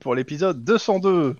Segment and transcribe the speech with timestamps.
[0.00, 1.36] pour l'épisode 202.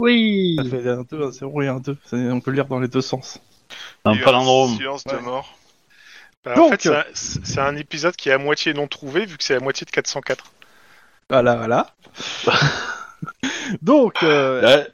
[0.00, 2.66] Oui Ça fait un 2, un 0 et un 2, Ça, on peut le lire
[2.66, 3.38] dans les deux sens.
[4.04, 4.74] Un palindrome.
[4.76, 5.20] Silence de Ouais.
[5.22, 5.56] mort.
[6.44, 9.44] Bah, Donc- en fait, c'est un- épisode qui est à moitié non trouvé vu que
[9.44, 10.52] c'est à moitié de 404.
[11.28, 11.94] Voilà, voilà.
[13.82, 14.88] Donc, euh, Ouais.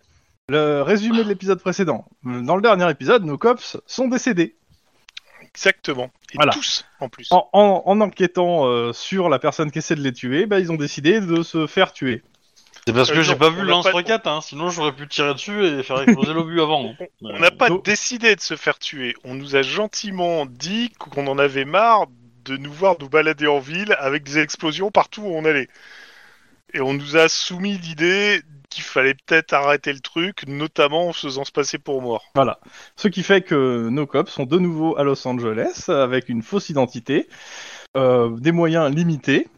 [0.49, 2.05] le résumé de l'épisode précédent.
[2.25, 4.57] Dans le dernier épisode, nos cops sont décédés.
[5.43, 6.11] Exactement.
[6.33, 6.53] Et Voilà.
[6.53, 7.29] tous en plus.
[7.31, 10.71] En, en- en enquêtant euh, sur la personne qui essaie de les tuer, bah, ils
[10.73, 12.23] ont décidé de se faire tuer.
[12.87, 14.93] C'est parce que Euh, j'ai pas on vu n'a le pas- lance-roquette, hein, sinon j'aurais
[14.93, 16.95] pu tirer dessus et faire exploser l'obus avant.
[17.23, 19.15] On n'a pas donc- décidé de se faire tuer.
[19.25, 22.07] On nous a gentiment dit qu'on en avait marre
[22.45, 25.69] de nous voir nous balader en ville avec des explosions partout où on allait.
[26.75, 31.27] Et on nous a soumis l'idée qu'il fallait peut-être arrêter le truc, notamment en se
[31.27, 32.27] faisant se passer pour mort.
[32.37, 32.61] Voilà.
[32.97, 36.69] Ce qui fait que nos cops sont de nouveau à Los Angeles avec une fausse
[36.71, 37.29] identité,
[37.97, 39.49] euh, des moyens limités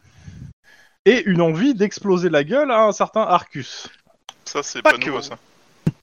[1.04, 3.88] et une envie d'exploser la gueule à un certain Arcus.
[4.44, 5.06] Ça, c'est Pas pas, que.
[5.06, 5.38] nouveau, ça.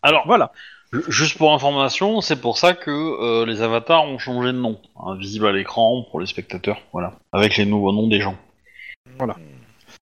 [0.02, 0.52] Alors, Voilà.
[0.94, 4.80] ju- juste pour information, c'est pour ça que euh, les avatars ont changé de nom,
[5.04, 8.38] hein, visible à l'écran pour les spectateurs, voilà, avec les nouveaux noms des gens.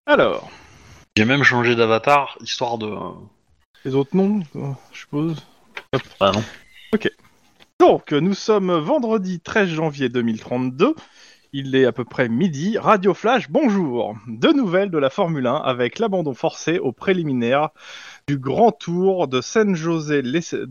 [0.06, 0.50] Alors,
[1.16, 2.88] J'ai même changé d'avatar, histoire de...
[2.88, 3.10] euh,
[3.86, 5.46] les autres noms, euh, je suppose.
[6.20, 6.44] Bah non.
[7.80, 10.96] Donc, nous sommes vendredi 13 janvier 2032.
[11.56, 12.80] Il est à peu près midi.
[12.80, 14.16] Radio Flash, bonjour.
[14.28, 17.69] Deux nouvelles de la Formule 1 avec l'abandon forcé au préliminaire
[18.28, 20.66] du Grand Tour de San José, l'espagnol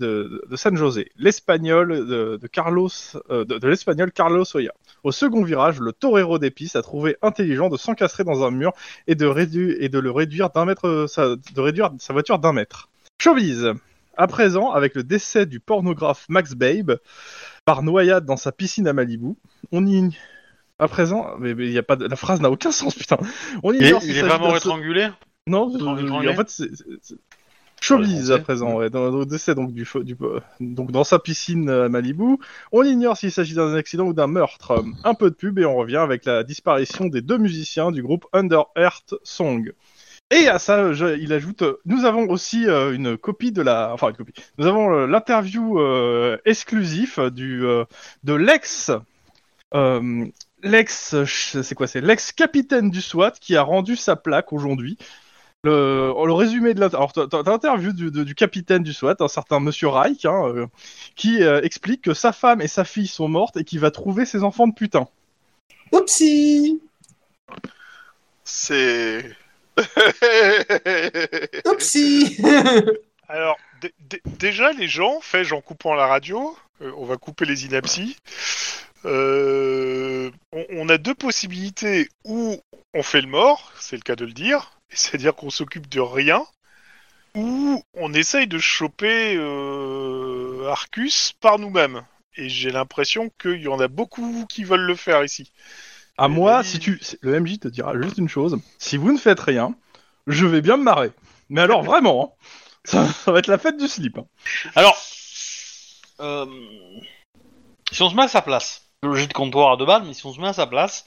[2.08, 2.88] de, Carlos,
[3.30, 4.72] euh, de, l'espagnol Carlos Oya.
[5.04, 8.72] Au second virage, le torero des pistes a trouvé intelligent de s'encastrer dans un mur
[9.06, 12.40] et de, rédu- et de le réduire d'un mètre, euh, sa, de réduire sa voiture
[12.40, 12.88] d'un mètre.
[13.20, 13.70] Showbiz.
[14.16, 16.98] À présent, avec le décès du pornographe Max Babe
[17.64, 19.36] par noyade dans sa piscine à Malibu,
[19.70, 20.10] on y
[20.82, 22.06] à présent, mais, mais y a pas de...
[22.06, 23.16] la phrase n'a aucun sens, putain.
[23.62, 25.08] On Il, est- il vraiment d'un se- étrangulé
[25.46, 26.68] Non, euh, en fait, c'est
[27.80, 30.16] showbiz à présent, ouais, dans, décès donc du, du
[30.60, 32.36] donc dans sa piscine à Malibu.
[32.70, 34.84] On ignore s'il s'agit d'un accident ou d'un meurtre.
[35.02, 38.26] Un peu de pub et on revient avec la disparition des deux musiciens du groupe
[38.32, 39.72] Under Earth Song.
[40.30, 43.90] Et à ça, je- il ajoute, euh, nous avons aussi euh, une copie de la,
[43.92, 44.32] enfin une copie.
[44.58, 47.84] Nous avons euh, l'interview euh, exclusif du euh,
[48.24, 48.92] de l'ex,
[49.74, 50.24] euh,
[50.62, 54.98] l'ex, c'est quoi, c'est l'ex capitaine du SWAT qui a rendu sa plaque aujourd'hui.
[55.64, 60.66] Le, le résumé de l'interview, du, capitaine du SWAT, un certain Monsieur Reich, hein, euh,
[61.14, 64.24] qui euh, explique que sa femme et sa fille sont mortes et qu'il va trouver
[64.26, 65.06] ses enfants de putain.
[65.92, 66.80] Oupsie
[68.42, 69.36] C'est.
[71.66, 72.38] Oupsie
[73.28, 77.44] Alors, dé- dé- déjà, les gens, fais-je en coupant la radio, euh, on va couper
[77.44, 78.16] les inapties.
[79.04, 82.60] Euh, on, on a deux possibilités où
[82.94, 86.44] on fait le mort, c'est le cas de le dire, c'est-à-dire qu'on s'occupe de rien,
[87.34, 92.02] ou on essaye de choper euh, Arcus par nous-mêmes.
[92.36, 95.52] Et j'ai l'impression qu'il y en a beaucoup qui veulent le faire ici.
[96.18, 99.18] À Et moi, si tu, le MJ te dira juste une chose, si vous ne
[99.18, 99.74] faites rien,
[100.26, 101.10] je vais bien me marrer.
[101.48, 102.46] Mais alors vraiment, hein,
[102.84, 104.18] ça, ça va être la fête du slip.
[104.18, 104.26] hein.
[104.74, 104.96] Alors,
[106.20, 106.46] euh,
[107.90, 110.14] si on se met à sa place, le jet de comptoir à deux balles, mais
[110.14, 111.04] si on se met à sa place,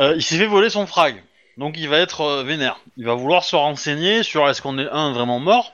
[0.00, 1.22] euh, il s'est fait voler son frag.
[1.56, 2.78] Donc il va être euh, vénère.
[2.96, 5.72] Il va vouloir se renseigner sur est-ce qu'on est un vraiment mort?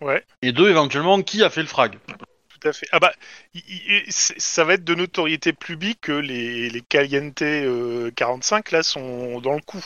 [0.00, 0.22] Ouais.
[0.42, 1.98] et deux éventuellement qui a fait le frag.
[2.08, 2.86] Tout à fait.
[2.92, 3.12] Ah bah,
[3.54, 8.70] il- il- c'est- ça va être de notoriété publique que les, les Caliente euh, 45
[8.72, 9.82] là sont dans le coup.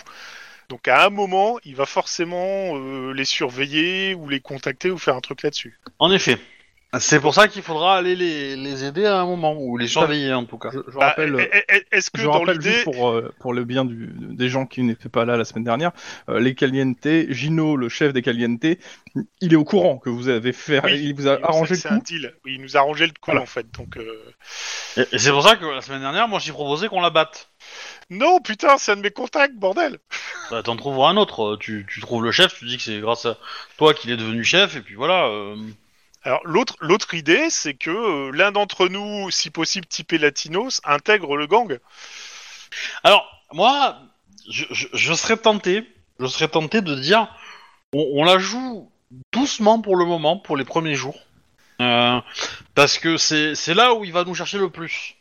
[0.71, 5.15] Donc à un moment, il va forcément euh, les surveiller ou les contacter ou faire
[5.15, 5.79] un truc là-dessus.
[5.99, 6.39] En effet.
[6.99, 10.32] C'est pour ça qu'il faudra aller les, les aider à un moment, ou les surveiller
[10.32, 10.70] en tout cas.
[10.73, 13.11] Je, je Bah, rappelle, e- e- e- Est-ce que je dans rappelle l'idée, juste pour,
[13.11, 15.93] euh, pour le bien du, des gens qui n'étaient pas là la semaine dernière,
[16.31, 18.64] euh, les Caliente, Gino, le chef des Caliente,
[19.43, 21.90] il est au courant que vous avez fait, Oui, il vous a arrangé le c'est
[21.90, 22.05] un coup.
[22.05, 22.35] deal.
[22.46, 23.43] Oui, il nous a arrangé le coup Voilà.
[23.43, 23.70] en fait.
[23.73, 24.25] Donc euh,
[24.96, 27.50] Et, et c'est pour ça que la semaine dernière, moi j'ai proposé qu'on la batte.
[28.08, 29.99] non, putain, c'est un de mes contacts, bordel.
[30.50, 31.58] Bah, t'en trouveras un autre.
[31.61, 33.37] Tu, tu trouves le chef, tu dis que c'est grâce à
[33.76, 35.29] toi qu'il est devenu chef, et puis voilà.
[36.23, 41.37] Alors l'autre l'autre idée, c'est que euh, l'un d'entre nous, si possible typé latinos, intègre
[41.37, 41.79] le gang.
[43.05, 43.99] Alors, moi,
[44.50, 45.85] je, serais tenté,
[46.20, 47.29] je serais tenté de dire,
[47.93, 48.91] on, on la joue
[49.32, 51.19] doucement pour le moment, pour les premiers jours,
[51.81, 52.21] Euh,
[52.75, 55.14] parce que c'est c'est là où il va nous chercher le plus.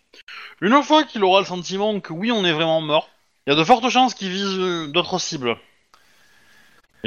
[0.61, 3.09] Une fois qu'il aura le sentiment que oui, on est vraiment mort,
[3.45, 5.55] il y a de fortes chances qu'il vise euh, d'autres cibles.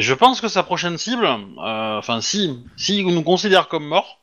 [0.01, 4.19] Je pense que sa prochaine cible, euh, enfin si, si nous considère comme mort,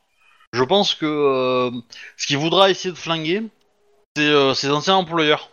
[0.52, 1.70] je pense que euh,
[2.16, 3.44] ce qu'il voudra essayer de flinguer,
[4.16, 5.50] c'est euh, ses anciens employeurs.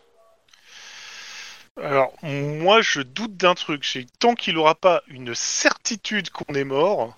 [1.81, 3.85] Alors, moi, je doute d'un truc.
[3.85, 7.15] C'est que tant qu'il n'aura pas une certitude qu'on est mort,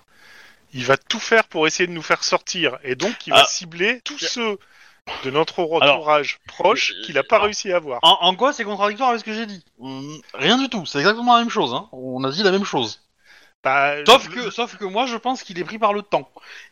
[0.74, 2.78] il va tout faire pour essayer de nous faire sortir.
[2.82, 3.46] Et donc, il va Ah.
[3.46, 4.58] cibler tous ceux
[5.24, 7.98] de notre entourage proche qu'il n'a pas alors- réussi à avoir.
[8.02, 9.64] En, en quoi c'est contradictoire avec ce que j'ai dit?
[9.80, 11.74] Hum, Rien du tout, c'est exactement la même chose.
[11.74, 11.88] Hein.
[11.92, 13.00] On a dit la même chose.
[13.64, 16.30] Bah, Sauf le- que, sauf que moi, je pense qu'il est pris par le temps.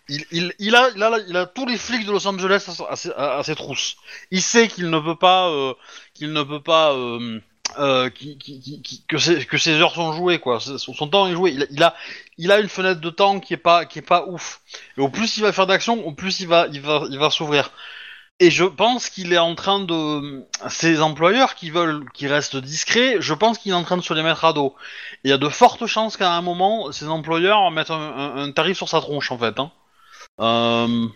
[0.08, 2.94] Il, il, il, a, il, a, il a tous les flics de Los Angeles à,
[2.96, 3.96] ses, à- à ses trousses.
[4.30, 5.74] Il sait qu'il ne peut pas, euh,
[6.14, 7.40] qu'il ne peut pas, euh,
[7.80, 10.60] euh, qui- qui- qui- qui- que, ses, que ses heures sont jouées, quoi.
[10.60, 11.50] Son, son temps est joué.
[11.50, 11.94] Il a, il a,
[12.38, 14.60] il a une fenêtre de temps qui est pas, qui est pas ouf.
[14.96, 17.30] Et au plus il va faire d'action, au plus il va, il va, il va
[17.30, 17.72] s'ouvrir.
[18.38, 23.16] Et je pense qu'il est en train de, ces employeurs qui veulent qu'ils restent discrets,
[23.20, 24.74] je pense qu'il est en train de se les mettre à dos.
[25.24, 28.90] Il y a de fortes chances qu'à un moment, ces employeurs mettent un, tarif sur
[28.90, 29.58] sa tronche, en fait.
[29.58, 29.72] Hein.
[30.40, 31.06] Euh,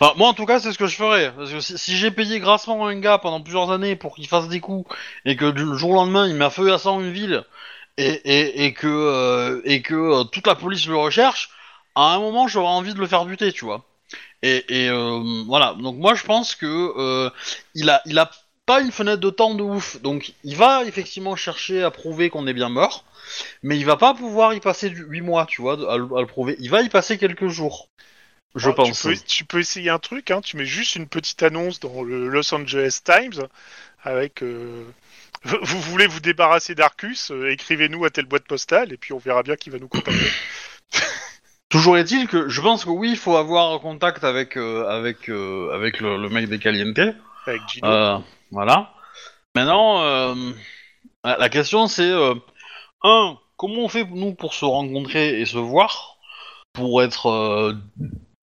[0.00, 1.32] enfin, moi, en tout cas, c'est ce que je ferais.
[1.36, 4.60] Parce que si, j'ai payé grassement un gars pendant plusieurs années pour qu'il fasse des
[4.60, 4.92] coups,
[5.24, 7.44] et que du jour au lendemain, il met à feu à une ville,
[7.98, 11.50] et, et, et que, euh, et que euh, toute la police le recherche,
[11.94, 13.84] à un moment, j'aurais envie de le faire buter, tu vois.
[14.44, 15.74] Et, et euh, voilà.
[15.80, 16.66] Donc moi, je pense que
[16.98, 17.30] euh,
[17.74, 18.30] il a, il a
[18.66, 20.00] pas une fenêtre de temps de ouf.
[20.02, 23.04] Donc il va effectivement chercher à prouver qu'on est bien mort,
[23.62, 26.20] mais il va pas pouvoir y passer du 8 mois, tu vois, à, le- à
[26.20, 26.56] le prouver.
[26.60, 27.88] Il va y passer quelques jours,
[28.56, 29.02] je Alors, pense.
[29.02, 32.02] Tu peux, tu peux essayer un truc, hein, tu mets juste une petite annonce dans
[32.02, 33.48] le Los Angeles Times
[34.02, 34.84] avec euh,
[35.44, 39.18] vous vous voulez vous débarrasser d'Arcus, euh, écrivez-nous à telle boîte postale et puis on
[39.18, 40.34] verra bien qui va nous contacter.
[41.74, 45.74] Toujours est-il que je pense que oui, il faut avoir contact avec euh, avec euh,
[45.74, 47.00] avec le, le mec des Caliente.
[47.48, 47.88] avec Gino.
[47.88, 48.18] Euh,
[48.52, 48.92] voilà.
[49.56, 50.52] Maintenant, euh,
[51.24, 52.36] la question c'est euh,
[53.02, 56.16] un, comment on fait nous pour se rencontrer et se voir?
[56.74, 57.74] Pour être euh,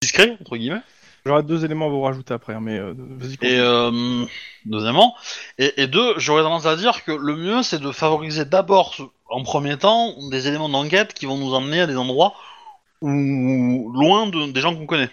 [0.03, 0.83] discret entre guillemets?
[1.25, 3.35] J'aurai deux éléments à vous rajouter après, hein, mais euh, vas-y.
[3.43, 4.25] Et euh,
[4.65, 5.15] deuxièmement,
[5.59, 8.97] et, et deux, j'aurais tendance à dire que le mieux c'est de favoriser d'abord,
[9.29, 12.35] en premier temps, des éléments d'enquête qui vont nous emmener à des endroits
[13.01, 15.11] où, loin de, des gens qu'on connaît.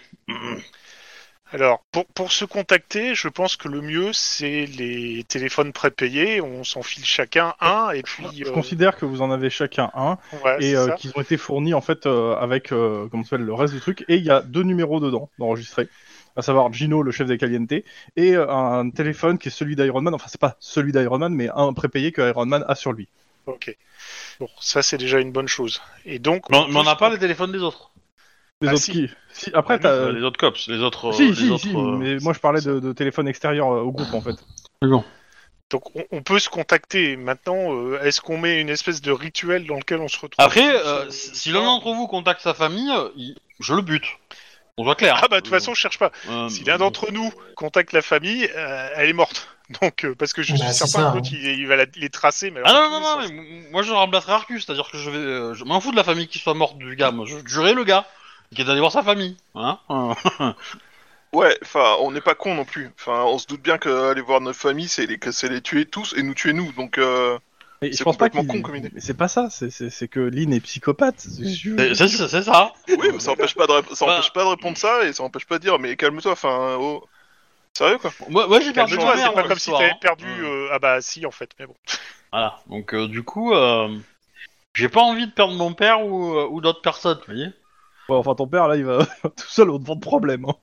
[1.50, 6.42] Alors, pour, pour se contacter, je pense que le mieux, c'est les téléphones prépayés.
[6.42, 8.26] On s'en file chacun un, et puis...
[8.36, 11.38] Je euh, considère que vous en avez chacun un ouais, et euh, qu'ils ont été
[11.38, 14.30] fournis en fait euh, avec euh, comment ça le reste du truc et il y
[14.30, 15.88] a deux numéros dedans d'enregistrés,
[16.36, 17.72] à savoir Gino le chef des Caliente
[18.16, 20.14] et un téléphone qui est celui d'Iron Man.
[20.14, 23.08] Enfin c'est pas celui d'Iron Man mais un prépayé que Iron Man a sur lui.
[23.48, 23.76] Ok.
[24.40, 25.80] Bon, ça, c'est déjà une bonne chose.
[26.04, 26.48] Et donc...
[26.50, 27.90] Mais on- n'a se- pas les téléphones des autres.
[28.60, 28.92] Les Ah, autres si.
[28.92, 31.12] qui si, Après Ah, t'as Euh, les autres cops, les autres.
[31.12, 33.80] si les si autres, si euh, mais moi je parlais de, de téléphone extérieur euh,
[33.80, 34.36] au groupe en fait.
[35.70, 37.16] Donc, on, on peut se contacter.
[37.16, 40.44] Maintenant, euh, est-ce qu'on met une espèce de rituel dans lequel on se retrouve?
[40.44, 43.82] Après, euh, euh, si si l'un d'entre vous contacte sa famille, euh, il- je le
[43.82, 44.06] bute.
[44.76, 45.20] On soit clair.
[45.22, 46.12] Ah bah, de toute façon, je cherche pas.
[46.28, 49.48] Euh, Si l'un d'entre nous contacte la famille, euh, elle est morte.
[49.82, 51.36] Donc, euh, parce que je Bah, suis certain que l'autre, hein.
[51.42, 52.50] il, il va la- les tracer.
[52.50, 55.18] Mais Ah alors, non, non, non, mais moi je remplacerai Arcus, c'est-à-dire que je vais.
[55.18, 57.74] euh, je m'en fous de la famille qui soit morte du gars, moi je jurerai
[57.74, 58.06] le gars
[58.54, 59.36] qui est allé voir sa famille.
[59.54, 59.78] Hein
[61.34, 62.90] Ouais, enfin, on n'est pas con non plus.
[62.98, 65.84] Enfin, on se doute bien qu'aller voir notre famille, c'est les, que c'est les tuer
[65.84, 66.72] tous et nous tuer nous.
[66.72, 67.38] Donc, euh,
[67.82, 68.90] Mais C'est je pense pas complètement qu'il- con comme idée.
[68.94, 71.20] mais c'est pas ça, c'est- que Lynn est psychopathe.
[71.20, 72.72] c'est ça.
[72.88, 75.22] oui, mais ça empêche pas de, rép- ça empêche pas de répondre ça et ça
[75.22, 76.32] empêche pas de dire, mais calme-toi.
[76.32, 77.04] Enfin, oh.
[77.78, 78.12] Sérieux quoi.
[78.28, 79.98] Moi, moi j'ai perdu Calme-toi, mère c'est pas dans comme si t'avais hein.
[80.00, 80.26] perdu.
[80.26, 81.74] Euh, euh, Ah bah, si, en fait, mais bon.
[82.32, 82.58] Voilà.
[82.66, 83.96] Donc euh, du coup, euh,
[84.74, 87.46] j'ai pas envie de perdre mon père ou, euh, ou d'autres personnes, vous voyez.
[88.08, 90.44] Ouais, enfin ton père là il va tout seul au devant de problème.
[90.46, 90.54] hein.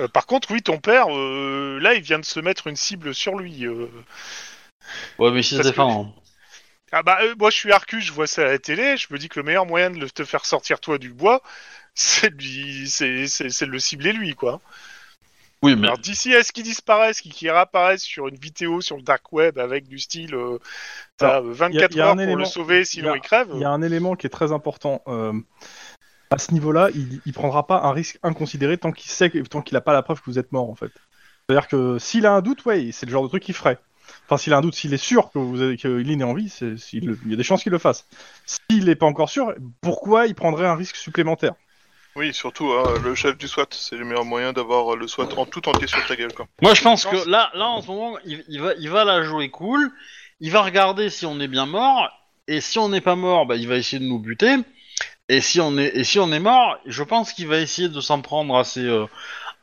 [0.00, 3.12] Euh, par contre, oui, ton père, euh, là, il vient de se mettre une cible
[3.14, 3.66] sur lui.
[3.66, 3.88] euh.
[5.18, 5.84] Ouais, mais si Parce c'est que- pas.
[5.90, 6.12] hein.
[6.92, 8.96] Ah bah, euh, moi, je suis Arcus, je vois ça à la télé.
[8.96, 11.42] Je me dis que le meilleur moyen de le- te faire sortir toi du bois,
[11.94, 14.60] c'est de lui, c'est, c'est, c'est de le cibler lui, quoi.
[15.62, 18.96] Oui, mais Alors d'ici à ce qu'il disparaisse, qu'il qu'il réapparaisse sur une vidéo sur
[18.96, 20.58] le dark web avec du style, euh,
[21.16, 23.48] t'as euh, 24 y a un heures pour élément- le sauver, sinon a- il crève.
[23.54, 25.02] Il y a un élément qui est très important.
[25.08, 25.32] euh,
[26.30, 29.62] à ce niveau-là, il, il prendra pas un risque inconsidéré tant qu'il sait, que- tant
[29.62, 30.92] qu'il a pas la preuve que vous êtes mort en fait.
[31.48, 33.78] C'est-à-dire que s'il a un doute, ouais, c'est le genre de truc qu'il ferait.
[34.26, 36.34] Enfin, s'il a un doute, s'il est sûr que vous avez, que Lynn est en
[36.34, 38.06] vie, c'est- il y a des chances qu'il le fasse.
[38.46, 41.54] S'il n'est pas encore sûr, pourquoi il prendrait un risque supplémentaire?
[42.18, 45.46] Oui, surtout hein, le chef du SWAT, c'est le meilleur moyen d'avoir le SWAT en
[45.46, 46.46] tout entier sur ta gueule quoi.
[46.60, 48.90] moi je pense Je pense- que là, là en ce moment, il, il va, il
[48.90, 49.90] va la jouer cool.
[50.40, 52.10] Il va regarder si on est bien mort.
[52.48, 54.54] Et si on n'est pas mort, bah, il va essayer de nous buter.
[55.28, 58.00] Et si on est, et si on est mort, je pense qu'il va essayer de
[58.00, 59.04] s'en prendre à ses, euh,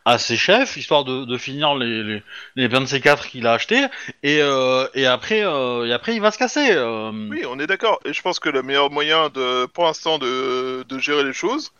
[0.05, 2.23] à ses chefs, histoire de, de finir les, les,
[2.55, 3.83] les 24 qu'il a achetés.
[4.21, 6.67] Et, euh, et après, euh, et après, il va se casser.
[6.73, 7.11] euh.
[7.31, 7.99] Oui, on est d'accord.
[8.05, 11.71] Et je pense que le meilleur moyen de, pour l'instant, de, de gérer les choses,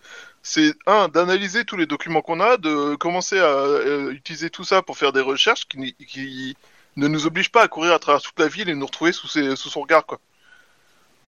[0.48, 4.84] c'est un d'analyser tous les documents qu'on a, de commencer à euh, utiliser tout ça
[4.84, 6.56] pour faire des recherches qui, qui
[6.98, 9.28] ne nous oblige pas à courir à travers toute la ville et nous retrouver sous,
[9.28, 10.20] ses- sous son regard, quoi.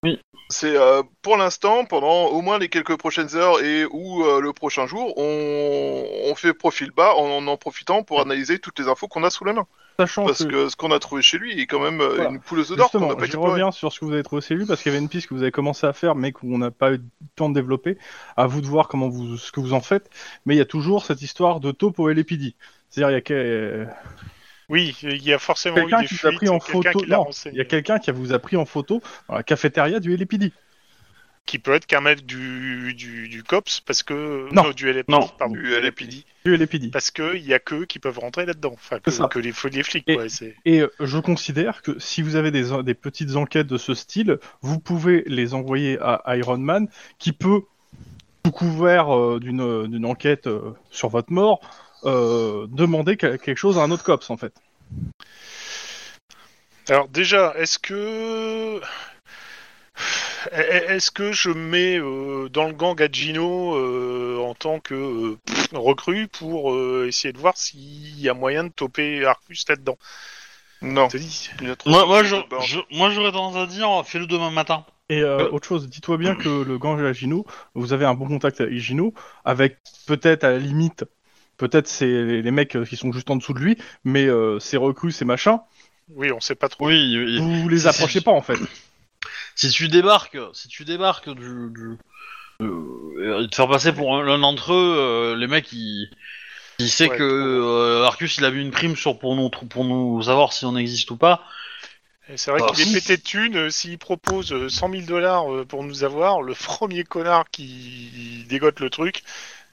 [0.04, 0.20] Oui.
[0.50, 4.54] C'est euh, pour l'instant, pendant au moins les quelques prochaines heures et ou euh, le
[4.54, 9.08] prochain jour, on, on fait profil bas en en profitant pour analyser toutes les infos
[9.08, 9.66] qu'on a sous la main.
[10.00, 12.30] Sachant Parce que, que ce qu'on a trouvé chez lui est quand même euh, Voilà.
[12.30, 14.14] une poule aux œufs d'or qu'on justement, n'a pas je reviens sur ce que vous
[14.14, 15.94] avez trouvé chez lui parce qu'il y avait une piste que vous avez commencé à
[15.94, 17.04] faire mais qu'on n'a pas eu le
[17.36, 17.98] temps de développer.
[18.36, 20.10] À vous de voir comment vous, ce que vous en faites.
[20.46, 22.56] Mais il y a toujours cette histoire de taupe au LAPD.
[22.90, 23.88] C'est-à-dire il y a que-
[24.70, 27.06] Oui, il y a forcément eu quelqu'un des qui vous a pris en photo.
[27.08, 30.16] Non, il y a quelqu'un qui vous a pris en photo dans la cafétéria du
[30.16, 30.52] LAPD.
[31.48, 34.48] Qui peut être qu'un mec du, du, du COPS, parce que...
[34.54, 34.70] Non.
[34.72, 35.28] du LAPD, Non.
[35.40, 35.56] pardon.
[35.56, 36.26] Du LAPD.
[36.44, 36.92] Du LAPD.
[36.92, 38.72] Parce qu'il y a qu'eux qui peuvent rentrer là-dedans.
[38.74, 39.28] Enfin, que, C'est ça.
[39.30, 40.20] que les, les flics, Et-
[40.66, 44.40] Et euh, je considère que si vous avez des, des petites enquêtes de ce style,
[44.62, 47.62] vous pouvez les envoyer à Iron Man, qui peut,
[48.46, 51.62] sous couvert euh, d'une d'une enquête euh, sur votre mort,
[52.04, 54.54] euh, demander que- quelque chose à un autre cops, en fait.
[56.90, 58.82] Alors déjà, est-ce que
[60.52, 65.38] est-ce que je mets euh, dans le gang à Gino euh, en tant que euh,
[65.74, 69.98] recrue pour euh, essayer de voir s'il y a moyen de toper Arcus là-dedans?
[70.82, 71.08] Non.
[71.62, 72.62] Il y a trop Moi, de- moi, de je, barres.
[72.62, 74.86] je- moi, j'aurais tendance à dire, fais-le demain matin.
[75.10, 75.50] Et euh, Euh.
[75.52, 78.78] autre chose, dis-toi bien que le gang à Gino, vous avez un bon contact avec
[78.78, 79.14] Gino,
[79.46, 81.06] avec peut-être à la limite,
[81.58, 84.78] peut-être c'est les, les mecs qui sont juste en dessous de lui, mais euh, ces
[84.78, 85.60] recrues, ces machins,
[86.10, 86.88] Oui, on sait pas trop.
[86.88, 88.58] Oui, vous les approchez pas en fait.
[89.56, 91.98] Si tu débarques, si tu débarques du, du-
[92.62, 96.10] euh, et te faire passer pour un- l'un d'entre eux, euh, les mecs, ils,
[96.80, 99.86] ils savent Ouais, que euh, Arcus il a mis une prime sur pour nous pour
[99.86, 101.44] nous savoir si on existe ou pas.
[102.36, 102.72] C'est vrai Ah.
[102.74, 103.70] qu'il est pété de thunes.
[103.72, 108.90] S'il propose euh, 100 000 dollars pour nous avoir, le premier connard qui dégote le
[108.90, 109.24] truc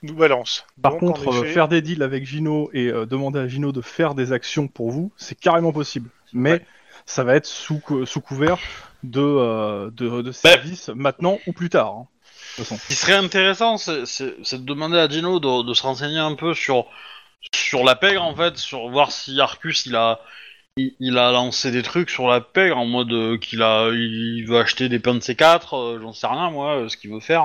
[0.03, 0.67] nous balance.
[0.83, 3.81] Par Donc, contre, effet, faire des deals avec Gino et euh, demander à Gino de
[3.81, 6.11] faire des actions pour vous, c'est carrément possible.
[6.35, 6.67] Mais Ouais.
[7.07, 8.59] Ça va être sous, cou- sous couvert
[9.03, 10.23] de, euh, de, Bah.
[10.23, 11.89] de services maintenant ou plus tard.
[11.89, 12.79] hein, de toute façon.
[12.83, 16.55] Ce qui serait intéressant, c'est de demander à Gino de, de se renseigner un peu
[16.55, 16.87] sur
[17.55, 20.21] sur la pègre en fait, sur voir si Arcus il a
[20.77, 24.45] il, il a lancé des trucs sur la pègre en mode euh, qu'il a il
[24.47, 27.21] veut acheter des pains de C4, euh, j'en sais rien moi, euh, ce qu'il veut
[27.21, 27.45] faire.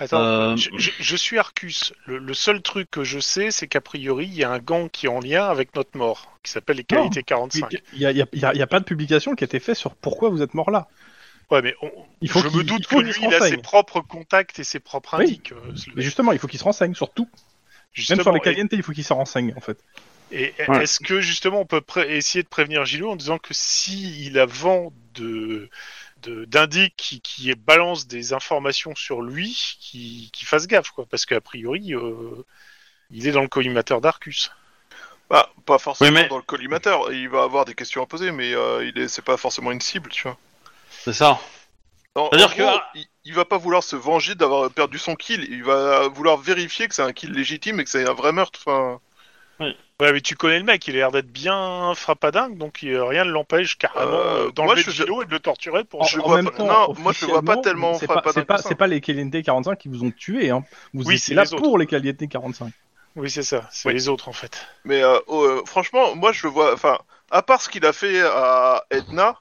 [0.00, 1.92] Attends, Euh, je, je- je suis Arcus.
[2.06, 4.88] Le, le seul truc que je sais, c'est qu'a priori, il y a un gang
[4.90, 7.02] qui est en lien avec notre mort, qui s'appelle les Non.
[7.02, 7.76] qualités 45.
[7.92, 9.34] Il n'y a, il y a- il y a- il y a pas de publication
[9.34, 10.88] qui a été faite sur pourquoi vous êtes mort là.
[11.50, 11.90] Ouais, mais on-
[12.22, 14.00] Il faut je qu'il- me doute il faut que qu'il lui, il a ses propres
[14.00, 15.24] contacts et ses propres Oui.
[15.24, 15.52] indices.
[15.52, 17.24] euh, Mais justement, il faut qu'il se renseigne sur tout.
[17.24, 17.30] Même
[17.92, 19.78] justement, sur les et- calientes, il faut qu'il se renseigne en fait.
[20.32, 20.84] Et Ouais.
[20.84, 24.46] est-ce que justement on peut essayer de prévenir Gilo en disant que si il a
[24.46, 25.68] vent de
[26.22, 31.26] de- d'indices qui, qui balance des informations sur lui, qu'il qu'il fasse gaffe quoi, parce
[31.26, 32.44] qu'a priori euh,
[33.10, 34.50] il est dans le collimateur d'Arcus.
[35.28, 37.12] Bah, pas forcément Oui, mais- dans le collimateur.
[37.12, 39.80] Il va avoir des questions à poser, mais euh, il est, c'est pas forcément une
[39.80, 40.36] cible, tu vois.
[40.90, 41.38] C'est ça.
[42.16, 45.46] C'est-à-dire que- il, il va pas vouloir se venger d'avoir perdu son kill.
[45.48, 48.58] Il va vouloir vérifier que c'est un kill légitime et que c'est un vrai meurtre.
[48.66, 49.00] Enfin,
[50.00, 53.24] Ouais, mais tu connais le mec, il a l'air d'être bien frappadingue, donc il- rien
[53.24, 56.00] ne l'empêche carrément Euh, euh, d'enlever moi, je- et de le torturer pour.
[56.02, 58.06] En, Je en vois même pas- temps, non, moi, je le vois pas tellement C'est
[58.06, 60.50] pas, frappadingue c'est pas, les Caliente 45 qui vous ont tué.
[60.50, 60.64] Hein.
[60.94, 61.56] Vous Oui, étiez c'est là autres.
[61.56, 62.72] pour les Caliente 45.
[63.16, 63.94] Oui, c'est ça, c'est Oui.
[63.94, 64.66] les autres en fait.
[64.84, 66.72] mais euh, oh, euh, franchement, moi je le vois.
[66.72, 66.98] Enfin,
[67.30, 69.36] à part ce qu'il a fait à Edna,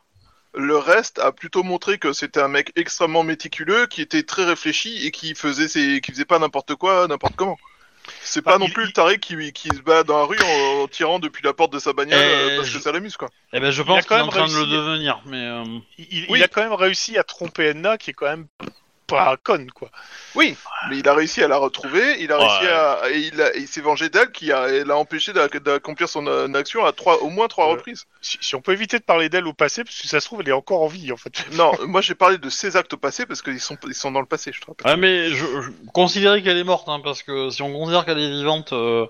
[0.55, 5.05] le reste a plutôt montré que c'était un mec extrêmement méticuleux, qui était très réfléchi
[5.05, 7.57] et qui faisait ses, qui faisait pas n'importe quoi, n'importe comment.
[8.21, 10.37] C'est pas non il- plus il- le taré qui, qui se bat dans la rue
[10.39, 12.91] en, en tirant depuis la porte de sa bagnole Euh, euh, parce je- que ça
[12.91, 13.29] l'amuse quoi.
[13.53, 15.63] Eh ben je pense quand qu'il est en même train de le devenir, mais euh,
[15.97, 16.39] Il, il- Oui.
[16.39, 18.47] il a quand même réussi à tromper Edna, qui est quand même
[19.17, 19.89] pas conne quoi.
[20.35, 20.55] Oui,
[20.89, 22.71] mais il a réussi à la retrouver, il a réussi Ouais.
[22.71, 26.85] à, et il, s'est vengé d'elle, qui a, l'a empêché d'ac- d'accomplir son euh, action
[26.85, 27.73] à trois, au moins trois Ouais.
[27.73, 28.05] reprises.
[28.21, 30.41] Si, si on peut éviter de parler d'elle au passé, parce que ça se trouve,
[30.41, 31.43] elle est encore en vie en fait.
[31.53, 34.21] Non, moi j'ai parlé de ses actes au passé parce qu'ils sont, ils sont dans
[34.21, 34.87] le passé, je te rappelle.
[34.87, 38.19] ouais, mais je, je considérais qu'elle est morte, hein, parce que si on considère qu'elle
[38.19, 39.05] est vivante, euh,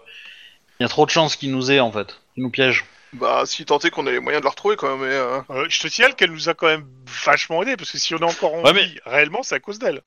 [0.80, 2.86] il y a trop de chances qu'il nous ait en fait, qu'il nous piège.
[3.14, 5.08] Bah, si tant est qu'on ait les moyens de la retrouver quand même.
[5.08, 6.88] Mais, euh, Euh, je te signale qu'elle nous a quand même
[7.26, 9.60] vachement aidé, parce que si on est encore en Ouais, mais- vie, réellement, c'est à
[9.60, 10.02] cause d'elle.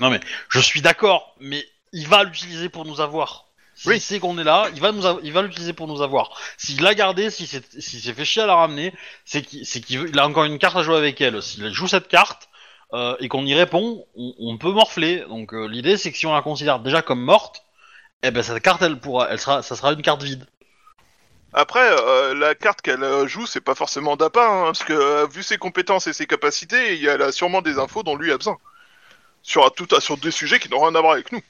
[0.00, 3.46] Non mais je suis d'accord, mais il va l'utiliser pour nous avoir.
[3.76, 4.00] S'il Oui.
[4.00, 6.36] sait qu'on est là, il va nous, il va l'utiliser pour nous avoir.
[6.58, 8.92] S'il l'a gardé, s'il s'est, s'il s'est fait chier à la ramener,
[9.24, 11.40] c'est qu'il, c'est qu'il veut- il a encore une carte à jouer avec elle.
[11.42, 12.48] S'il joue cette carte
[12.92, 15.24] euh, et qu'on y répond, on, on peut morfler.
[15.28, 17.62] Donc euh, l'idée c'est que si on la considère déjà comme morte,
[18.22, 20.46] eh ben cette carte elle pourra, elle sera, ça sera une carte vide.
[21.56, 25.26] Après, euh, la carte qu'elle euh, joue, c'est pas forcément d'appât, hein, parce que euh,
[25.26, 28.56] vu ses compétences et ses capacités, il a sûrement des infos dont lui a besoin.
[29.42, 29.70] Sur,
[30.20, 31.40] des sujets qui n'ont rien à voir avec nous.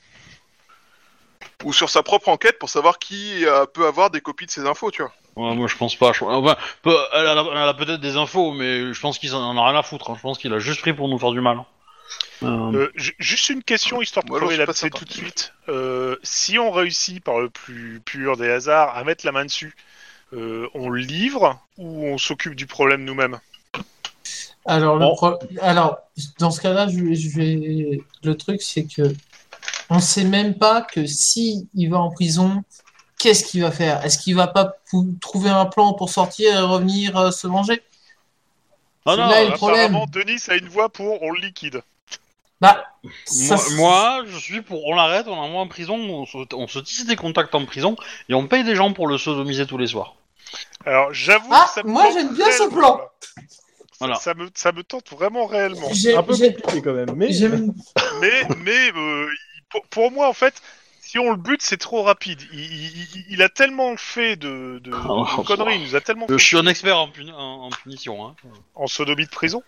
[1.65, 4.91] Ou sur sa propre enquête pour savoir qui peut avoir des copies de ces infos,
[4.91, 5.13] tu vois.
[5.37, 6.13] Ouais, moi je pense pas.
[6.13, 10.11] Je- elle a, peut-être des infos, mais je pense qu'il en a rien à foutre.
[10.11, 10.15] hein.
[10.17, 11.65] Je pense qu'il a juste pris pour nous faire du mal.
[12.43, 14.99] Euh, Euh, ju- juste une question histoire de suis pas l'abcès certain.
[14.99, 15.53] tout de suite.
[15.69, 19.75] Euh, si on réussit par le plus pur des hasards à mettre la main dessus,
[20.33, 23.39] euh, on le livre ou on s'occupe du problème nous-mêmes?
[24.67, 25.15] Alors, le Bon.
[25.15, 25.99] pro- Alors,
[26.39, 27.15] dans ce cas-là, je vais...
[27.15, 29.13] je vais- le truc, c'est que
[29.91, 32.65] on sait même pas que si il va en prison,
[33.19, 34.05] qu'est-ce qu'il va faire?
[34.05, 37.83] Est-ce qu'il va pas pou- trouver un plan pour sortir et revenir euh, se venger?
[39.07, 39.85] Ah non, là le euh, problème.
[39.93, 41.83] Apparemment, Denis a une voix pour on le liquide.
[42.65, 42.85] Bah,
[43.27, 44.85] ça, moi, moi, je suis pour.
[44.87, 47.97] On l'arrête, on l'envoie en prison, on se, on se tisse des contacts en prison
[48.29, 50.15] et on paye des gens pour le sodomiser tous les soirs.
[50.87, 52.97] Alors, j'avoue Ah, que ça me moi, tente j'aime bien ce réellement, plan.
[52.99, 53.11] là.
[53.37, 53.43] Ça-
[54.01, 54.15] Voilà.
[54.17, 55.89] Ça, me, ça me tente vraiment réellement.
[55.93, 57.73] j'ai- Un peu j'ai- compliqué quand même, mais j'aime-
[58.21, 60.55] mais mais euh, il- pour, pour moi, en fait,
[61.01, 62.41] si on le bute, c'est trop rapide.
[62.53, 66.01] Il, il- il- il a tellement fait de, de, Oh, de conneries, il nous a
[66.01, 68.27] tellement fait je suis un expert en, puni- en- en punition.
[68.27, 68.35] Hein.
[68.75, 69.63] en sodomie de prison.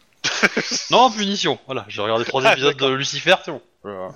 [0.91, 1.59] Non, en punition.
[1.67, 3.63] Voilà, j'ai regardé trois Ah, épisodes de Lucifer, c'est bon.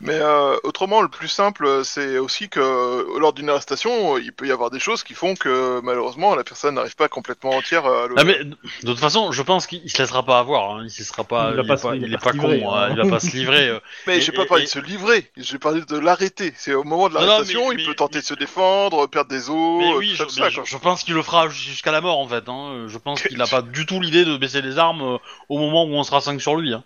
[0.00, 4.20] Mais euh, autrement, le plus simple, euh, c'est aussi que euh, lors d'une arrestation, euh,
[4.22, 7.50] il peut y avoir des choses qui font que malheureusement la personne n'arrive pas complètement
[7.50, 8.14] entière à le.
[8.16, 10.76] Ah mais de toute façon, je pense qu'il il se laissera pas avoir.
[10.76, 10.82] Hein.
[10.84, 11.50] Il se laissera pas.
[11.56, 12.46] Il pas il est pas con.
[12.46, 12.70] livrer, hein.
[12.72, 12.88] hein.
[12.96, 13.68] Il va pas se livrer.
[13.68, 13.80] euh.
[14.06, 16.52] Mais j'ai pas parlé et- de se livrer, j'ai parlé de l'arrêter.
[16.56, 19.78] C'est au moment de l'arrestation, il mais- peut tenter de se défendre, perdre des os,
[19.80, 20.64] Mais oui, tout je, ça, tout mais ça, je- quoi.
[20.64, 22.48] je pense qu'il le fera jusqu'à la mort en fait.
[22.48, 22.84] Hein.
[22.86, 25.18] Je pense qu'il a pas du tout l'idée de baisser les armes
[25.48, 26.72] au moment où on sera 5 sur lui.
[26.72, 26.84] Hein.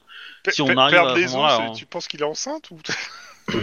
[0.50, 1.72] Si on arrive à ce les os, moment-là, c'est- hein.
[1.72, 2.78] tu penses qu'il est enceinte ou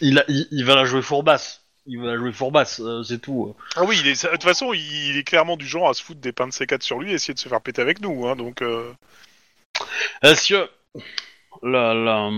[0.00, 1.62] Il, a- il, il va la jouer fourbasse.
[1.86, 3.54] Il va la jouer fourbasse, euh, c'est tout.
[3.76, 6.20] Ah oui, il est, de toute façon, il est clairement du genre à se foutre
[6.20, 8.26] des pains de C4 sur lui et essayer de se faire péter avec nous.
[8.28, 8.92] Hein, donc, euh,
[10.22, 10.70] Est-ce que
[11.62, 12.30] la, la...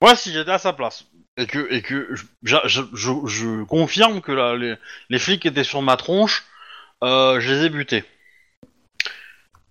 [0.00, 1.04] moi, si j'étais à sa place
[1.36, 2.08] et que et que
[2.42, 4.74] je, je, je, je confirme que la- les,
[5.08, 6.44] les flics étaient sur ma tronche,
[7.02, 8.04] euh, je les ai butés.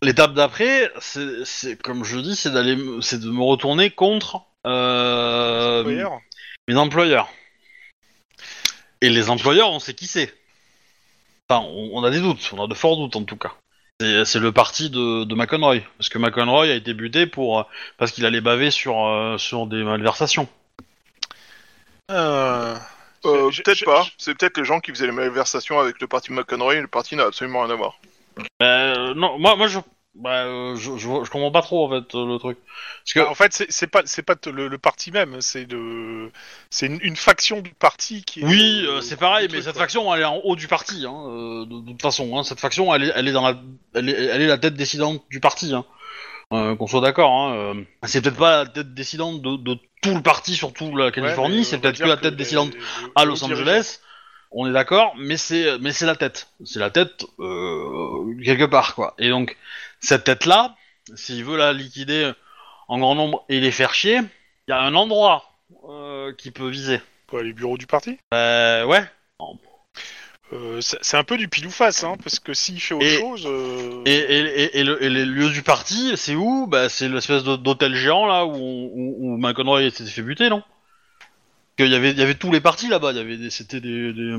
[0.01, 5.83] L'étape d'après, c'est c'est- comme je dis, c'est d'aller, c'est de me retourner contre euh,
[6.67, 7.29] mes employeurs.
[9.01, 10.33] Et les employeurs, on sait qui c'est.
[11.49, 13.53] Enfin, on, on a des doutes, on a de forts doutes en tout cas.
[14.01, 17.63] C'est le parti de, de McEnroy, parce que McEnroy a été buté pour euh,
[17.97, 20.47] parce qu'il allait baver sur euh, sur des malversations.
[22.11, 22.75] Euh,
[23.25, 24.07] Euh, peut-être pas.
[24.17, 27.17] C'est peut-être les gens qui faisaient les malversations avec le parti McConroy et le parti
[27.17, 27.99] n'a absolument rien à voir.
[28.61, 29.79] Euh, non, moi, moi je,
[30.15, 32.57] bah, euh, je, je, je comprends pas trop en fait euh, le truc.
[33.03, 35.65] Parce que En fait, c'est c'est pas, c'est pas t- le, le parti même, c'est
[35.65, 36.31] de,
[36.69, 38.41] c'est une, une faction du parti qui.
[38.41, 39.83] Est oui, euh, c'est pareil, du mais truc, cette quoi.
[39.83, 42.37] faction elle est en haut du parti, hein, euh, de, de toute façon.
[42.37, 43.55] Hein, cette faction elle est, elle est dans la,
[43.95, 45.73] elle est, elle est la tête décidante du parti.
[45.73, 45.85] Hein.
[46.51, 47.73] Euh, Qu'on soit d'accord, hein, euh,
[48.05, 51.11] c'est peut-être pas la tête décidante de, de tout le parti sur toute la Ouais,
[51.11, 52.37] Californie, mais c'est on peut-être que la tête les-
[52.71, 53.61] les- à les Los dirigeants.
[53.61, 53.99] Angeles.
[54.51, 58.95] On est d'accord, mais c'est mais c'est la tête, c'est la tête euh, quelque part
[58.95, 59.13] quoi.
[59.19, 59.55] Et donc
[59.99, 60.75] cette tête là,
[61.15, 62.31] s'il veut la liquider
[62.87, 64.17] en grand nombre et les faire chier,
[64.67, 65.43] il y a un endroit
[65.87, 66.99] euh, qui peut viser.
[67.27, 68.17] Quoi, les bureaux du parti?
[68.33, 69.03] Euh, ouais.
[70.51, 73.19] Euh, c'est un peu du pile ou face, hein, parce que s'il fait autre Et-
[73.19, 73.43] chose.
[73.45, 76.65] euh, Et, et, et, et le- et les lieux du parti, c'est où?
[76.65, 80.63] Bah c'est l'espèce d'hôtel géant là où, où, où McEnroy s'était fait buter, non?
[81.79, 83.11] Qu'il y avait, il y avait tous les partis là-bas.
[83.13, 84.35] Il y avait, des- c'était des, des-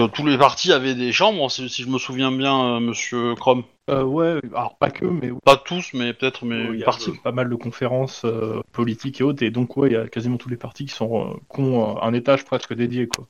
[0.00, 3.34] euh, tous les partis avaient des chambres, si, si je me souviens bien, euh, Monsieur
[3.36, 3.64] Crom.
[3.88, 7.10] euh, ouais, alors pas que, mais Pas tous, mais peut-être, mais une y a partie.
[7.24, 8.26] pas mal de conférences
[8.72, 11.40] politiques et autres, et donc ouais, il y a quasiment tous les partis qui sont
[11.54, 13.26] qui ont un étage presque dédié, quoi.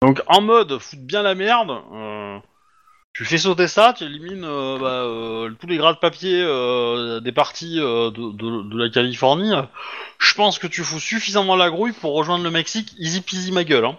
[0.00, 1.72] Donc en mode foutre bien la merde,
[3.14, 7.20] tu fais sauter ça, tu élimines euh, bah, euh, tous les grades de papier euh,
[7.20, 9.52] des partis euh, de, de- de la Californie.
[10.18, 13.64] Je pense que tu fous suffisamment la grouille pour rejoindre le Mexique, easy peasy ma
[13.64, 13.84] gueule.
[13.86, 13.96] Hein.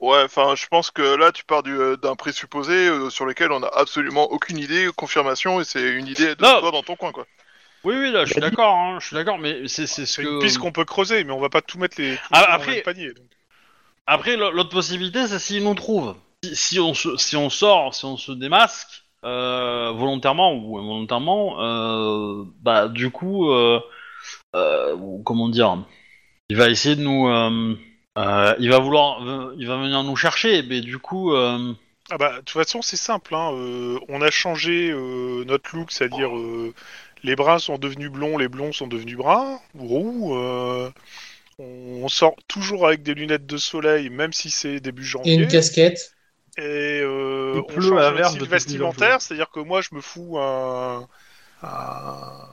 [0.00, 3.52] Ouais, enfin, je pense que là, tu pars du, euh, d'un présupposé euh, sur lequel
[3.52, 6.60] on n'a absolument aucune idée, confirmation, et c'est une idée de Non.
[6.60, 7.26] toi dans ton coin, quoi.
[7.84, 10.28] Oui, oui, là, je suis d'accord, hein, je suis d'accord, mais c'est ce C'est que.
[10.28, 12.18] une piste qu'on peut creuser, mais on va pas tout mettre les.
[12.32, 13.12] Ah, dans le panier.
[13.12, 13.24] donc.
[14.06, 16.14] Après, l'au- l'autre possibilité, c'est s'ils nous trouvent.
[16.54, 21.60] Si, si on se, si on sort, si on se démasque, euh, volontairement ou involontairement,
[21.62, 23.80] euh, bah, du coup, euh,
[24.54, 25.84] euh, comment dire,
[26.50, 27.74] il va essayer de nous, euh,
[28.18, 31.74] euh, il va vouloir, euh, il va venir nous chercher, mais du coup, euh,
[32.10, 33.34] Ah bah, de toute façon, c'est simple.
[33.34, 33.52] Hein.
[33.54, 36.72] euh, on a changé euh, notre look, c'est-à-dire euh,
[37.22, 40.36] les bruns sont devenus blonds, les blonds sont devenus bruns, ou roux.
[40.36, 40.90] euh,
[41.58, 45.34] on sort toujours avec des lunettes de soleil, même si c'est début Et janvier.
[45.34, 46.15] une casquette.
[46.58, 51.06] Et euh, on change à verse style vestimentaire, c'est-à-dire que moi, je me fous un,
[51.62, 52.48] un,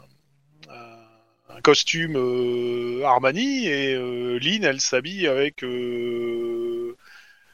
[0.69, 6.95] un costume euh, Armani et euh, Lynn, elle s'habille avec euh,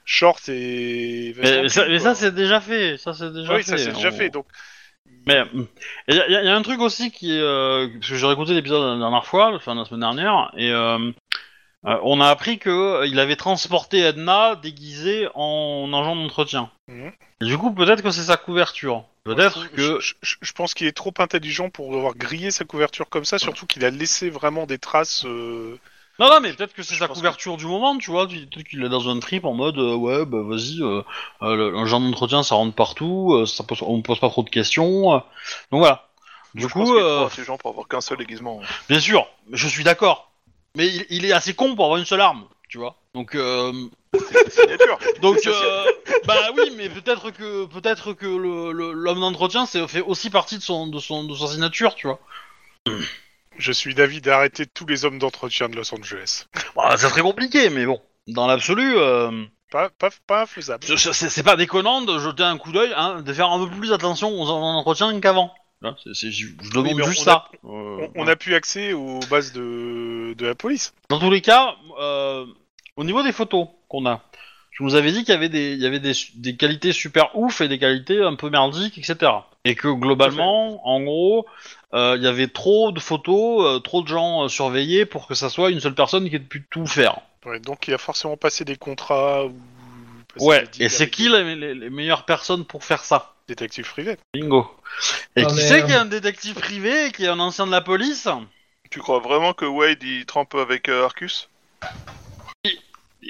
[0.06, 1.36] short et.
[1.38, 2.98] Mais, mais ça, mais ça, c'est déjà fait.
[2.98, 3.70] Ça, c'est déjà Oui, fait.
[3.72, 4.30] ça c'est déjà On- fait.
[4.30, 4.48] Donc,
[5.28, 5.44] Mais
[6.08, 8.54] il y, a- y a un truc aussi qui est euh, parce que j'ai réécouté
[8.54, 10.72] l'épisode la dernière fois, enfin la semaine dernière, et
[11.86, 16.70] euh, on a appris que euh, il avait transporté Edna déguisée en agent d'entretien.
[16.88, 17.12] Mhm.
[17.42, 19.06] Du coup, peut-être que c'est sa couverture.
[19.24, 22.66] Peut-être je, que je- je- je pense qu'il est trop intelligent pour avoir grillé sa
[22.66, 25.24] couverture comme ça, surtout qu'il a laissé vraiment des traces.
[25.26, 25.78] euh,
[26.20, 28.28] non, non, mais peut-être que c'est Je sa pense couverture du moment, tu vois.
[28.28, 31.02] tu- Peut-être qu'il est dans un trip en mode euh, ouais, bah vas-y, euh,
[31.44, 35.14] euh, le- d'entretien ça rentre partout, euh, ça pose, on pose pas trop de questions.
[35.14, 35.20] euh.
[35.72, 36.10] donc voilà.
[36.56, 38.60] Du je coup, pense qu'il est euh, trop intelligent pour avoir qu'un seul déguisement.
[38.90, 40.30] Bien sûr, je suis d'accord.
[40.76, 42.96] Mais il, il est assez con pour avoir une seule arme, tu vois.
[43.14, 43.72] Donc, euh,
[44.50, 45.00] Signature.
[45.22, 45.86] donc, euh,
[46.26, 51.00] bah oui, mais peut-être que peut-être que l'homme d'entretien, fait aussi partie de son de
[51.00, 52.20] son de sa signature, tu vois.
[53.58, 56.46] Je suis d'avis d'arrêter tous les hommes d'entretien de Los Angeles.
[56.76, 61.56] Bah, ça serait compliqué, mais bon, dans l'absolu, euh, Pas, pas, pas c'est c'est pas
[61.56, 64.62] déconnant de jeter un coup d'œil, hein, de faire un peu plus attention aux hommes
[64.62, 65.54] d'entretien qu'avant.
[65.82, 67.46] Hein, c'est- c'est- je je demande mais juste on ça.
[67.64, 70.94] On, Euh, on a pu accès aux bases de, de la police.
[71.10, 72.46] Dans tous les cas, euh,
[72.98, 74.22] au niveau des photos qu'on a,
[74.72, 77.30] je nous avais dit qu'il y avait des, il y avait des, des qualités super
[77.38, 79.32] ouf et des qualités un peu merdiques, etc.
[79.66, 81.46] Et que globalement, en gros,
[81.94, 85.34] euh, il y avait trop de photos, euh, trop de gens euh, surveillés pour que
[85.34, 87.20] ça soit une seule personne qui ait pu tout faire.
[87.46, 89.54] Ouais, donc il a forcément passé des contrats ou.
[90.34, 90.62] passé Ouais.
[90.64, 93.34] des deals Et c'est avec qui des les, les- les meilleures personnes pour faire ça?
[93.50, 94.70] Détectives privés Bingo.
[95.36, 97.68] Et qui mais, c'est euh, qui est un détective privé et qui est un ancien
[97.68, 98.28] de la police
[98.90, 101.50] Tu crois vraiment que Wade il trempe avec euh, Arcus?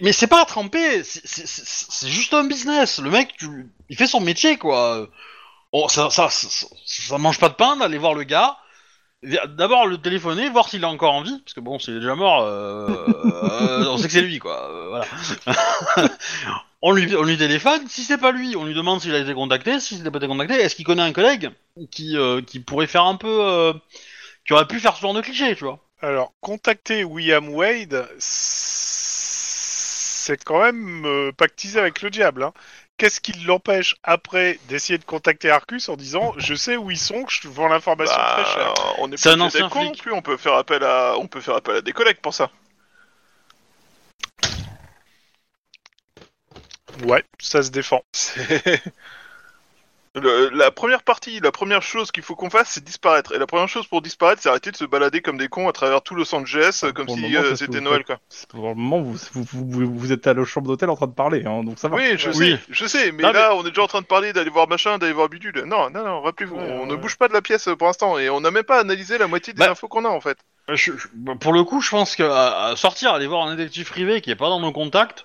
[0.01, 2.99] Mais c'est pas trempé, c'est- c'est c'est- c'est juste un business.
[2.99, 5.08] Le mec, tu- il fait son métier, quoi.
[5.73, 8.58] Bon, ça, ça, ça, ça mange pas de pain d'aller voir le gars.
[9.23, 12.15] D'abord le téléphoner, voir s'il est encore en vie, parce que bon, s'il est déjà
[12.15, 12.88] mort, euh,
[13.43, 14.69] euh, on sait que c'est lui, quoi.
[14.69, 15.05] euh, voilà.
[16.82, 17.88] on lui, on lui téléphone.
[17.88, 19.80] Si c'est pas lui, on lui demande s'il a été contacté.
[19.80, 21.50] S'il n'a pas été contacté, est-ce qu'il connaît un collègue
[21.92, 23.74] qui, euh, qui pourrait faire un peu, euh,
[24.46, 25.80] qui aurait pu faire ce genre de cliché, tu vois.
[26.02, 28.08] Alors, contacter William Wade,
[30.30, 32.44] c'est quand même euh, pactiser avec le diable.
[32.44, 32.54] Hein.
[32.98, 37.26] Qu'est-ce qui l'empêche après d'essayer de contacter Arcus en disant je sais où ils sont,
[37.28, 38.74] je vends l'information Bah, très cher.
[39.00, 40.13] on n'est C'est pas un ancien non plus.
[40.13, 42.50] On peut faire appel à, on peut faire appel à des collègues pour ça.
[47.05, 48.03] Ouais, ça se défend.
[50.15, 53.31] Le- la première partie, la première chose qu'il faut qu'on fasse, c'est disparaître.
[53.35, 55.71] Et la première chose pour disparaître, c'est arrêter de se balader comme des cons à
[55.71, 58.17] travers tout Los Angeles, euh, comme Pour le si moment, euh, c'était Noël, quoi.
[58.49, 61.13] Pour le moment, vous, vous, vous, vous êtes à la chambre d'hôtel en train de
[61.13, 61.95] parler, hein, donc ça va.
[61.97, 62.53] Oui, je Oui.
[62.53, 64.67] sais, je sais, mais Non, là, on est déjà en train de parler d'aller voir
[64.67, 65.63] machin, d'aller voir bidule.
[65.67, 66.85] Non, non, non, rappelez-vous, Ouais, on ouais.
[66.88, 69.19] ne bouge pas de la pièce euh, pour l'instant, et on n'a même pas analysé
[69.19, 69.71] la moitié des Bah.
[69.71, 70.39] infos qu'on a, en fait.
[70.69, 73.55] Je- je- bah, pour le coup, je pense que à- à sortir, aller voir un
[73.55, 75.23] détective privé qui est pas dans nos contacts,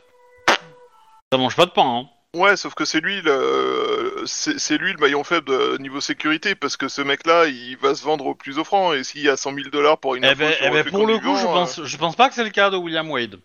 [1.35, 1.83] ça mange pas de pain.
[1.83, 2.39] Hein.
[2.39, 6.77] Ouais, sauf que c'est lui le, c'est lui le maillon faible de niveau sécurité, parce
[6.77, 9.55] que ce mec-là, il va se vendre au plus offrant, et s'il y a 100
[9.55, 11.53] 000 dollars pour une Eh info ben, sur eh ben, pour le coup, je euh,
[11.53, 13.37] pense, je pense pas que c'est le cas de William Wade.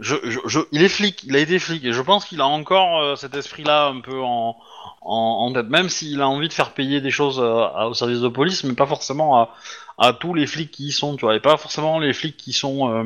[0.00, 2.46] Je, je, je- il est flic, il a été flic, et je pense qu'il a
[2.46, 4.56] encore euh, cet esprit-là un peu en,
[5.02, 8.20] en, en tête, même s'il a envie de faire payer des choses euh, au service
[8.20, 9.54] de police, mais pas forcément à,
[9.98, 12.52] à tous les flics qui y sont, tu vois, et pas forcément les flics qui
[12.54, 13.04] sont euh.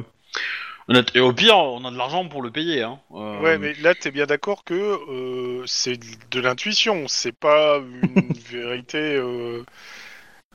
[1.14, 2.82] Et au pire, on a de l'argent pour le payer.
[2.82, 3.00] Hein.
[3.12, 5.98] Euh, Ouais, mais là, t'es bien d'accord que euh, c'est
[6.30, 9.16] de l'intuition, c'est pas une vérité.
[9.16, 9.64] Euh...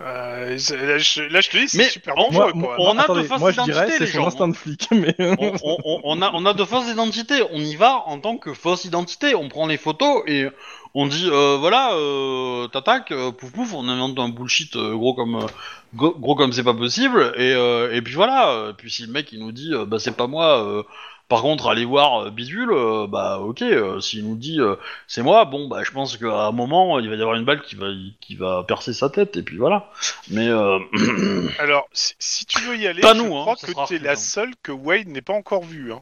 [0.02, 2.86] euh, là, je, là, je te dis, c'est Mais super on- dangereux, moi- quoi.
[2.88, 5.16] on a de fausses moi je dirais identités, c'est les gens, instinct de flic, mais
[5.20, 7.42] on, on- on- on a, on a de fausses identités.
[7.52, 9.36] On y va en tant que fausse identité.
[9.36, 10.48] On prend les photos et
[10.96, 15.14] on dit euh, voilà, euh, t'attaques, euh, pouf pouf, on invente un bullshit euh, gros
[15.14, 15.46] comme euh,
[15.94, 17.34] gros, gros comme c'est pas possible.
[17.38, 18.52] Et, euh, et puis voilà.
[18.52, 20.84] Euh, Puis si le mec il nous dit euh, bah c'est pas moi.
[21.30, 24.76] Par contre, allez voir euh, Bidule, euh, bah ok, euh, s'il nous dit euh,
[25.08, 27.62] c'est moi, bon bah je pense qu'à un moment il va y avoir une balle
[27.62, 27.86] qui va
[28.20, 29.92] qui va percer sa tête et puis voilà.
[30.32, 30.50] Mais
[31.60, 34.14] Alors, si, si tu veux y aller, Pas je nous, hein, crois que t'es la
[34.14, 34.16] hein.
[34.16, 35.94] seule que Wade n'ait pas encore vue.
[35.94, 36.02] Hein.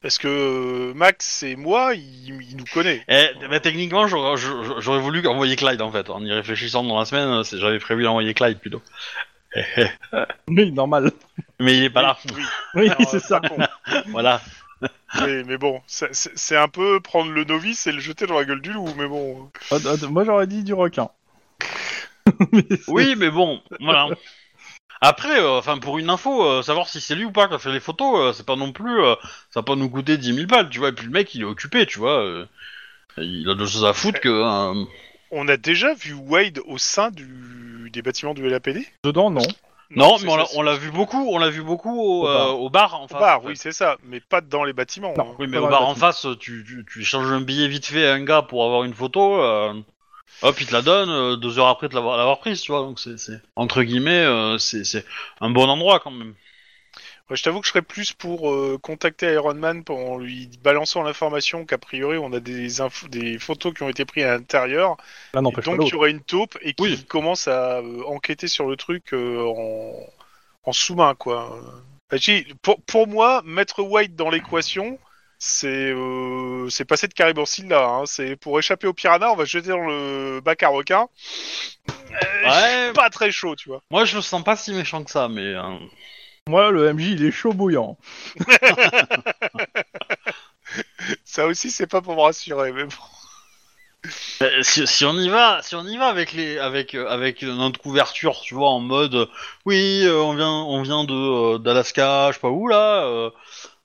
[0.00, 3.04] Parce que Max et moi, il, il nous connaît.
[3.08, 6.08] Eh, bah, techniquement, j'aurais voulu envoyer Clyde en fait.
[6.10, 8.82] En y réfléchissant dans la semaine, j'avais prévu d'envoyer Clyde plutôt.
[10.48, 11.12] Oui, normal.
[11.60, 12.18] Mais il est pas là.
[12.34, 12.42] Oui,
[12.74, 13.40] Oui, alors, c'est ça.
[14.10, 14.40] Voilà.
[15.20, 18.38] mais, mais bon, c'est- c'est c'est un peu prendre le novice et le jeter dans
[18.38, 18.88] la gueule du loup.
[18.96, 19.50] Mais bon,
[20.10, 21.10] Moi j'aurais dit du requin.
[22.52, 24.08] Mais c'est- Oui, mais bon, voilà.
[25.00, 27.58] Après, euh, enfin pour une info, euh, savoir si c'est lui ou pas qui a
[27.58, 29.16] fait les photos, euh, c'est pas non plus, euh,
[29.50, 30.90] ça va pas nous coûter 10 000 balles, tu vois.
[30.90, 32.20] Et puis le mec, il est occupé, tu vois.
[32.20, 32.46] euh,
[33.18, 34.28] il a d'autres choses à foutre que.
[34.28, 34.84] euh,
[35.32, 38.86] on a déjà vu Wade au sein du, des bâtiments du LAPD?
[39.04, 39.42] Dedans, non.
[39.94, 42.24] Non, mais on l'a- ça, on l'a vu beaucoup, on l'a vu beaucoup au, Au
[42.24, 42.48] bar.
[42.48, 43.20] euh, au bar en Au face.
[43.20, 43.48] bar, en fait.
[43.48, 45.12] oui, c'est ça, mais pas dans les bâtiments.
[45.18, 45.32] Non.
[45.32, 45.36] hein.
[45.38, 47.68] Oui, mais Pas au dans bar le en face, tu, tu, tu échanges un billet
[47.68, 49.42] vite fait à un gars pour avoir une photo.
[49.42, 49.74] euh,
[50.40, 52.80] hop, il te la donne euh, deux heures après de l'avoir l'avoir prise, tu vois.
[52.80, 55.04] Donc c'est c'est- entre guillemets, euh, c'est c'est
[55.42, 56.34] un bon endroit quand même.
[57.30, 60.50] Ouais, je t'avoue que je serais plus pour euh, contacter Iron Man pour en lui
[60.62, 64.36] balançant l'information qu'a priori on a des, infos, des photos qui ont été prises à
[64.36, 64.96] l'intérieur,
[65.34, 67.04] Là, et donc il y aurait une taupe et qui Oui.
[67.06, 69.94] commence à euh, enquêter sur le truc euh, en,
[70.64, 71.58] en sous-main quoi.
[72.12, 74.98] J'ai- Pour, pour moi, mettre White dans l'équation,
[75.38, 77.86] c'est euh, c'est passer de Caribansil là.
[77.86, 78.02] Hein.
[78.04, 81.08] C'est pour échapper au piranha, on va se jeter dans le bac à requins.
[81.88, 81.92] Euh,
[82.44, 82.92] Ouais.
[82.92, 83.80] Pas très chaud, tu vois.
[83.90, 85.62] Moi, je le sens pas si méchant que ça, mais euh,
[86.48, 87.96] Moi, le MJ, il est chaud bouillant.
[91.24, 92.94] Ça aussi, c'est pas pour me rassurer, mais bon.
[94.42, 97.42] euh, si, si on y va, si on y va avec les, avec euh, avec
[97.42, 99.26] notre couverture, tu vois, en mode, euh,
[99.66, 103.04] oui, euh, on vient, on vient de euh, d'Alaska, je sais pas où là.
[103.04, 103.30] euh,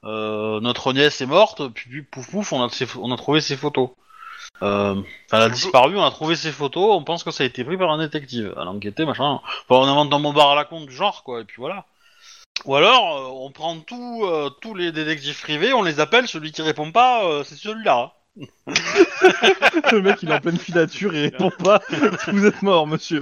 [0.06, 3.42] euh, notre nièce est morte, puis, puis pouf pouf, on a, ses- on a trouvé
[3.42, 3.90] ses photos.
[4.64, 5.04] Euh, enfin,
[5.38, 7.78] elle a disparu, on a trouvé ses photos, on pense que ça a été pris
[7.78, 8.54] par un détective.
[8.58, 9.40] Elle a enquêté, machin.
[9.44, 11.86] Enfin, on invente un bombard à la con du genre, quoi, et puis voilà.
[12.66, 16.52] Ou alors, euh, on prend tout, euh, tous les détectives privés, on les appelle, celui
[16.52, 18.14] qui répond pas, euh, c'est celui-là.
[19.92, 21.82] le mec, il est en pleine filature, il répond pas.
[22.28, 23.22] Vous êtes mort, monsieur.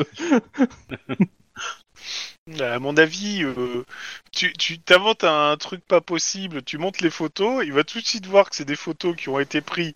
[2.59, 3.85] À mon avis, euh,
[4.31, 8.05] tu tu t'inventes un truc pas possible, tu montes les photos, il va tout de
[8.05, 9.93] suite voir que c'est des photos qui ont été prises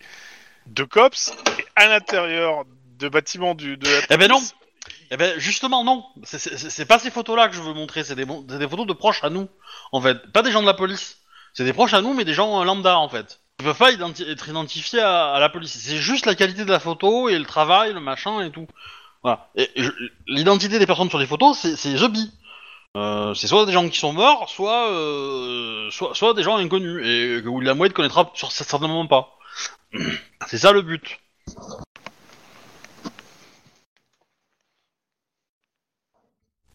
[0.66, 2.64] de cops et à l'intérieur
[2.98, 4.54] de bâtiments du, de la Eh ben police.
[5.10, 8.86] Eh ben justement non, c'est- pas ces photos-là que je veux montrer, c'est des, photos
[8.86, 9.48] de proches à nous,
[9.92, 11.18] en fait, pas des gens de la police.
[11.52, 13.40] C'est des proches à nous, mais des gens euh, lambda en fait.
[13.58, 15.76] Ils peuvent pas être identifiés à, la police.
[15.78, 18.66] C'est juste la qualité de la photo et le travail, le machin et tout.
[19.22, 19.48] Voilà.
[19.56, 19.68] Et,
[20.28, 22.30] l'identité des personnes sur les photos, c'est c'est The.
[22.96, 27.40] Euh, c'est soit des gens qui sont morts, soit, euh, soit, des gens inconnus et
[27.42, 29.38] que William Wade connaîtra sur certainement pas.
[30.48, 31.20] C'est ça le but.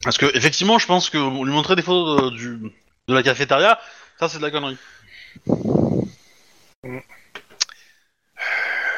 [0.05, 2.57] Parce que effectivement, je pense que lui montrer des photos de, du,
[3.07, 3.79] de la cafétéria,
[4.19, 4.77] ça c'est de la connerie.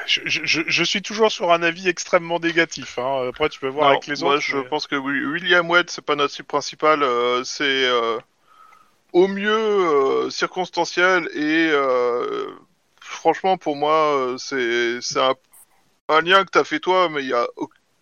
[0.05, 2.97] Je, je- je- je suis toujours sur un avis extrêmement négatif.
[2.99, 3.27] Hein.
[3.29, 4.41] Après, tu peux voir Non, avec les moi, autres.
[4.41, 7.03] je mais- pense que oui, William Wade, c'est pas notre cible principale.
[7.03, 8.17] euh, c'est euh,
[9.13, 12.47] au mieux euh, circonstanciel et euh,
[13.01, 15.35] franchement, pour moi, euh, c'est un,
[16.09, 17.45] un lien que t'as fait toi, mais il y a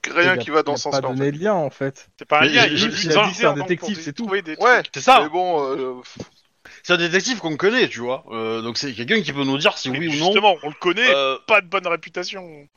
[0.08, 1.10] rien Il a- qui va dans il a ce pas sens-là.
[1.10, 2.08] en donné de lien, en fait.
[2.18, 2.66] C'est pas un lien.
[2.68, 2.88] il a
[3.28, 4.24] dit c'est un détective, c'est tout.
[4.24, 4.82] trouver des Ouais.
[4.94, 5.22] C'est ça.
[5.24, 5.94] Mais bon, euh,
[6.84, 8.24] C'est un détective qu'on connaît, tu vois.
[8.32, 10.26] Euh, donc c'est quelqu'un qui peut nous dire si Mais oui ou non.
[10.26, 12.68] justement, on le connaît, Euh, pas de bonne réputation.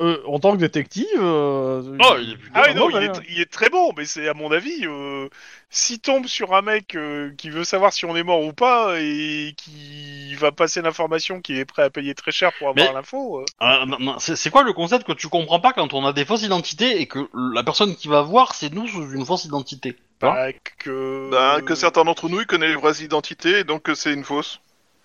[0.00, 1.06] Euh, en tant que détective.
[1.16, 3.12] euh, Oh, il est Ah oui, non, il hein.
[3.12, 5.28] est, il est très bon, mais c'est à mon avis, euh,
[5.70, 8.94] s'il tombe sur un mec euh, qui veut savoir si on est mort ou pas
[9.00, 13.40] et qui va passer l'information qu'il est prêt à payer très cher pour avoir l'info,
[13.40, 13.84] euh, Ah,
[14.18, 17.06] c'est quoi le concept que tu comprends pas quand on a des fausses identités et
[17.06, 21.30] que la personne qui va voir c'est nous sous une fausse identité bah, que...
[21.32, 24.22] bah, que certains d'entre nous, ils connaissent les vraies identités, et donc que c'est une
[24.22, 24.60] fausse.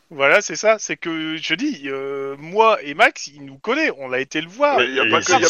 [0.10, 4.14] Voilà, c'est ça, c'est que je dis, euh, moi et Max, il nous connaît, on
[4.14, 4.78] a été le voir.
[4.78, 4.84] A que-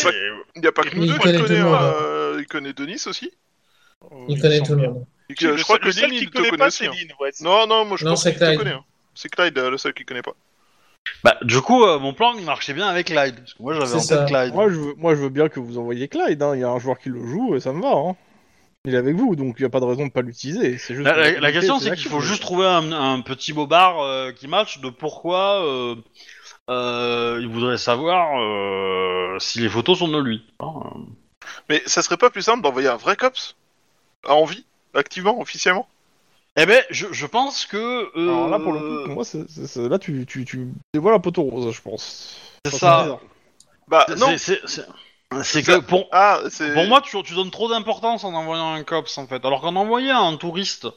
[0.07, 0.11] a
[0.55, 3.31] Il n'y a pas que nous deux connaît connaît, euh, il connaît Denis aussi.
[4.11, 5.05] Euh, Il connaît tout le monde.
[5.37, 6.77] Que- je crois que le seul Denis, qui il te connaît connaît pas, aussi.
[6.85, 6.93] c'est hein.
[6.97, 8.57] Lynn, ouais, Non, non, moi je Non, pense te Clyde.
[8.57, 8.71] connaît.
[8.71, 8.83] hein.
[9.13, 10.33] C'est Clyde, euh, le seul qui connaît pas.
[11.23, 13.35] Bah, du coup, euh, mon plan il marchait bien avec Clyde.
[13.37, 14.25] Parce que moi j'avais en tête.
[14.27, 14.53] Clyde.
[14.53, 16.41] Moi je, veux, moi, je veux bien que vous envoyiez Clyde.
[16.41, 16.55] hein.
[16.55, 17.91] Il y a un joueur qui le joue et ça me va.
[17.93, 18.15] Hein.
[18.85, 20.77] Il est avec vous, donc il n'y a pas de raison de pas l'utiliser.
[20.77, 21.05] C'est juste.
[21.07, 23.99] La, la- que la question c'est c'est qu'il faut juste trouver un, un petit bobard
[24.01, 25.95] euh, qui match de pourquoi euh,
[26.69, 30.43] euh, il voudrait savoir euh, si les photos sont de lui.
[30.59, 30.99] Hein, euh.
[31.69, 33.55] Mais ça serait pas plus simple d'envoyer un vrai cops
[34.27, 35.87] À envie Activement, officiellement?
[36.55, 37.77] Eh ben, je, je pense que.
[38.17, 40.69] euh, Alors là, pour le coup, pour moi, c'est- c'est- c'est- là, tu, tu, tu
[40.93, 42.39] dévoiles un poteau rose, je pense.
[42.65, 43.19] c'est ça.
[43.87, 44.85] Bah C'est- non c'est- c'est- C'est
[45.43, 46.73] Ça- que pour, Ah, c'est...
[46.73, 49.75] Pour moi, tu, tu donnes trop d'importance en envoyant un cops en fait, alors qu'en
[49.75, 50.87] envoyant un touriste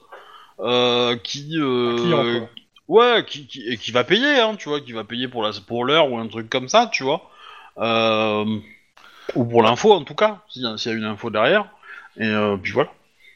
[0.61, 2.49] euh, qui, euh, Un client,
[2.88, 5.53] ouais, qui, qui, et qui va payer, hein, tu vois, qui va payer pour la
[5.66, 7.29] pour l'heure ou un truc comme ça, tu vois,
[7.79, 8.45] euh,
[9.35, 11.66] ou pour l'info en tout cas, s'il y, a- s'il y a une info derrière,
[12.16, 12.90] et euh, puis voilà.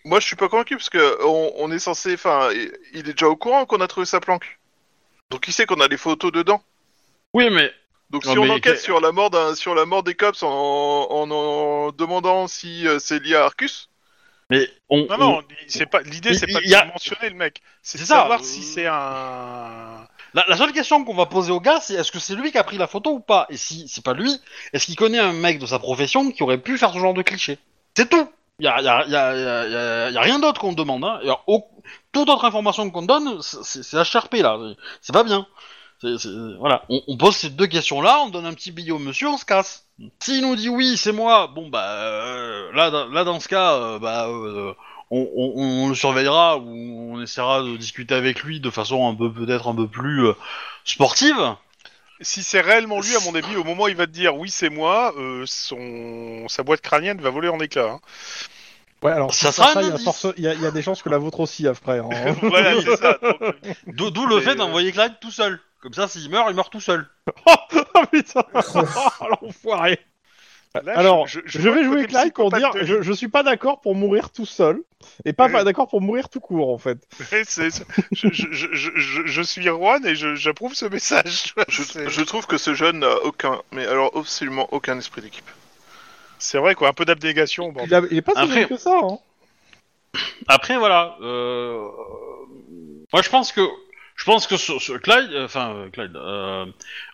[0.04, 2.14] Moi je suis pas convaincu parce que on, on est censé...
[2.14, 2.50] Enfin,
[2.92, 4.58] il est déjà au courant qu'on a trouvé sa planque.
[5.30, 6.62] Donc il sait qu'on a des photos dedans.
[7.32, 7.72] Oui, mais
[8.10, 10.48] Donc Non, si on enquête sur la mort d'un, sur la mort des cops en,
[10.48, 13.88] en, en demandant si euh, c'est lié à Arcus,
[14.50, 17.98] mais on, Non, non, c'est pas l'idée, c'est pas a- de mentionner le mec, c'est
[17.98, 20.06] de ça, savoir euh, si c'est un.
[20.34, 22.58] La, la seule question qu'on va poser au gars, c'est est-ce que c'est lui qui
[22.58, 23.46] a pris la photo ou pas?
[23.50, 24.30] Et si c'est pas lui,
[24.72, 27.22] est-ce qu'il connaît un mec de sa profession qui aurait pu faire ce genre de
[27.22, 27.58] cliché?
[27.96, 31.04] C'est tout Il y a, y a- y a- y a- rien d'autre qu'on demande.
[31.04, 31.20] Hein.
[31.22, 31.64] Y a au-
[32.12, 34.58] toute autre information qu'on donne, c'est c'est HRP là.
[35.00, 35.46] C'est pas bien.
[36.04, 36.82] C'est- c'est- voilà.
[36.90, 39.44] On, on pose ces deux questions-là, on donne un petit billet au monsieur, on se
[39.46, 39.86] casse.
[40.20, 43.74] S'il nous dit oui, c'est moi, bon bah euh, là, dans- là dans ce cas,
[43.74, 44.72] euh, bah euh,
[45.10, 45.52] on, on-
[45.84, 49.68] on le surveillera ou on essaiera de discuter avec lui de façon un peu peut-être
[49.68, 50.32] un peu plus euh,
[50.84, 51.36] sportive.
[52.20, 54.48] Si c'est réellement lui, à mon avis, au moment où il va te dire oui,
[54.50, 56.46] c'est moi, euh, son...
[56.48, 57.90] sa boîte crânienne va voler en éclats.
[57.90, 58.00] hein.
[59.02, 60.04] Ouais, alors Ça si sera un il y, a indice.
[60.04, 61.98] force- il y a- il y a des chances que la vôtre aussi, après.
[61.98, 62.08] hein.
[62.42, 63.18] voilà, c'est ça.
[63.22, 65.60] Donc, D'où d'où le fait d'envoyer Clyde tout seul.
[65.84, 67.06] Comme ça, s'il meurt, il meurt tout seul.
[67.46, 67.52] oh
[68.10, 68.42] putain
[69.42, 70.00] L'enfoiré
[70.82, 73.42] là, Alors, je, Je, vais jouer côté Clyde pour dire de je, je suis pas
[73.44, 74.80] d'accord pour mourir tout seul
[75.26, 76.98] et pas, pas d'accord pour mourir tout court en fait.
[77.30, 80.86] Ouais, c'est- c'est- je, je, je, je, je- je suis Juan et je- j'approuve ce
[80.86, 81.54] message.
[81.68, 85.48] Je, trouve que ce jeune n'a aucun, mais alors absolument aucun esprit d'équipe.
[86.38, 87.70] C'est vrai quoi, un peu d'abnégation.
[87.70, 87.82] bon.
[87.84, 88.98] Il, a- il est pas si Après- jeune que ça.
[89.02, 89.18] Hein.
[90.48, 91.16] Après, voilà.
[91.20, 91.86] euh,
[93.12, 93.60] Moi, je pense que
[94.16, 96.66] je pense que ce, ce Clyde, euh, enfin euh, Clyde, euh,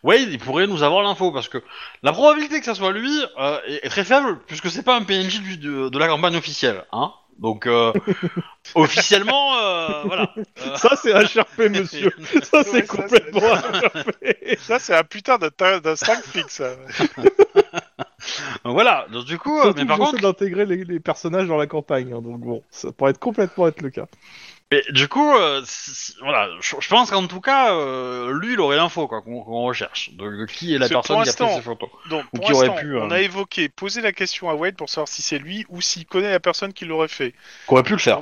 [0.03, 1.59] Wade, il pourrait nous avoir l'info parce que
[2.03, 5.03] la probabilité que ça soit lui euh, est, est très faible puisque c'est pas un
[5.03, 7.13] PNJ du- de, de la campagne officielle, hein.
[7.39, 7.91] Donc euh,
[8.75, 10.35] officiellement, euh, voilà.
[10.37, 12.13] Euh, Ça c'est HRP monsieur.
[12.43, 14.59] Ça c'est complètement HRP.
[14.59, 16.71] Ça, c'est un putain d'un string flic, ça.
[18.65, 19.07] voilà.
[19.13, 22.13] Donc du coup, Surtout mais par contre, d'intégrer les, les personnages dans la campagne.
[22.13, 24.07] hein, donc bon, ça pourrait être complètement être le cas.
[24.71, 25.63] Mais du coup, euh,
[26.21, 26.49] voilà.
[26.61, 30.11] Je, je pense qu'en tout cas, euh, lui, il aurait l'info quoi qu'on qu'on recherche
[30.13, 31.89] de, de qui est la personne pour qui a pris l'instant, ces photos.
[32.09, 34.55] Donc, Ou pour qui aurait l'instant, pu, euh, on a évoqué, posé la question à
[34.55, 37.35] Wade pour savoir si c'est lui ou s'il connaît la personne qui l'aurait fait.
[37.67, 38.21] Qu'on aurait pu le faire.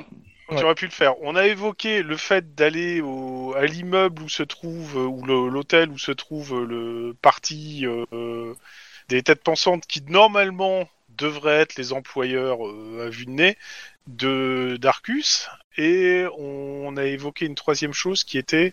[0.48, 0.62] Qui Ouais.
[0.64, 1.20] aurait pu le faire.
[1.20, 5.48] On a évoqué le fait d'aller au, à l'immeuble où se trouve, euh, ou le-
[5.50, 8.54] l'hôtel où se trouve euh, le parti euh, euh,
[9.08, 13.58] des têtes pensantes qui normalement devraient être les employeurs euh, à vue de nez
[14.08, 15.48] de d'Arcus.
[15.76, 18.72] Et on a évoqué une troisième chose qui était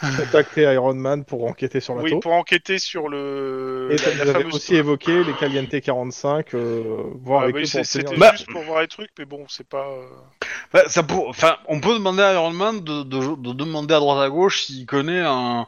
[0.00, 2.22] Contacter Iron Man pour enquêter sur la oui, taupe.
[2.22, 6.54] pour enquêter sur le Et la, vous la avez fameuse aussi évoqué les Caliente 45,
[6.54, 9.24] euh, voir Ah, avec oui, eux pour c'était Bah- juste pour voir les trucs, mais
[9.24, 9.88] bon, c'est pas.
[9.88, 10.06] euh,
[10.72, 11.28] Bah, ça pour...
[11.28, 14.64] enfin, on peut demander à Iron Man de, de- de demander à droite à gauche
[14.66, 15.66] s'il connaît un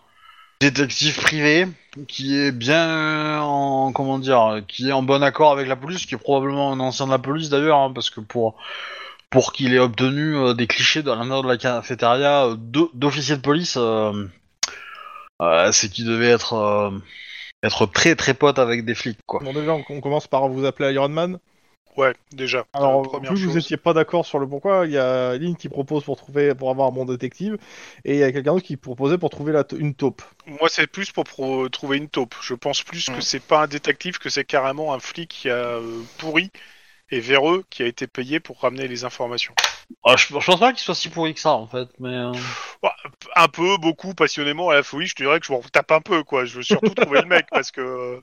[0.60, 1.66] détective privé
[2.06, 6.14] qui est bien en comment dire, qui est en bon accord avec la police, qui
[6.14, 8.56] est probablement un ancien de la police d'ailleurs, hein, parce que pour
[9.30, 13.36] pour qu'il ait obtenu euh, des clichés dans l'intérieur de la cafétéria euh, d'o- d'officier
[13.36, 14.26] de police, euh,
[15.40, 16.90] euh, c'est qu'il devait être euh,
[17.62, 19.40] être très très pote avec des flics quoi.
[19.42, 21.38] Bon déjà, on commence par vous appeler Iron Man.
[22.00, 22.64] Ouais, déjà.
[22.72, 23.64] Alors, Euh, première plus vous chose.
[23.64, 26.70] étiez pas d'accord sur le pourquoi, il y a Lynn qui propose pour trouver, pour
[26.70, 27.58] avoir un bon détective,
[28.04, 30.22] et il y a quelqu'un d'autre qui proposait pour trouver la une taupe.
[30.46, 32.34] Moi, c'est plus pour pro- trouver une taupe.
[32.40, 33.20] Je pense plus que Mm.
[33.20, 36.50] c'est pas un détective, que c'est carrément un flic qui a euh, pourri
[37.10, 39.54] et véreux qui a été payé pour ramener les informations.
[40.04, 42.32] Ah, je, je pense pas qu'il soit si pourri que ça en fait, mais euh,
[43.36, 46.00] Un peu, beaucoup, passionnément à la folie, je te dirais que je m'en tape un
[46.00, 46.44] peu, quoi.
[46.44, 48.22] Je veux surtout trouver le mec parce que.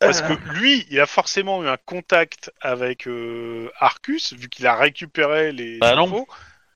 [0.00, 4.74] Parce que lui, il a forcément eu un contact avec euh, Arcus, vu qu'il a
[4.76, 6.04] récupéré les Bah non.
[6.06, 6.26] infos.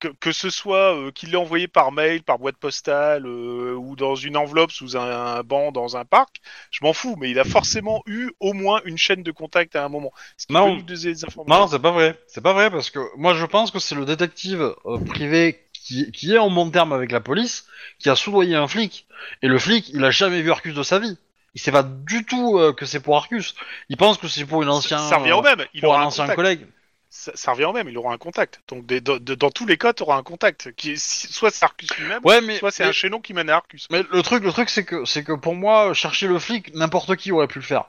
[0.00, 3.96] Que, que ce soit euh, qu'il l'ait envoyé par mail, par boîte postale, euh, ou
[3.96, 5.00] dans une enveloppe sous un,
[5.38, 6.36] un banc dans un parc,
[6.70, 9.84] je m'en fous, mais il a forcément eu au moins une chaîne de contact à
[9.84, 10.12] un moment.
[10.36, 10.76] Ce qui Non.
[10.76, 11.44] des informations.
[11.62, 12.16] Non, c'est pas vrai.
[12.28, 16.12] C'est pas vrai parce que moi je pense que c'est le détective euh, privé qui,
[16.12, 17.66] qui est en bon terme avec la police
[17.98, 19.08] qui a soudoyé un flic.
[19.42, 21.18] Et le flic, il a jamais vu Arcus de sa vie.
[21.58, 23.56] Il sait pas du tout euh, que c'est pour Arcus.
[23.88, 25.66] Il pense que c'est pour une ancienne, ça revient au même.
[25.74, 26.36] Il pour aura un ancien contact.
[26.36, 26.66] collègue.
[27.10, 27.88] Ça, ça revient au même.
[27.88, 28.60] Il aura un contact.
[28.68, 30.70] Donc, des- de- de- dans tous les cas, tu auras un contact.
[30.76, 30.96] Qui est-
[31.32, 33.88] soit c'est Arcus lui-même, Ouais, mais soit c'est mais, un chaînon qui mène à Arcus.
[33.90, 37.16] mais le truc, le truc, c'est que c'est que pour moi, chercher le flic, n'importe
[37.16, 37.86] qui aurait pu le faire.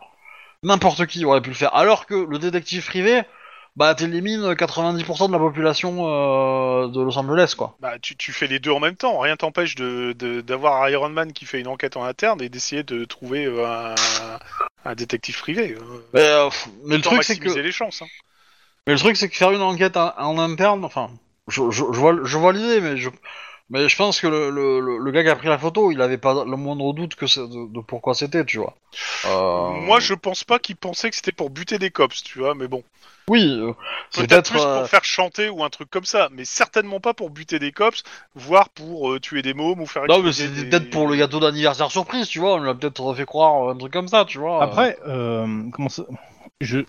[0.63, 1.75] N'importe qui aurait pu le faire.
[1.75, 3.21] Alors que le détective privé,
[3.79, 7.75] bah t'élimines 90% de la population euh, de Los Angeles, quoi.
[7.79, 9.17] Bah, tu, tu fais les deux en même temps.
[9.19, 12.83] Rien t'empêche de, de- d'avoir Iron Man qui fait une enquête en interne et d'essayer
[12.83, 13.95] de trouver euh, un,
[14.83, 15.77] un détective privé.
[15.79, 16.49] euh, Mais, euh,
[16.87, 18.01] le truc, c'est que les chances.
[18.01, 18.07] hein.
[18.85, 21.09] Mais le truc, c'est que faire une enquête en, en interne, enfin,
[21.47, 23.09] je, je, je vois, je vois l'idée, mais je,
[23.69, 26.17] mais je pense que le, le, le- gars qui a pris la photo, il avait
[26.17, 28.75] pas le moindre doute que de, de pourquoi c'était, tu vois.
[29.25, 32.55] Euh, Moi, je pense pas qu'il pensait que c'était pour buter des cops, tu vois,
[32.55, 32.83] mais bon.
[33.29, 33.73] Oui, euh,
[34.11, 34.51] Peut-être peut-être.
[34.51, 37.59] plus euh, pour faire chanter ou un truc comme ça, mais certainement pas pour buter
[37.59, 38.03] des cops,
[38.33, 41.15] voire pour euh, tuer des mômes ou faire Non, mais c'était des- peut-être pour le
[41.15, 42.55] gâteau d'anniversaire surprise, tu vois.
[42.55, 44.63] On l'a peut-être fait croire un truc comme ça, tu vois.
[44.63, 46.03] Après, euh, comment ça
[46.61, 46.79] je,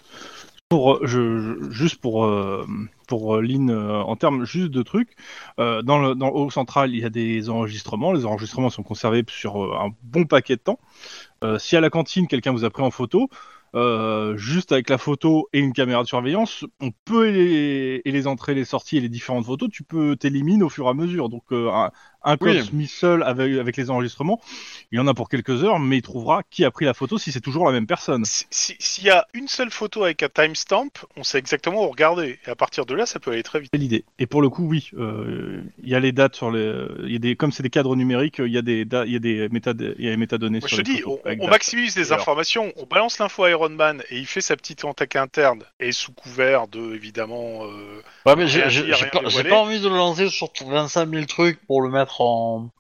[0.71, 2.67] pour, je, je- juste pour, euh,
[3.09, 5.17] pour euh, Lynn, euh, en termes juste de trucs,
[5.61, 8.13] euh, dans, le, dans haut central, il y a des enregistrements.
[8.13, 10.81] Les enregistrements sont conservés sur euh, un bon paquet de temps.
[11.45, 13.29] Euh, si à la cantine, quelqu'un vous a pris en photo,
[13.77, 18.27] euh, juste avec la photo et une caméra de surveillance, on peut les, et les
[18.27, 21.29] entrées, les sorties et les différentes photos, tu peux t'éliminer au fur et à mesure.
[21.29, 21.91] Donc euh, un,
[22.25, 22.71] un code Oui.
[22.73, 24.41] mis seul avec, avec les enregistrements,
[24.93, 27.19] il y en a pour quelques heures, mais il trouvera qui a pris la photo
[27.19, 28.25] si c'est toujours la même personne.
[28.25, 31.89] Si- si- S'il y a une seule photo avec un timestamp, on sait exactement où
[31.89, 32.39] regarder.
[32.47, 33.71] Et à partir de là, ça peut aller très vite.
[33.73, 34.05] C'est l'idée.
[34.19, 37.17] Et pour le coup, oui, euh, il y a les dates sur les, il y
[37.17, 39.49] a des, comme c'est des cadres numériques, il y a des, da- y a des
[39.49, 41.97] métad, il y a des métadonnées Moi, sur je te les dis, photos, on, maximise
[41.97, 45.63] les informations, on balance l'info à Iron Man et il fait sa petite attaque interne
[45.79, 50.51] et sous couvert de, évidemment, euh, Ouais, mais j'ai pas envie de le lancer sur
[50.67, 52.71] 25 000 trucs pour le mettre en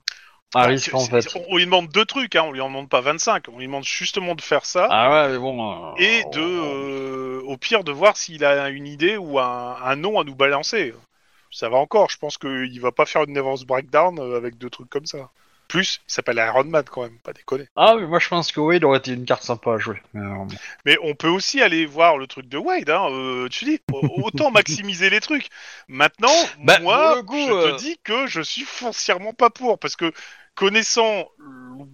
[0.55, 1.27] à risque en fait.
[1.37, 3.67] on, on lui demande deux trucs, hein, on lui en demande pas 25, on lui
[3.67, 4.89] demande justement de faire ça.
[4.91, 5.93] Ah ouais, mais bon.
[5.93, 9.97] euh, et de, euh, au pire, de voir s'il a une idée ou un, un
[9.97, 10.93] nom à nous balancer.
[11.53, 14.71] Ça va encore, je pense qu'il va pas faire une nervous breakdown euh, avec deux
[14.71, 15.31] trucs comme ça.
[15.71, 17.67] Plus, il s'appelle Iron Man quand même, pas déconner.
[17.77, 20.03] Ah oui, moi je pense que Wade aurait été une carte sympa à jouer.
[20.15, 20.45] Mais, euh,
[20.85, 24.25] Mais on peut aussi aller voir le truc de Wade, hein, euh, tu dis, au-
[24.25, 25.49] autant maximiser les trucs.
[25.87, 26.29] Maintenant,
[26.65, 30.13] Bah, moi, coup, je euh, te dis que je suis foncièrement pas pour, parce que
[30.57, 31.29] connaissant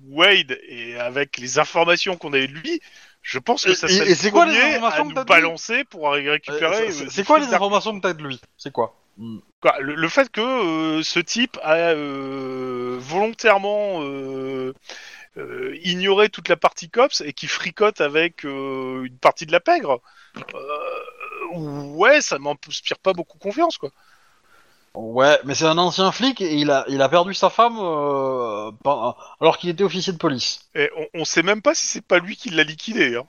[0.09, 2.81] Wade et avec les informations qu'on a de lui,
[3.23, 6.11] je pense que ça serait et le c'est quoi les informations à nous balancer pour
[6.11, 6.65] récupérer.
[6.65, 8.41] euh, c'est- euh, quoi les informations que t'as de lui?
[8.57, 8.97] C'est quoi?
[9.81, 14.73] Le, fait que euh, ce type a euh, volontairement euh,
[15.83, 20.01] ignoré toute la partie cops et qui fricote avec une partie de la pègre,
[21.53, 23.91] ouais, ça m'inspire pas beaucoup confiance, quoi.
[24.99, 28.71] Ouais, mais c'est un ancien flic et il a, il a perdu sa femme euh,
[29.41, 30.61] alors qu'il était officier de police.
[30.75, 33.17] Et on, on sait même pas si c'est pas lui qui l'a liquidé.
[33.17, 33.25] Hein.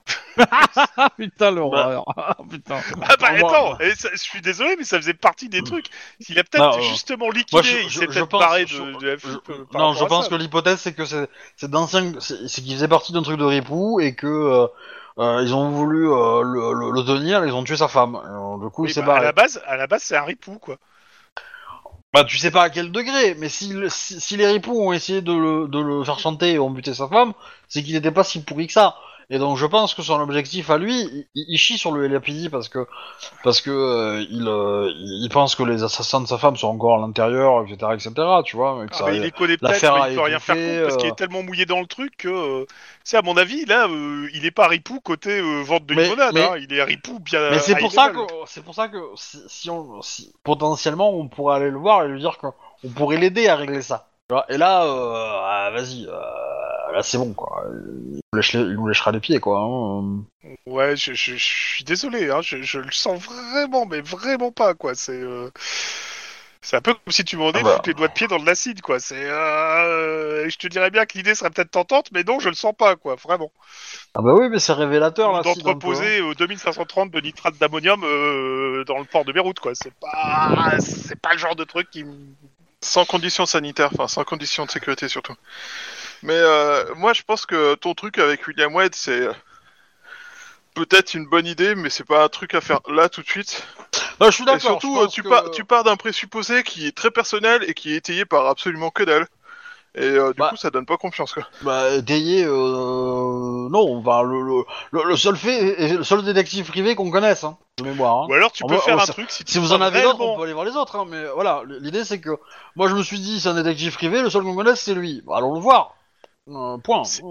[0.96, 2.04] Ah putain l'horreur.
[2.16, 2.76] Ah, putain.
[3.02, 5.86] Ah bah attends, et ça- je suis désolé, mais ça faisait partie des trucs.
[6.20, 8.64] S'il a peut-être Non, euh, justement liquidé, je- il je- s'est je peut-être pense- barré
[8.66, 9.16] je- de, de la euh,
[9.70, 10.30] par non, rapport je à pense ça.
[10.30, 13.44] que l'hypothèse c'est que c'est c'est d'anciens, c'est c'est qu'il faisait partie d'un truc de
[13.44, 14.66] ripou et que euh,
[15.18, 18.14] euh, ils ont voulu euh, le, le- le tenir, ils ont tué sa femme.
[18.16, 19.24] Euh, du coup, Oui, il s'est bah, à barré.
[19.26, 20.78] la base, à la base, c'est un ripou, quoi.
[22.18, 25.32] Bah, tu sais pas à quel degré, mais si, si les ripoux ont essayé de
[25.32, 27.32] le, de le faire chanter et ont buté sa femme,
[27.68, 28.96] c'est qu'il n'était pas si pourri que ça.
[29.30, 31.02] Et donc je pense que son objectif à lui,
[31.34, 32.86] il, il chie sur le LAPD parce que
[33.44, 36.94] parce que euh, il, euh, il pense que les assassins de sa femme sont encore
[36.96, 38.12] à l'intérieur, etc., etc.
[38.46, 40.38] Tu vois, et que Ah, ça- bah, il les connaît peut-être, mais il peut rien
[40.38, 41.12] faire contre parce qu'il euh.
[41.12, 42.66] est tellement mouillé dans le truc que,
[43.04, 43.86] c'est à mon avis, là,
[44.32, 47.50] il est pas ripou côté vente de Mais- limonade, mais- hein, il est ripou bien.
[47.50, 51.28] Mais c'est pour ça que c'est pour ça que si, si on si, potentiellement on
[51.28, 52.54] pourrait aller le voir et lui dire qu'on
[52.96, 54.08] pourrait l'aider à régler ça.
[54.48, 56.12] Et là, euh, vas-y, euh,
[56.92, 57.64] là c'est bon quoi.
[57.70, 59.60] Il nous, lèche les- il nous lèchera les pieds quoi.
[59.60, 60.24] hein.
[60.66, 64.74] Ouais, je, je- je suis désolé, hein, je, je le sens vraiment, mais vraiment pas,
[64.74, 64.94] quoi.
[64.94, 65.50] C'est euh,
[66.60, 67.70] c'est un peu comme si tu m'en Ah bah.
[67.72, 69.00] foutre les doigts de pied dans de l'acide, quoi.
[69.00, 72.54] C'est, euh, je te dirais bien que l'idée serait peut-être tentante, mais non, je le
[72.54, 73.52] sens pas, quoi, vraiment.
[74.14, 75.42] Ah bah oui, mais c'est révélateur là.
[75.44, 79.74] si, D'entreposer euh, 2530 de nitrate d'ammonium euh, dans le port de Beyrouth, quoi.
[79.74, 82.14] C'est pas, c'est pas le genre de truc qui me
[82.82, 85.34] Sans conditions sanitaires, enfin sans conditions de sécurité surtout.
[86.22, 89.32] Mais euh, moi je pense que ton truc avec William Wade c'est euh,
[90.74, 93.64] peut-être une bonne idée, mais c'est pas un truc à faire là tout de suite.
[94.20, 94.26] euh.
[94.26, 94.60] Je suis d'accord.
[94.82, 97.74] surtout je euh, tu, que- pars, tu pars d'un présupposé qui est très personnel et
[97.74, 99.26] qui est étayé par absolument que dalle.
[99.94, 100.50] Et euh, du Bah.
[100.50, 101.44] coup ça donne pas confiance quoi.
[101.62, 102.50] Bah, étayer, euh,
[103.70, 107.56] non, enfin, le, le, le, seul fait, et le seul détective privé qu'on connaisse, hein,
[107.78, 108.22] de mémoire.
[108.22, 108.26] hein.
[108.28, 110.02] Ou alors tu peux bah, faire un ça- truc si, tu Si vous en avez
[110.02, 112.30] d'autres, on peut aller voir les autres, hein, mais voilà, l'idée c'est que
[112.76, 115.22] moi je me suis dit c'est un détective privé, le seul qu'on connaisse c'est lui.
[115.26, 115.94] Bah, allons le voir.
[116.48, 117.04] Euh, point.
[117.04, 117.30] Si, Euh,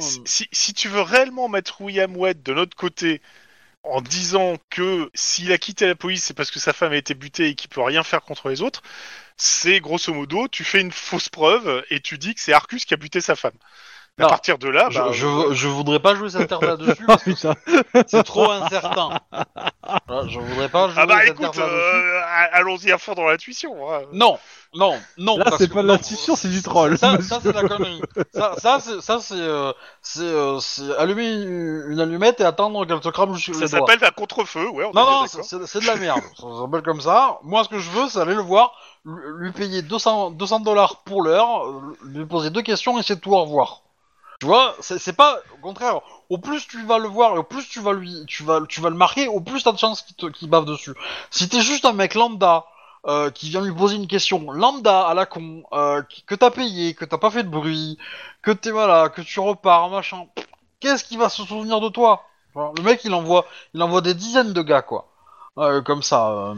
[0.51, 3.21] si- tu veux réellement mettre William Wade de notre côté
[3.83, 7.13] en disant que s'il a quitté la police, c'est parce que sa femme a été
[7.15, 8.81] butée et qu'il peut rien faire contre les autres,
[9.37, 12.93] c'est grosso modo, tu fais une fausse preuve et tu dis que c'est Arcus qui
[12.93, 13.53] a buté sa femme.
[14.19, 17.23] À partir de là, je, bah, je, je voudrais pas jouer cette carte là-dessus parce
[17.23, 17.53] que putain.
[18.07, 19.19] c'est trop incertain.
[20.27, 22.21] Je voudrais pas jouer ah bah écoute, euh,
[22.53, 23.91] allons-y à fond dans l'intuition.
[23.91, 24.01] hein.
[24.13, 24.37] Non,
[24.73, 25.37] non, non.
[25.37, 26.97] Là, parce c'est que- pas de non, l'intuition, c'est du troll.
[26.97, 28.01] Ça, ça, c'est de la connerie.
[28.33, 32.85] Ça, ça c'est, ça, c'est, euh, c'est, euh, c'est allumer une, une allumette et attendre
[32.85, 34.85] qu'elle te crame jusqu'au Ça s'appelle un contre-feu, ouais.
[34.85, 35.43] On est Non, bien non, d'accord.
[35.43, 36.21] c'est, c'est de la merde.
[36.35, 37.39] Ça s'appelle comme ça.
[37.43, 38.73] Moi, ce que je veux, c'est aller le voir,
[39.05, 43.19] lui lui payer 200 200 dollars pour l'heure, euh, lui poser deux questions et c'est
[43.19, 43.81] tout, au revoir.
[44.39, 47.67] Tu vois, c'est, pas, au contraire, au plus tu vas le voir et au plus
[47.67, 50.15] tu vas lui, tu vas, tu vas le marquer, au plus t'as de chances qu'il
[50.15, 50.93] te, bave dessus.
[51.31, 52.65] Si t'es juste un mec lambda,
[53.07, 56.93] euh, qui vient lui poser une question lambda à la con, euh, que t'as payé,
[56.93, 57.97] que t'as pas fait de bruit,
[58.43, 60.27] que t'es voilà, que tu repars, machin,
[60.79, 62.23] qu'est-ce qui va se souvenir de toi?
[62.55, 65.07] Le mec, il envoie, il envoie des dizaines de gars, quoi.
[65.57, 66.53] Euh, comme ça.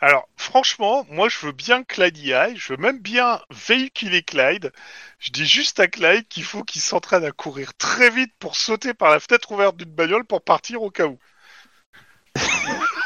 [0.00, 2.56] Alors, franchement, moi, je veux bien que Clyde y aille.
[2.56, 4.72] Je veux même bien véhiculer Clyde.
[5.18, 8.94] Je dis juste à Clyde qu'il faut qu'il s'entraîne à courir très vite pour sauter
[8.94, 11.18] par la fenêtre ouverte d'une bagnole pour partir au cas où.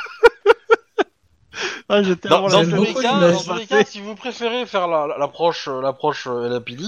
[1.88, 4.86] Ah, j'étais Dans, la tous les cas, dans tous les cas, si vous préférez faire
[4.86, 6.84] la- la- l'approche, euh, l'approche euh, LAPD,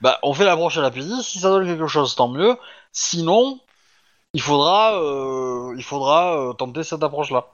[0.00, 1.22] bah on fait l'approche LAPD.
[1.22, 2.56] Si ça donne quelque chose, tant mieux.
[2.92, 3.60] Sinon,
[4.34, 7.46] il faudra, euh, il faudra euh, tenter cette approche-là.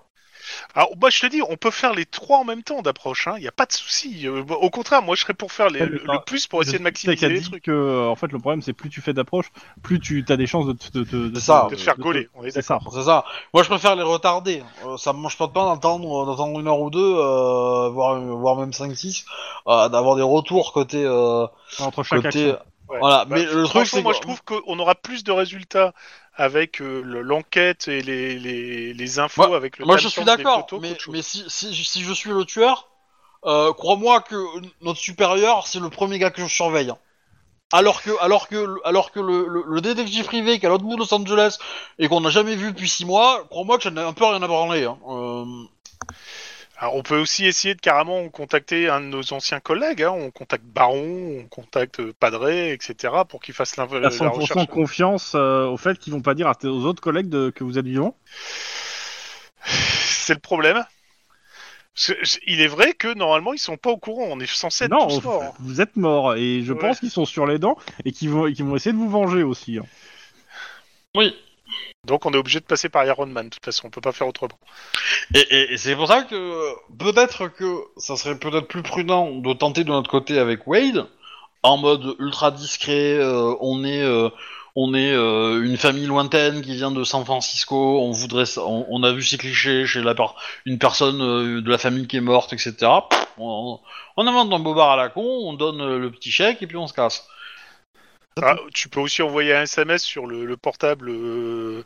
[0.75, 3.29] Alors, moi, je te dis, on peut faire les trois en même temps d'approche.
[3.37, 4.27] Il n'y a pas de souci.
[4.27, 7.29] Euh, au contraire, moi, je serais pour faire les- le, plus pour essayer de maximiser
[7.29, 7.63] les trucs.
[7.65, 9.51] que, euh, en fait, le problème, c'est plus tu fais d'approche,
[9.83, 11.67] plus tu as des chances de te, de, te- de C'est ça.
[11.71, 12.29] De te faire gauler.
[12.51, 12.79] C'est ça.
[12.93, 13.25] C'est ça.
[13.55, 14.63] Moi, je préfère les retarder.
[14.87, 18.21] Euh, ça me mange pas de pain d'attendre, d'attendre une heure ou deux, euh, voire,
[18.21, 19.25] voire même 5-6,
[19.69, 21.47] euh, d'avoir des retours côté, euh,
[21.79, 22.51] Entre chaque côté.
[22.51, 22.59] action.
[22.93, 22.99] Ouais.
[23.01, 23.25] Voilà.
[23.25, 25.93] Bah, mais le truc, c'est moi, je trouve qu'on aura plus de résultats
[26.35, 30.25] avec euh, le- l'enquête et les, les, les infos Moi- avec le Moi, je suis
[30.25, 32.89] d'accord, mais, si, si, si je suis le tueur,
[33.45, 34.37] euh, crois-moi que
[34.83, 36.91] notre supérieur, c'est le premier gars que je surveille.
[36.91, 36.99] hein.
[37.75, 40.85] Alors que, alors que, alors que le, le, le détective privé qui est à l'autre
[40.85, 41.57] bout de Los Angeles
[41.99, 44.43] et qu'on n'a jamais vu depuis 6 mois, crois-moi que j'en ai un peu rien
[44.43, 44.85] à branler.
[44.85, 44.99] Hein.
[45.09, 45.45] Euh,
[46.83, 50.03] Alors, on peut aussi essayer de carrément contacter un de nos anciens collègues.
[50.03, 50.11] hein.
[50.11, 53.25] On contacte Baron, on contacte euh, Padré, etc.
[53.29, 54.67] pour qu'il fasse l'inv- T'as la 100% recherche.
[54.67, 57.79] confiance euh, au fait qu'ils vont pas dire à aux autres collègues de- que vous
[57.79, 58.17] êtes vivant?
[59.65, 60.85] C'est le problème.
[62.49, 64.25] Il est vrai que normalement ils sont pas au courant.
[64.31, 65.55] On est censé être non, tous morts.
[65.61, 66.81] vous êtes mort et je Ouais.
[66.81, 69.45] pense qu'ils sont sur les dents et qu'ils vont, qu'ils vont essayer de vous venger
[69.45, 69.79] aussi.
[69.79, 69.87] hein.
[71.15, 71.33] Oui.
[72.05, 73.45] Donc on est obligé de passer par Iron Man.
[73.45, 74.59] De toute façon, on peut pas faire autrement.
[75.35, 79.91] Et, c'est pour ça que peut-être que ça serait peut-être plus prudent de tenter de
[79.91, 81.07] notre côté avec Wade,
[81.63, 83.19] en mode ultra discret.
[83.21, 84.31] euh, on est, euh,
[84.75, 88.01] on est euh, une famille lointaine qui vient de San Francisco.
[88.01, 90.17] On voudrait, on, a vu ces clichés chez la
[90.67, 91.19] une personne
[91.63, 92.75] de la famille qui est morte, etc.
[93.39, 93.79] On,
[94.17, 96.89] on invente un bobard à la con, on donne le petit chèque et puis on
[96.89, 97.29] se casse.
[98.41, 101.85] Ah, tu peux aussi envoyer un SMS sur le, le portable euh,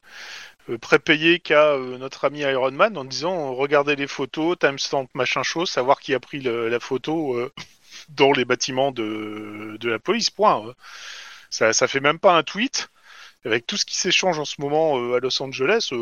[0.69, 5.43] euh, prépayé qu'a euh, notre ami Iron Man en disant regardez les photos, timestamp machin
[5.43, 7.39] chose, savoir qui a pris la photo
[8.09, 10.31] dans les bâtiments de, la police.
[10.31, 10.69] Point.
[10.69, 10.73] euh.
[11.51, 12.89] Ça, ça fait même pas un tweet.
[13.45, 15.93] Avec tout ce qui s'échange en ce moment à Los Angeles,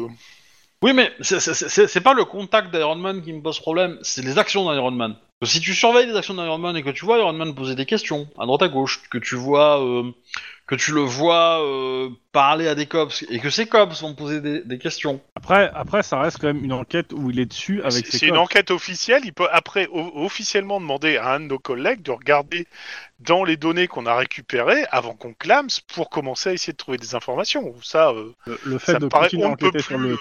[0.80, 4.72] Oui, mais c'est pas le contact d'Iron Man qui me pose problème, c'est les actions
[4.72, 5.16] d'Iron Man.
[5.42, 7.86] Si tu surveilles les actions d'Iron Man et que tu vois Iron Man poser des
[7.86, 10.10] questions à droite à gauche, que tu vois, euh,
[10.66, 14.40] que tu le vois euh, parler à des cops et que ces cops vont poser
[14.40, 15.20] des, des questions.
[15.34, 18.38] Après, après, ça reste quand même une enquête où il est dessus avec c'est une
[18.38, 19.22] enquête officielle.
[19.24, 22.66] Il peut après officiellement demander à un de nos collègues de regarder
[23.20, 26.96] dans les données qu'on a récupérées avant qu'on clame pour commencer à essayer de trouver
[26.96, 27.74] des informations.
[27.82, 28.32] Ça, euh,
[28.64, 30.16] Le, fait de paraît continuer à enquêter sur, le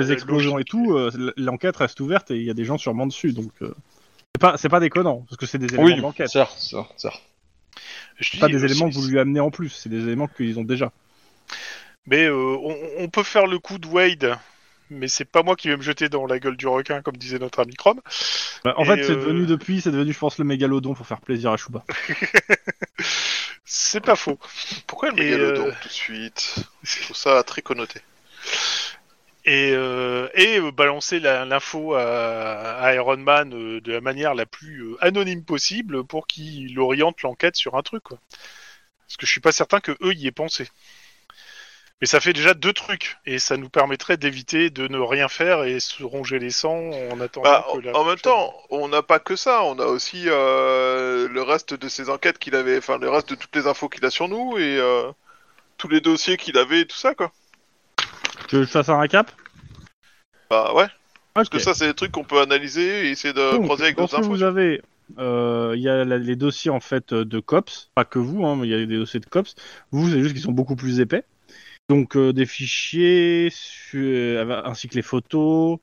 [0.00, 3.06] les explosions et tout, euh, l'enquête reste ouverte et il y a des gens sûrement
[3.06, 3.74] dessus, donc euh,
[4.34, 6.32] c'est pas, c'est pas déconnant parce que c'est des éléments d'enquête.
[6.32, 7.22] certes, certes, certes.
[8.20, 10.02] Je C'est pas des euh, éléments que c'est- vous lui amenez en plus, c'est des
[10.02, 10.92] éléments qu'ils ont déjà.
[12.06, 14.38] Mais euh, on, on peut faire le coup de Wade,
[14.90, 17.38] mais c'est pas moi qui vais me jeter dans la gueule du requin, comme disait
[17.38, 18.00] notre ami Chrome.
[18.64, 21.06] Bah, en Et, fait, c'est euh, devenu depuis, c'est devenu, je pense, le mégalodon pour
[21.06, 21.86] faire plaisir à Chouba.
[23.64, 24.38] C'est pas faux.
[24.86, 26.56] Pourquoi le Et, mégalodon euh, tout de suite?
[26.82, 28.00] Je trouve ça très connoté.
[29.46, 32.02] Et, euh, et euh, balancer la- l'info à,
[32.80, 37.56] à Iron Man euh, de la manière la plus anonyme possible pour qu'il oriente l'enquête
[37.56, 38.02] sur un truc.
[38.04, 38.18] Quoi.
[39.06, 40.68] Parce que je suis pas certain que eux y aient pensé.
[42.00, 45.64] Mais ça fait déjà deux trucs et ça nous permettrait d'éviter de ne rien faire
[45.64, 48.88] et se ronger les sangs en attendant Bah, que en, la en même temps, on
[48.88, 52.98] n'a pas que ça, on a aussi le reste de ses enquêtes qu'il avait, enfin
[52.98, 54.78] le reste de toutes les infos qu'il a sur nous et
[55.78, 57.32] tous les dossiers qu'il avait et tout ça quoi.
[58.48, 59.30] Tu veux que je fasse un récap?
[60.50, 60.86] Bah ouais,
[61.34, 63.96] parce que ça c'est des trucs qu'on peut analyser et essayer de Donc, croiser avec
[63.96, 64.32] d'autres infos.
[64.32, 64.82] vous avez,
[65.18, 68.56] euh, il y a la- les dossiers en fait de cops, pas que vous, hein,
[68.56, 69.54] mais il y a des dossiers de cops.
[69.90, 71.24] Vous, c'est juste qu'ils sont beaucoup plus épais.
[71.88, 75.78] Donc euh, des fichiers su- euh, ainsi que les photos.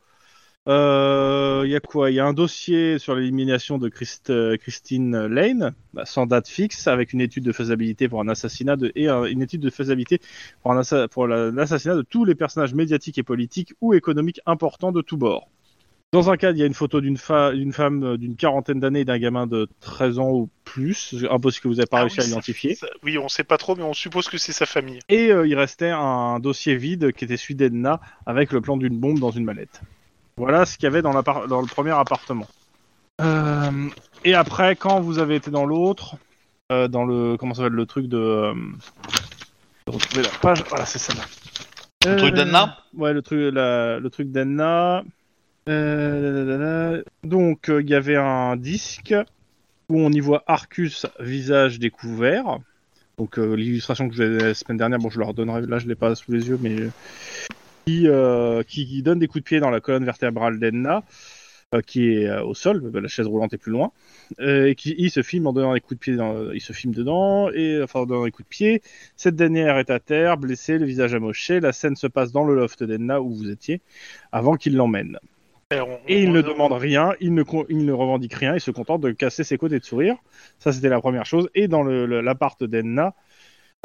[0.68, 2.12] Euh, Il y a quoi?
[2.12, 6.48] Il y a un dossier sur l'élimination de Christ- euh, Christine Lane, bah, sans date
[6.48, 9.70] fixe, avec une étude de faisabilité pour un assassinat de, et un- une étude de
[9.70, 10.20] faisabilité
[10.62, 15.18] pour, un l'assassinat de tous les personnages médiatiques et politiques ou économiques importants de tous
[15.18, 15.50] bords.
[16.14, 19.02] Dans un cas, il y a une photo d'une fa- femme euh, d'une quarantaine d'années
[19.02, 22.20] et d'un gamin de 13 ans ou plus, impossible que vous n'ayez pas Ah réussi
[22.20, 22.76] oui, à identifier.
[22.76, 25.00] ça- oui, on sait pas trop, mais on suppose que c'est sa famille.
[25.10, 29.00] Et euh, il restait un dossier vide qui était celui d'Edna avec le plan d'une
[29.00, 29.82] bombe dans une mallette.
[30.38, 32.48] Voilà ce qu'il y avait dans, le premier appartement.
[33.22, 33.90] Euh,
[34.24, 36.16] et après, quand vous avez été dans l'autre,
[36.72, 38.54] euh, dans le comment ça s'appelle le truc de, euh,
[39.88, 41.14] de retrouver la page, voilà c'est ça.
[42.06, 42.78] Le truc d'Anna?
[42.96, 45.04] Ouais, le truc, la- le truc d'Anna.
[45.70, 49.14] Euh, donc euh, il y avait un disque
[49.90, 52.58] où on y voit Arcus visage découvert.
[53.18, 55.78] Donc euh, l'illustration que je vous ai la semaine dernière, bon je le redonnerai, là
[55.78, 56.76] je l'ai pas sous les yeux, mais
[57.86, 61.04] qui, euh, qui, donne des coups de pied dans la colonne vertébrale d'Enna,
[61.74, 63.92] euh, qui est euh, au sol, la chaise roulante est plus loin,
[64.40, 66.94] et qui il se filme en donnant des coups de pied, dans, il se filme
[66.94, 68.82] dedans, et enfin en donnant des coups de pied.
[69.16, 71.60] Cette dernière est à terre, blessée, le visage amoché.
[71.60, 73.82] La scène se passe dans le loft d'Enna où vous étiez,
[74.32, 75.18] avant qu'il l'emmène.
[75.74, 78.60] on- Et il on- ne demande rien, il ne, con- il ne revendique rien, il
[78.62, 80.18] se contente de casser ses côtes et de sourire.
[80.60, 81.50] Ça, c'était la première chose.
[81.56, 83.16] Et dans l'appart d'Enna,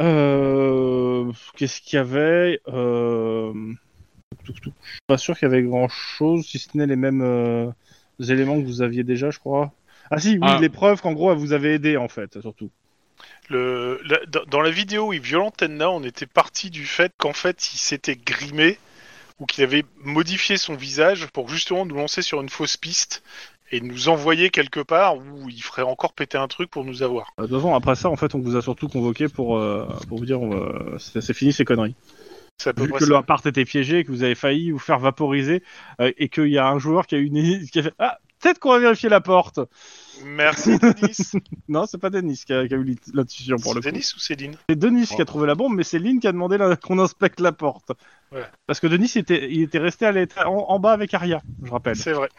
[0.01, 2.61] euh, qu'est-ce qu'il y avait?
[2.69, 3.53] Euh...
[4.45, 4.73] Je suis
[5.07, 7.71] pas sûr qu'il y avait grand-chose, si ce n'est les mêmes euh,
[8.21, 9.73] éléments que vous aviez déjà, je crois.
[10.11, 10.59] Ah si, oui, Ah.
[10.61, 12.71] les preuves qu'en gros, elle vous avez aidé, en fait, surtout.
[13.49, 17.33] Le, la- dans- la vidéo où il violente Enna, on était parti du fait qu'en
[17.33, 18.79] fait il s'était grimé
[19.39, 23.23] ou qu'il avait modifié son visage pour justement nous lancer sur une fausse piste
[23.73, 27.33] et nous envoyer quelque part où il ferait encore péter un truc pour nous avoir.
[27.39, 29.87] Euh, De toute façon, après ça, en fait, on vous a surtout convoqué pour, euh,
[30.09, 30.41] pour vous dire
[30.99, 31.95] c'est fini ces conneries.
[32.59, 35.63] C'est Vu que l'appart était piégé, que vous avez failli vous faire vaporiser,
[36.01, 37.67] euh, et qu'il y a un joueur qui a, une...
[37.67, 39.61] qui a fait Ah, peut-être qu'on va vérifier la porte
[40.25, 41.33] Merci Denis.
[41.69, 43.95] Non, c'est pas Denis qui a, qui a eu l'int- l'intuition pour le C'est coup.
[43.95, 44.57] Denis ou Céline?
[44.71, 47.41] C'est Denis qui a trouvé la bombe, mais c'est Lynn qui a demandé qu'on inspecte
[47.41, 47.93] la porte.
[48.33, 48.45] Ouais.
[48.67, 51.97] Parce que Denis, était, il était resté à en, en bas avec Aria, je rappelle.
[51.97, 52.31] C'est vrai.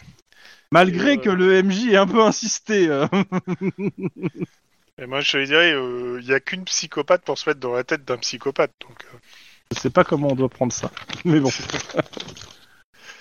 [0.71, 2.87] Malgré euh, que le MJ ait un peu insisté.
[2.89, 3.05] euh.
[4.99, 7.73] Et moi je te dirais, euh, il y a qu'une psychopathe pour se mettre dans
[7.73, 8.73] la tête d'un psychopathe.
[8.81, 9.17] Donc, euh,
[9.73, 10.91] je sais pas comment on doit prendre ça.
[11.25, 11.51] Mais bon.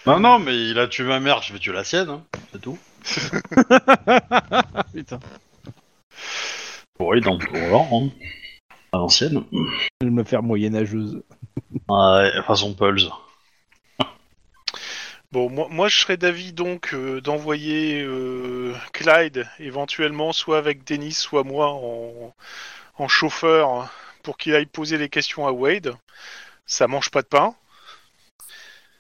[0.07, 2.23] Non, non, mais il a tué ma mère, je vais tuer la sienne, hein,
[2.53, 2.79] c'est tout.
[4.95, 5.19] Putain.
[7.01, 8.11] Oui, dans le genre, hein.
[8.93, 9.43] À l'ancienne.
[9.53, 11.23] Je vais me faire moyenâgeuse.
[11.89, 13.09] Ouais, façon Pulse.
[15.33, 21.13] Bon, moi, moi je serais d'avis donc euh, d'envoyer euh, Clyde éventuellement soit avec Denis,
[21.13, 22.35] soit moi en,
[22.99, 23.91] en chauffeur
[24.27, 25.95] pour qu'il aille poser les questions à Wade.
[26.67, 27.55] Ça mange pas de pain.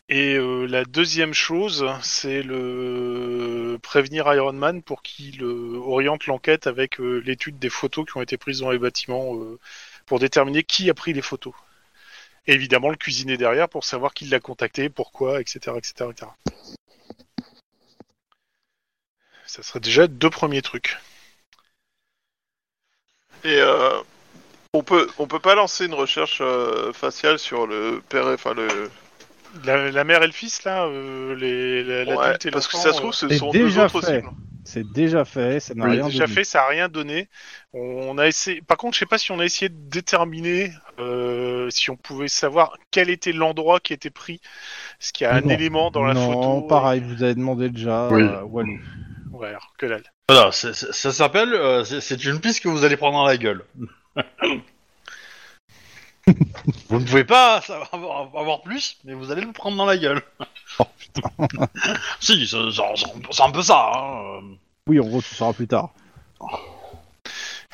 [0.08, 6.68] Et euh, la deuxième chose, c'est le prévenir Iron Man pour qu'il euh, oriente l'enquête
[6.68, 9.34] avec euh, l'étude des photos qui ont été prises dans les bâtiments
[10.06, 11.54] pour déterminer qui a pris les photos.
[12.46, 16.30] Évidemment, le cuisiner derrière pour savoir qui l'a contacté, pourquoi, etc., etc., etc.
[19.44, 20.96] Ça serait déjà deux premiers trucs.
[23.42, 23.60] Et
[24.76, 28.68] on peut on peut pas lancer une recherche euh, faciale sur le père, enfin le.
[29.64, 32.76] La, la mère et le fils, là, euh, les, la- Ouais, l'adulte et parce que
[32.76, 34.16] ça se trouve, ce c'est sont deux autres fait.
[34.20, 34.30] cibles.
[34.64, 36.34] C'est déjà fait, ça n'a Oui, rien déjà donné.
[36.34, 37.28] fait, ça a rien donné.
[37.72, 38.60] On a essayé.
[38.60, 42.28] Par contre, je sais pas si on a essayé de déterminer euh, si on pouvait
[42.28, 44.40] savoir quel était l'endroit qui était pris.
[45.00, 45.50] Est-ce qu'il y a un Non.
[45.50, 48.08] élément dans la non, photo pareil, vous avez demandé déjà.
[48.10, 48.22] Oui.
[48.24, 48.78] euh, Walou.
[49.32, 50.02] Ouais, alors que dalle.
[50.28, 51.54] Voilà, c'est- c'est- ça s'appelle.
[51.54, 53.62] euh, c'est c'est une piste que vous allez prendre dans la gueule.
[56.88, 59.96] vous ne pouvez pas savoir- avoir, avoir plus, mais vous allez le prendre dans la
[59.96, 60.22] gueule.
[60.78, 60.84] Oh,
[62.20, 63.92] si, c'est c'est- c'est un peu ça.
[63.94, 64.40] Hein.
[64.88, 65.90] Oui, en gros, tu sauras plus tard.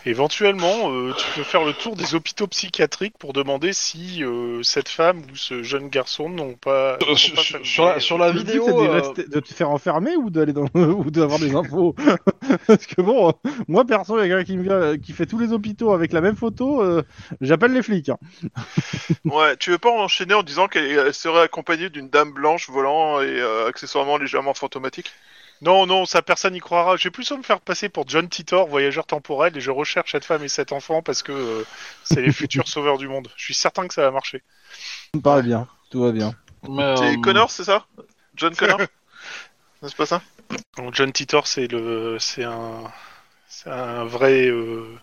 [0.05, 4.89] Éventuellement, euh, tu peux faire le tour des hôpitaux psychiatriques pour demander si euh, cette
[4.89, 6.99] femme ou ce jeune garçon n'ont pas.
[7.09, 7.71] Euh, sur- pas sur- familiers.
[7.71, 10.53] sur la- sur la Le but, vidéo, euh, rester- de te faire enfermer ou d'aller
[10.53, 11.95] dans ou d'avoir des infos.
[12.67, 13.33] Parce que bon,
[13.69, 16.13] moi perso, il y a quelqu'un qui, me vient- qui fait tous les hôpitaux avec
[16.13, 17.03] la même photo, euh,
[17.41, 18.09] j'appelle les flics.
[18.09, 18.19] hein.
[19.25, 23.21] Ouais, tu veux pas enchaîner en disant qu'elle elle serait accompagnée d'une dame blanche volant
[23.21, 25.13] et euh, accessoirement légèrement fantomatique?
[25.63, 26.97] Non, non, ça personne n'y croira.
[26.97, 30.25] J'ai plus à me faire passer pour John Titor, voyageur temporel, et je recherche cette
[30.25, 31.65] femme et cet enfant parce que euh,
[32.03, 33.31] c'est les futurs sauveurs du monde.
[33.37, 34.43] Je suis certain que ça va marcher.
[35.13, 36.35] Ça me paraît bien, tout va bien.
[36.69, 37.87] mais, C'est euh, Connor, c'est ça?
[38.35, 38.81] John Connor?
[39.83, 40.23] C'est pas ça?
[40.77, 42.85] Donc John Titor, c'est le, c'est un,
[43.49, 44.97] c'est un vrai, euh,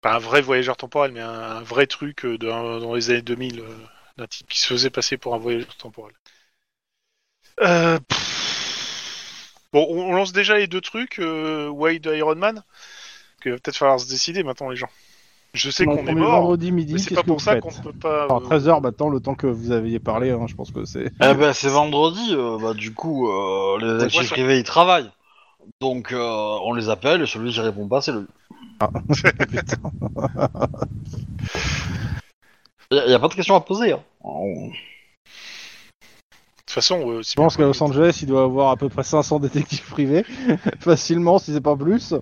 [0.00, 3.60] pas un vrai voyageur temporel, mais un, un vrai truc dans, dans les années 2000
[3.60, 3.64] euh,
[4.16, 6.14] d'un type qui se faisait passer pour un voyageur temporel.
[7.60, 8.39] Euh, pff.
[9.72, 12.62] Bon, on lance déjà les deux trucs, euh, Wade Iron Man.
[13.40, 14.88] Que va peut-être falloir se décider maintenant, les gens.
[15.54, 17.70] Je sais qu'on est on mort, vendredi midi, mais c'est pas que pour ça qu'on
[17.72, 18.26] ne peut pas.
[18.28, 21.06] Enfin, euh, 13h maintenant, le temps que vous aviez parlé, hein, je pense que c'est.
[21.22, 24.64] Eh ben, c'est vendredi, euh, bah, du coup, euh, les Ouais, actifs ça- privés ils
[24.64, 25.10] travaillent.
[25.80, 26.18] Donc, euh,
[26.64, 28.26] on les appelle et celui qui répond pas, c'est lui.
[29.50, 29.78] Putain.
[32.92, 33.92] Y a, y a pas de question à poser.
[33.92, 34.00] Hein.
[34.24, 34.70] On-
[36.72, 39.38] toute façon, euh, Je pense qu'à Los Angeles, il doit avoir à peu près 500
[39.40, 40.24] détectives privés,
[40.80, 42.14] facilement, si c'est pas plus.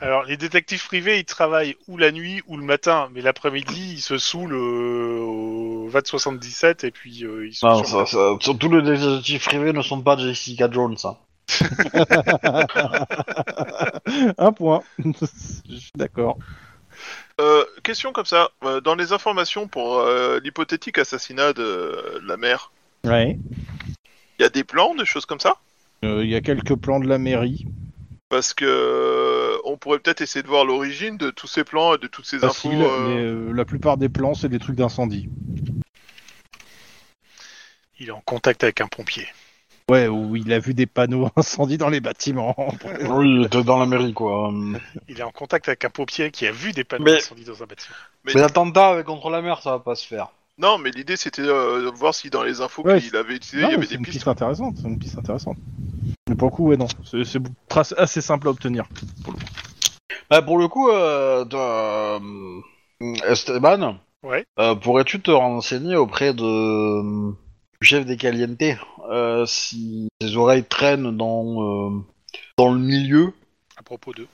[0.00, 4.00] Alors, les détectives privés, ils travaillent ou la nuit ou le matin, mais l'après-midi, ils
[4.00, 8.52] se saoulent euh, au VAT 77 et puis euh, ils sont Non, sur- ça, ça-
[8.58, 10.96] tous les détectives privés ne sont pas Jessica Jones.
[11.04, 11.16] hein.
[14.38, 14.82] Un point.
[14.98, 16.38] Je suis d'accord.
[17.40, 22.36] Euh, question comme ça, euh, dans les informations pour euh, l'hypothétique assassinat de euh, la
[22.36, 22.70] mère,
[23.04, 23.38] Ouais.
[24.38, 25.54] Il y a des plans, des choses comme ça?
[26.04, 27.66] Euh, Il y a quelques plans de la mairie.
[28.28, 31.98] Parce que euh, on pourrait peut-être essayer de voir l'origine de tous ces plans et
[31.98, 32.48] de toutes ces infos.
[32.68, 35.28] Facile, euh, mais, euh, la plupart des plans, c'est des trucs d'incendie.
[38.00, 39.26] Il est en contact avec un pompier.
[39.90, 42.56] Ouais, où il a vu des panneaux incendie dans les bâtiments.
[43.02, 44.52] Oui, il était dans la mairie, quoi.
[45.08, 47.62] Il est en contact avec un pompier qui a vu des panneaux Mais- incendies dans
[47.62, 47.94] un bâtiment.
[48.24, 50.28] Mais- Mais l'attentat avec contre la mer, ça va pas se faire.
[50.58, 53.66] Non, mais l'idée c'était euh, de voir si dans les infos Ouais, qu'il avait utilisées,
[53.66, 54.18] il y avait c'est des une pistes.
[54.18, 54.76] piste intéressante.
[54.80, 55.56] C'est une piste intéressante.
[56.28, 56.86] Mais pour le coup, ouais, non.
[57.04, 58.86] C'est assez simple à obtenir.
[60.30, 64.44] Bah, pour le coup, euh, de- euh, Esteban, Ouais.
[64.58, 67.32] euh, pourrais-tu te renseigner auprès de
[67.80, 68.58] du chef des Caliente
[69.10, 72.00] euh, si ses oreilles traînent dans euh,
[72.56, 73.32] dans le milieu?
[73.76, 74.26] À propos de.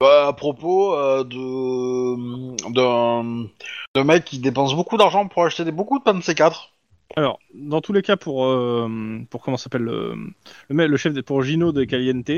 [0.00, 3.46] Bah, à propos euh, de d'un
[3.94, 6.72] d'un mec qui dépense beaucoup d'argent pour acheter des, beaucoup de pains de C4
[7.16, 8.88] Alors, dans tous les cas, pour, euh,
[9.30, 10.14] pour comment s'appelle le,
[10.68, 12.30] le, le chef, des- pour Gino de Caliente,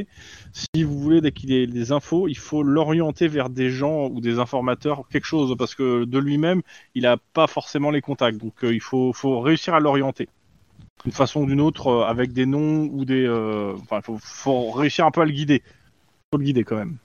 [0.52, 4.20] si vous voulez dès qu'il ait des infos, il faut l'orienter vers des gens ou
[4.20, 6.60] des informateurs, quelque chose, parce que de lui-même,
[6.94, 8.38] il n'a pas forcément les contacts.
[8.38, 10.28] Donc, euh, il faut, faut réussir à l'orienter.
[11.04, 13.24] D'une façon ou d'une autre, euh, avec des noms ou des.
[13.26, 15.62] euh, Enfin, il faut, faut réussir un peu à le guider.
[16.32, 16.98] faut le guider quand même.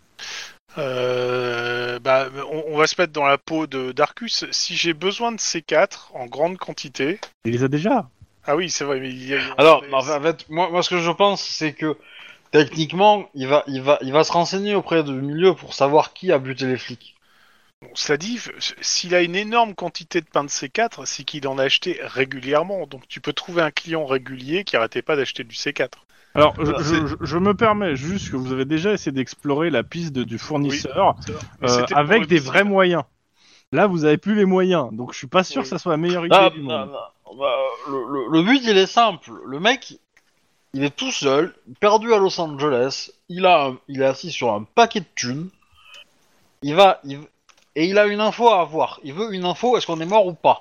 [0.77, 4.45] Euh, bah, on, on va se mettre dans la peau de d'Arcus.
[4.51, 7.19] Si j'ai besoin de C4 en grande quantité.
[7.45, 8.09] Il les a déjà.
[8.45, 9.41] Ah oui, c'est vrai, mais il y a.
[9.57, 11.97] Alors, en fait, en fait, moi, moi, ce que je pense, c'est que
[12.51, 16.31] techniquement, il va, il va, il va se renseigner auprès du milieu pour savoir qui
[16.31, 17.15] a buté les flics.
[17.81, 18.39] Bon, cela dit,
[18.81, 22.87] s'il a une énorme quantité de pain de C4, c'est qu'il en a acheté régulièrement.
[22.87, 25.89] Donc tu peux trouver un client régulier qui arrêtait pas d'acheter du C4.
[26.33, 29.69] Alors, je, Voilà, je- je- je me permets juste que vous avez déjà essayé d'explorer
[29.69, 31.15] la piste de- du fournisseur
[31.63, 33.03] euh, avec des vrais moyens.
[33.73, 35.63] Là, vous avez plus les moyens, donc je suis pas sûr Oui.
[35.63, 36.91] que ça soit la meilleure idée Ah, du bah, monde.
[36.91, 37.55] bah, bah,
[37.89, 39.31] le, le- le but, il est simple.
[39.45, 39.97] Le mec,
[40.73, 43.11] il est tout seul, perdu à Los Angeles.
[43.29, 45.49] Il a, un- il est assis sur un paquet de thunes.
[46.63, 47.19] Il va, il-
[47.75, 48.99] et il a une info à avoir.
[49.03, 49.77] Il veut une info.
[49.77, 50.59] Est-ce qu'on est mort ou pas?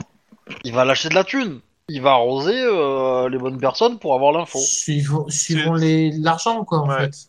[0.65, 1.61] Il va lâcher de la thune.
[1.91, 4.73] Il va arroser euh, les bonnes personnes pour avoir l'info.
[4.75, 6.91] Suivons, suivons les l'argent, quoi, en Ouais.
[6.91, 7.29] fait.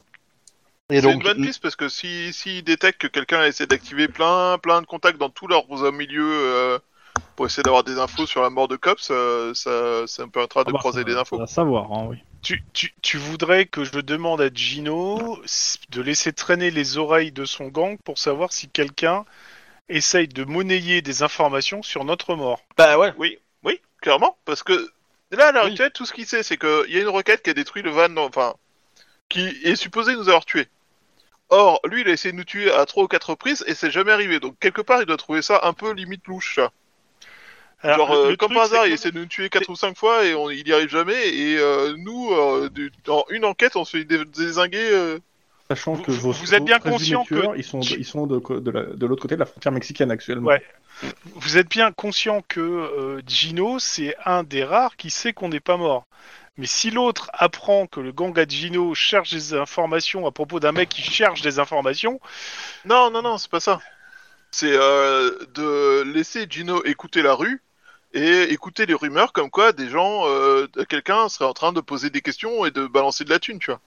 [0.91, 4.07] Et C'est une donc, bonne piste parce que si s'il détecte que quelqu'un essaie d'activer
[4.07, 6.79] plein plein de contacts dans tous leurs milieux euh,
[7.35, 10.65] pour essayer d'avoir des infos sur la mort de Cops, euh, ça, ça me permettra
[10.65, 11.31] de Ah bah, croiser des infos.
[11.31, 12.17] ça va savoir, hein, oui.
[12.43, 17.31] Tu, tu, tu voudrais que je demande à Gino s- de laisser traîner les oreilles
[17.31, 19.25] de son gang pour savoir si quelqu'un
[19.89, 22.63] essaye de monnayer des informations sur notre mort.
[22.77, 23.13] bah ouais.
[23.15, 23.39] Oui,
[24.01, 24.73] clairement, parce que
[25.31, 25.71] là, à l'heure Oui.
[25.71, 27.91] actuelle, tout ce qu'il sait, c'est qu'il y a une requête qui a détruit le
[27.91, 28.55] van, dans- enfin,
[29.29, 30.67] qui est supposé nous avoir tués.
[31.49, 33.91] Or, lui, il a essayé de nous tuer à trois ou quatre reprises et c'est
[33.91, 34.39] jamais arrivé.
[34.39, 36.55] Donc, quelque part, il doit trouver ça un peu limite louche.
[36.55, 36.71] ça.
[37.83, 40.23] Alors, Genre, euh, comme par hasard, il essaie de nous tuer quatre ou cinq fois
[40.23, 41.29] et on, il y arrive jamais.
[41.29, 45.17] Et euh, nous, euh, du- en une enquête, on se fait dé- désinguer.
[45.75, 48.59] Sachant Vous- que vos vous êtes bien conscient que- ils sont, de, ils sont de,
[48.59, 50.47] de la- de l'autre côté de la frontière mexicaine actuellement.
[50.49, 50.61] Ouais.
[51.35, 55.61] Vous êtes bien conscient que euh, Gino, c'est un des rares qui sait qu'on n'est
[55.61, 56.03] pas mort.
[56.57, 60.73] Mais si l'autre apprend que le gang à Gino cherche des informations à propos d'un
[60.73, 62.19] mec qui cherche des informations,
[62.83, 63.79] Non, non, non, c'est pas ça.
[64.51, 67.63] C'est euh, de laisser Gino écouter la rue
[68.13, 72.09] et écouter les rumeurs comme quoi des gens, euh, quelqu'un serait en train de poser
[72.09, 73.79] des questions et de balancer de la thune, tu vois.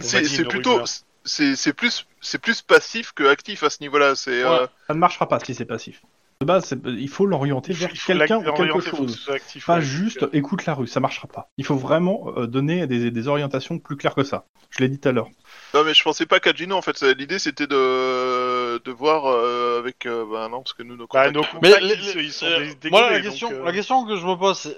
[0.00, 0.86] On C'est plutôt, rumeur.
[1.24, 4.14] C'est c'est plus, c'est plus passif que actif à ce niveau-là.
[4.14, 6.02] C'est euh, Ça ne marchera pas si c'est passif.
[6.40, 9.28] De base, il faut l'orienter vers quelqu'un ou quelque que chose.
[9.32, 9.80] actif, Pas ouais.
[9.80, 11.48] juste écoute la rue, ça marchera pas.
[11.56, 14.46] Il faut vraiment euh, donner des, des orientations plus claires que ça.
[14.70, 15.28] Je l'ai dit tout à l'heure.
[15.74, 17.00] non mais je pensais pas qu'à Gino en fait.
[17.16, 21.30] L'idée c'était de de voir euh, avec, euh, bah non parce que nous nos Bah,
[21.30, 21.34] contacts.
[21.34, 23.72] nos Mais contacts, ils, sont- ils sont euh, dé- moi, la question, donc, euh, la
[23.72, 24.76] question que je me pose, c'est,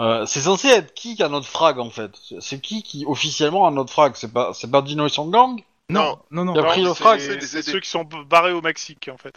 [0.00, 3.66] euh, c'est censé être qui qui a notre frag en fait C'est- qui qui officiellement
[3.66, 4.14] a notre frag?
[4.16, 5.62] C'est pas, c'est pas Dino et son gang?
[5.88, 6.18] Non.
[6.30, 6.54] non, non.
[6.54, 9.34] Il a pris le c'est- frag, c'est ceux qui sont barrés au Mexique en fait.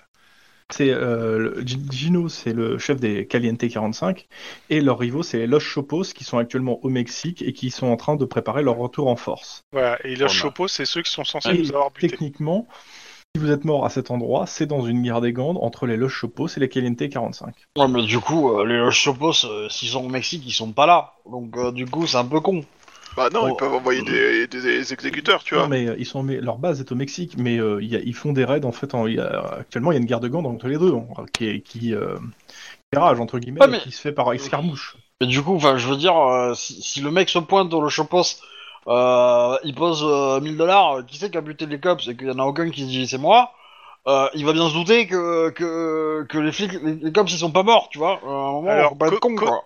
[0.70, 1.62] C'est euh,
[1.92, 4.28] Gino, c'est le chef des Caliente 45,
[4.70, 7.98] et leurs rivaux, c'est Los Chopos, qui sont actuellement au Mexique et qui sont en
[7.98, 9.66] train de préparer leur retour en force.
[9.72, 10.00] Voilà.
[10.06, 12.08] Et le Oh, Chopo, c'est ceux qui sont censés Et nous avoir butés.
[12.08, 12.66] techniquement,
[13.36, 15.98] si vous êtes mort à cet endroit, c'est dans une guerre des Gandes entre les
[15.98, 17.56] Los Chopos et les Caliente 45.
[17.80, 20.72] Ouais, mais du coup, euh, les Los Chopos, euh, s'ils sont au Mexique, ils sont
[20.72, 21.14] pas là.
[21.30, 22.64] Donc, euh, du coup, c'est un peu con.
[23.18, 23.48] Bah non, Oh.
[23.50, 25.64] ils peuvent envoyer des, des, des exécuteurs, tu vois.
[25.64, 27.96] Non, mais euh, ils sont, mais leur base est au Mexique, mais euh, il y
[27.96, 28.94] a- ils font des raids en fait.
[28.94, 30.94] en- il y a- actuellement, il y a une guerre de Gandes entre les deux,
[30.94, 32.16] hein, qui, est- qui euh,
[32.96, 34.96] rage entre guillemets, Ouais, mais- qui se fait par escarmouche.
[35.22, 37.82] Mais du coup, enfin, je veux dire, euh, si, si le mec se pointe dans
[37.82, 38.22] le Chopos
[38.88, 42.28] euh, il pose euh, 1000 dollars, qui c'est qui a buté les cops et qu'il
[42.28, 43.54] y en a aucun qui se dit c'est moi,
[44.08, 47.40] euh, il va bien se douter que, que, que les flics, les, les cops ils
[47.40, 48.20] sont pas morts, tu vois.
[48.24, 49.64] À un moment, Alors, faut pas être co- con, co- quoi.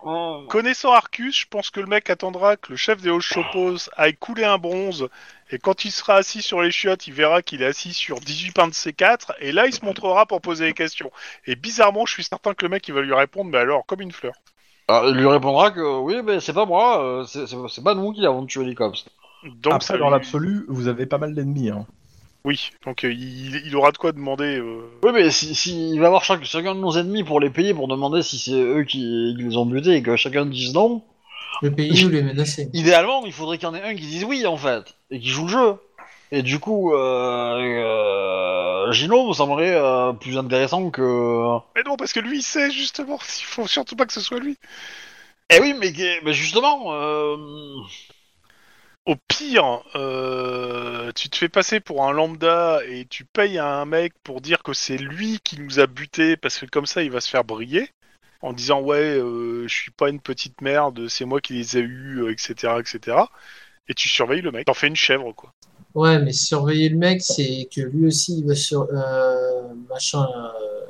[0.48, 4.46] Connaissant Arcus, je pense que le mec attendra que le chef des Hochopos aille couler
[4.46, 5.10] un bronze,
[5.52, 8.52] et quand il sera assis sur les chiottes, il verra qu'il est assis sur 18
[8.52, 11.12] pains de C4, et là il se montrera pour poser des questions.
[11.46, 14.02] Et bizarrement, je suis certain que le mec il va lui répondre, mais alors, comme
[14.02, 14.34] une fleur.
[14.92, 17.94] Euh, il lui répondra que oui, mais c'est pas moi, euh, c'est- c'est c'est pas
[17.96, 19.06] nous qui avons tué les cops.
[19.62, 21.70] Donc Après, ça dans lui- l'absolu, vous avez pas mal d'ennemis.
[21.70, 21.86] Hein.
[22.46, 24.58] Oui, donc euh, il, il aura de quoi demander.
[24.60, 27.50] euh, Oui, mais si, si il va voir chaque, chacun de nos ennemis pour les
[27.50, 30.74] payer, pour demander si c'est eux qui, qui les ont butés et que chacun dise
[30.74, 31.02] non,
[31.62, 32.70] Le pays ou les menacer.
[32.74, 35.28] idéalement, il faudrait qu'il y en ait un qui dise oui, en fait, et qui
[35.28, 35.74] joue le jeu.
[36.32, 41.58] Et du coup, euh, euh, Gino me semblerait euh, plus intéressant que...
[41.76, 44.40] Mais non, parce que lui il sait justement, il faut surtout pas que ce soit
[44.40, 44.58] lui.
[45.50, 47.38] Eh oui, mais, justement, euh,
[49.06, 53.86] Au pire, euh, tu te fais passer pour un lambda et tu payes à un
[53.86, 57.12] mec pour dire que c'est lui qui nous a butés parce que comme ça il
[57.12, 57.90] va se faire briller
[58.42, 61.82] en disant ouais euh, je suis pas une petite merde, c'est moi qui les ai
[61.82, 62.74] eus, euh, etc.
[62.80, 63.18] etc.
[63.88, 65.54] Et tu surveilles le mec, t'en fais une chèvre quoi.
[65.98, 70.86] Ouais, mais surveiller le mec, c'est que lui aussi, il va sur, euh, machin, euh,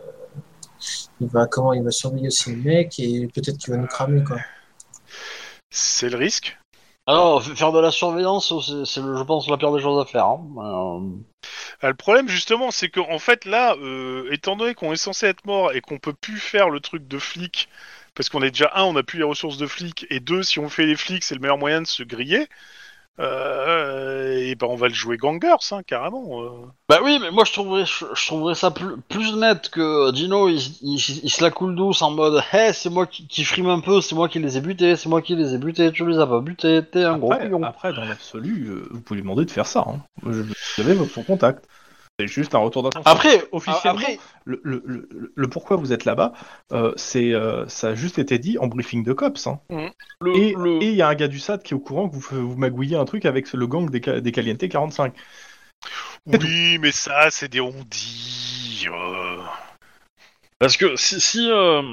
[1.21, 4.21] il va, comment, il va surveiller aussi le mec et peut-être qu'il va nous cramer,
[4.23, 4.37] quoi.
[5.69, 6.57] C'est le risque?
[7.05, 10.25] alors, faire de la surveillance, c'est, c'est, je pense, la pire des choses à faire.
[10.25, 10.41] Hein.
[10.57, 11.17] Euh,
[11.81, 15.27] Ah, le problème justement, c'est qu'en en fait là, euh, étant donné qu'on est censé
[15.27, 17.69] être mort et qu'on peut plus faire le truc de flic,
[18.15, 20.59] parce qu'on est déjà un, on n'a plus les ressources de flic, et deux, si
[20.59, 22.47] on fait les flics, c'est le meilleur moyen de se griller.
[23.19, 26.41] Euh, et ben on va le jouer gangers, hein, carrément.
[26.43, 26.49] euh.
[26.89, 30.49] Bah oui, mais moi je trouverais, je, je trouverais ça plus, plus net que Gino,
[30.49, 33.67] il, il, il se la coule douce en mode Hey, c'est moi qui, qui frime
[33.69, 36.05] un peu, c'est moi qui les ai butés, c'est moi qui les ai butés, tu
[36.07, 37.63] les as pas butés, t'es un gros Après, couillon.
[37.63, 39.83] après, dans l'absolu, euh, vous pouvez lui demander de faire ça.
[39.87, 39.99] Hein.
[40.25, 41.65] Je- Vous avez son contact.
[42.19, 43.11] C'est juste un retour d'attention.
[43.11, 46.33] Après, officiellement, après, le, le- le- le pourquoi vous êtes là-bas,
[46.71, 49.45] euh, c'est euh, ça a juste été dit en briefing de cops.
[49.45, 49.59] Hein.
[50.21, 52.09] le, Et le- et il y a un gars du SAT qui est au courant
[52.09, 55.13] que vous, vous magouillez un truc avec le gang des, des Caliente 45.
[56.25, 58.87] C'est Oui, mais ça, c'est des on-dit.
[58.91, 59.37] euh.
[60.57, 61.83] parce que si, si euh,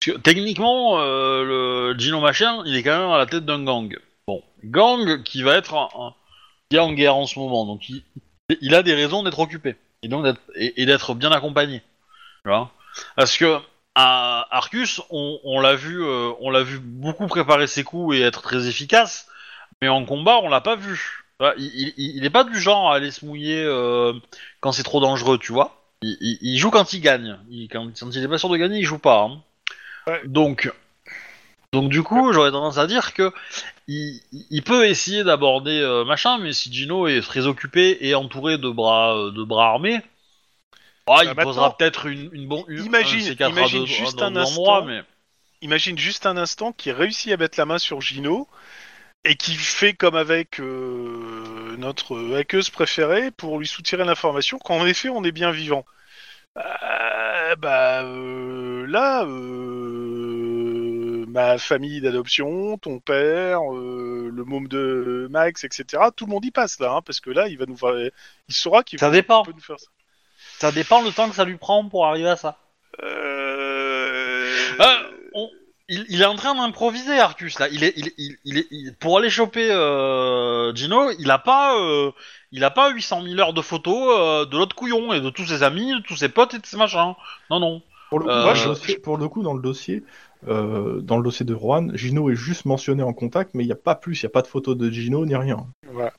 [0.00, 1.44] parce que techniquement, euh,
[1.92, 3.94] le Gino machin, il est quand même à la tête d'un gang.
[4.26, 6.14] Bon, gang qui va être un- un-
[6.70, 8.02] qui est en guerre en ce moment, donc il,
[8.60, 11.80] il a des raisons d'être occupé et donc d'être et, et d'être bien accompagné.
[12.44, 12.70] Tu vois
[13.16, 13.58] Parce que
[13.94, 18.20] à Arcus, on, on l'a vu, euh, on l'a vu beaucoup préparer ses coups et
[18.22, 19.26] être très efficace,
[19.82, 21.24] mais en combat, on l'a pas vu.
[21.56, 21.64] Il,
[21.96, 24.12] il, il est pas du genre à aller se mouiller euh,
[24.60, 25.82] quand c'est trop dangereux, tu vois.
[26.02, 27.38] Il, il- il joue quand il gagne.
[27.50, 29.22] Il- quand, quand il est pas sûr de gagner, il joue pas.
[29.22, 29.42] hein.
[30.06, 30.20] Ouais.
[30.26, 30.70] Donc,
[31.72, 33.32] donc du coup, j'aurais tendance à dire que
[33.86, 38.58] il, il peut essayer d'aborder euh, machin, mais si Gino est très occupé et entouré
[38.58, 40.00] de bras euh, de bras armés,
[41.06, 42.64] ah, il maintenant, posera peut-être une, une bonne.
[42.68, 44.84] une- imagine- un C4 à imagine deux- juste dans un instant.
[44.84, 45.02] mais
[45.62, 48.48] Imagine juste un instant qu'il réussit à mettre la main sur Gino
[49.24, 55.10] et qui fait comme avec euh, notre hackeuse préférée pour lui soutirer l'information qu'en effet
[55.10, 55.84] on est bien vivant.
[56.56, 60.09] Euh, bah euh, là, euh,
[61.30, 65.84] ma famille d'adoption, ton père, euh, le môme de Max, etc.
[66.16, 68.54] Tout le monde y passe là, hein, parce que là il va nous faire, il
[68.54, 69.42] saura qu'il Ça dépend.
[69.44, 69.88] peut nous faire ça.
[70.58, 72.58] ça dépend le temps que ça lui prend pour arriver à ça.
[73.02, 74.46] Euh...
[75.34, 75.48] On-
[75.92, 77.68] il, il est en train d'improviser Arcus là.
[77.68, 81.76] Il est, il, il, il est, il- pour aller choper euh, Gino, il a pas,
[81.80, 82.12] euh,
[82.52, 85.46] il a pas 800 000 heures de photos euh, de l'autre couillon et de tous
[85.46, 87.14] ses amis, de tous ses potes et de ses machins.
[87.50, 87.82] Non non.
[88.08, 90.04] Pour le, coup, Euh, dans le je- dossier, pour le coup, dans le dossier,
[90.48, 93.72] euh, dans le dossier de Juan, Gino est juste mentionné en contact, mais il n'y
[93.72, 95.66] a pas plus, il n'y a pas de photo de Gino ni rien.
[95.86, 96.12] Voilà.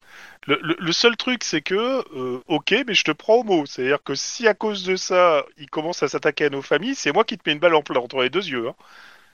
[0.47, 1.75] Le, le- le seul truc, c'est que,
[2.17, 3.65] euh, ok, mais je te prends au mot.
[3.65, 7.11] C'est-à-dire que si à cause de ça, il commence à s'attaquer à nos familles, c'est
[7.13, 8.67] moi qui te mets une balle en plein entre les deux yeux.
[8.69, 8.75] hein.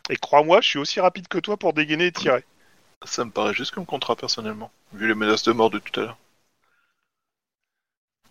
[0.10, 2.46] Et crois-moi, je suis aussi rapide que toi pour dégainer et tirer.
[3.06, 6.04] Ça me paraît juste comme contrat personnellement, vu les menaces de mort de tout à
[6.04, 6.18] l'heure.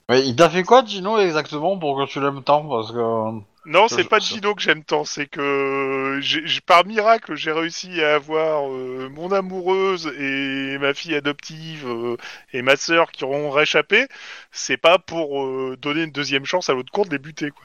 [0.08, 3.40] Mais il t'a fait quoi Gino exactement pour que tu l'aimes tant parce que.
[3.66, 6.20] Non, c'est pas Gino que j'aime tant, c'est que
[6.66, 12.16] par miracle, j'ai réussi à avoir euh, mon amoureuse et ma fille adoptive euh,
[12.52, 14.06] et ma sœur qui auront réchappé.
[14.52, 17.64] C'est pas pour euh, donner une deuxième chance à l'autre cour de les buter, quoi.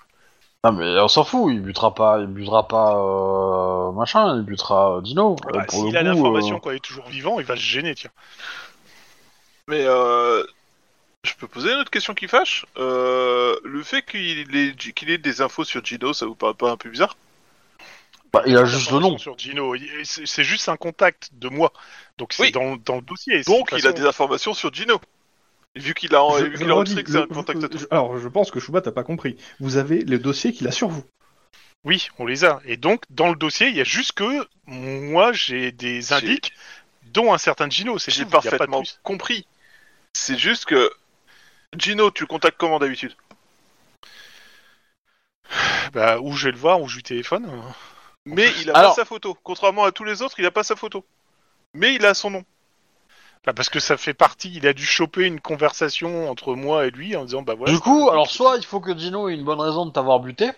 [0.64, 4.98] Non mais on s'en fout, il butera pas, il butera pas euh, machin, il butera
[4.98, 5.36] euh, Dino.
[5.48, 7.96] Ah bah, pour S'il a l'information euh, qu'on est toujours vivant, il va se gêner,
[7.96, 8.12] tiens.
[9.68, 10.44] Mais euh,
[11.24, 12.66] je peux poser une autre question qui fâche?
[12.78, 16.72] Euh, Le fait qu'il ait, qu'il ait des infos sur Gino, ça vous paraît pas
[16.72, 17.16] un peu bizarre?
[18.34, 19.18] Bah, il a juste le nom.
[19.18, 21.74] Sur Gino, c'est c'est juste un contact de moi.
[22.18, 22.52] Donc c'est Oui.
[22.52, 23.42] dans, dans le dossier.
[23.42, 25.00] Donc, il a des informations sur Gino.
[25.76, 27.64] Vu qu'il a, Je- vu je qu'il le a redis, enregistré que c'est un contact
[27.64, 27.78] à tout.
[27.78, 29.38] je- Alors, je pense que Chouba t'as pas compris.
[29.60, 31.04] Vous avez le dossier qu'il a sur vous.
[31.84, 32.62] Oui, on les a.
[32.66, 36.52] Et donc, dans le dossier, il y a juste que moi, j'ai des J'ai- indices,
[37.14, 38.00] dont un certain Gino.
[38.00, 39.00] C'est J'ai tout, il y a pas de parfaitement plus.
[39.04, 39.46] compris.
[40.14, 40.92] C'est juste que
[41.78, 43.16] Gino, tu le contactes comment d'habitude?
[45.94, 47.50] Bah, où je vais le voir, où je lui téléphone.
[48.26, 49.38] Mais il a Alors- pas sa photo.
[49.44, 51.06] Contrairement à tous les autres, il a pas sa photo.
[51.74, 52.44] Mais il a son nom.
[53.46, 56.92] Bah, parce que ça fait partie, il a dû choper une conversation entre moi et
[56.92, 57.74] lui en disant, bah voilà.
[57.74, 60.52] Du coup, alors soit il faut que Dino ait une bonne raison de t'avoir buté,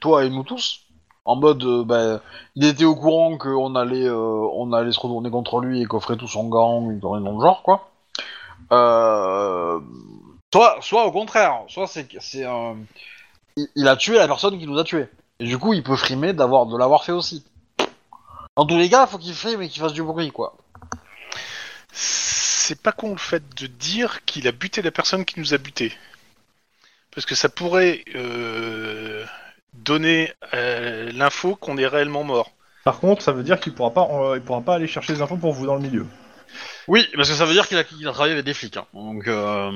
[0.00, 0.82] toi et nous tous,
[1.24, 2.20] en mode, euh, bah,
[2.54, 4.14] il était au courant qu'on allait, euh,
[4.52, 7.62] on allait se retourner contre lui et coffrer tout son gang, une dans le genre,
[7.62, 7.90] quoi.
[8.72, 9.80] Euh...
[10.52, 12.76] Soit, soit au contraire, soit c'est, c'est un-
[13.56, 15.08] il, il a tué la personne qui nous a tués.
[15.38, 17.44] Et du coup, il peut frimer d'avoir, de l'avoir fait aussi.
[18.56, 20.56] Dans tous les cas, faut qu'il frime et qu'il fasse du bruit, quoi.
[21.92, 25.58] C'est pas con le fait de dire qu'il a buté la personne qui nous a
[25.58, 25.92] buté.
[27.14, 29.24] Parce que ça pourrait euh,
[29.74, 32.50] donner euh, l'info qu'on est réellement mort.
[32.84, 35.22] Par contre, ça veut dire qu'il pourra pas, euh, il pourra pas aller chercher des
[35.22, 36.06] infos pour vous dans le milieu.
[36.88, 38.76] Oui, parce que ça veut dire qu'il a, qu'il a travaillé avec des flics.
[38.76, 38.86] Hein.
[38.94, 39.70] Donc, euh...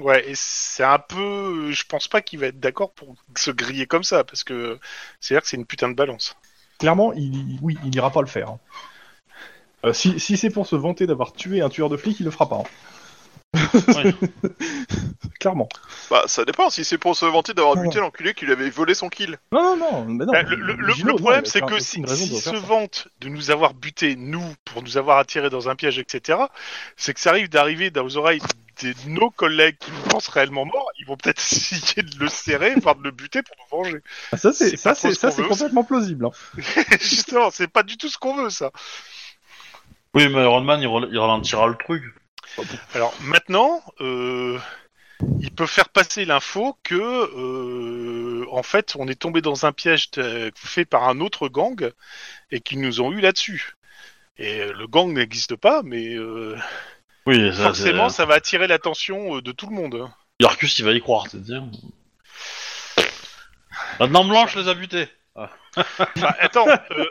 [0.00, 1.70] Ouais, et c'est un peu.
[1.72, 4.78] Je pense pas qu'il va être d'accord pour se griller comme ça, parce que
[5.20, 6.36] c'est dire que c'est une putain de balance.
[6.78, 8.58] Clairement, il, oui, il ira pas le faire.
[9.84, 12.48] Euh, si c'est pour se vanter d'avoir tué un tueur de flics, il le fera
[12.48, 12.56] pas.
[12.56, 12.64] hein.
[13.54, 14.14] Ouais.
[15.40, 15.68] Clairement.
[16.10, 16.70] Bah, ça dépend.
[16.70, 19.38] Si c'est pour se vanter d'avoir Non, buté l'enculé qui lui avait volé son kill.
[19.50, 20.32] Non, non, non, mais non.
[20.32, 23.74] Le, le- le- Gino, le non, problème, c'est que si- se vante de nous avoir
[23.74, 26.38] buté, nous, pour nous avoir attirés dans un piège, etc.,
[26.96, 28.40] c'est que ça arrive d'arriver dans aux oreilles
[28.82, 32.74] de nos collègues qui nous pensent réellement morts, ils vont peut-être essayer de le serrer,
[32.80, 33.98] voire de le buter pour nous venger.
[34.32, 36.26] Ah, Ça, c'est ce complètement plausible.
[36.26, 36.30] hein.
[37.00, 38.70] Justement, c'est pas du tout ce qu'on veut, ça.
[40.14, 42.02] Oui, mais Iron Man, il ralentira le truc.
[42.94, 44.58] Alors maintenant, euh,
[45.40, 50.10] il peut faire passer l'info que, euh, en fait, on est tombé dans un piège
[50.54, 51.92] fait par un autre gang
[52.50, 53.74] et qu'ils nous ont eu là-dessus.
[54.38, 56.56] Et euh, le gang n'existe pas, mais euh,
[57.26, 60.08] Oui, ça, forcément, ça va attirer l'attention de tout le monde.
[60.40, 61.64] Yarkus, il va y croire, c'est dire.
[64.00, 65.08] La dame blanche les a butés.
[66.16, 67.04] Bah, attends, euh,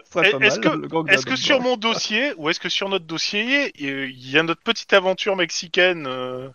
[1.07, 4.61] est-ce que, sur mon dossier ou est-ce que sur notre dossier, il y a notre
[4.61, 6.49] petite aventure mexicaine euh,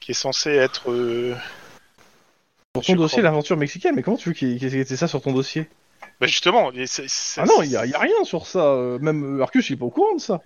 [0.00, 1.34] qui est censée être euh,
[2.74, 5.32] Sur ton dossier, l'aventure mexicaine, mais comment tu veux qu'il y ait ça sur ton
[5.32, 5.68] dossier?
[6.20, 6.70] Bah, justement.
[7.36, 8.64] Ah non, il y, a y a rien sur ça.
[8.64, 10.40] euh, Même Arcus, il est pas au courant de ça.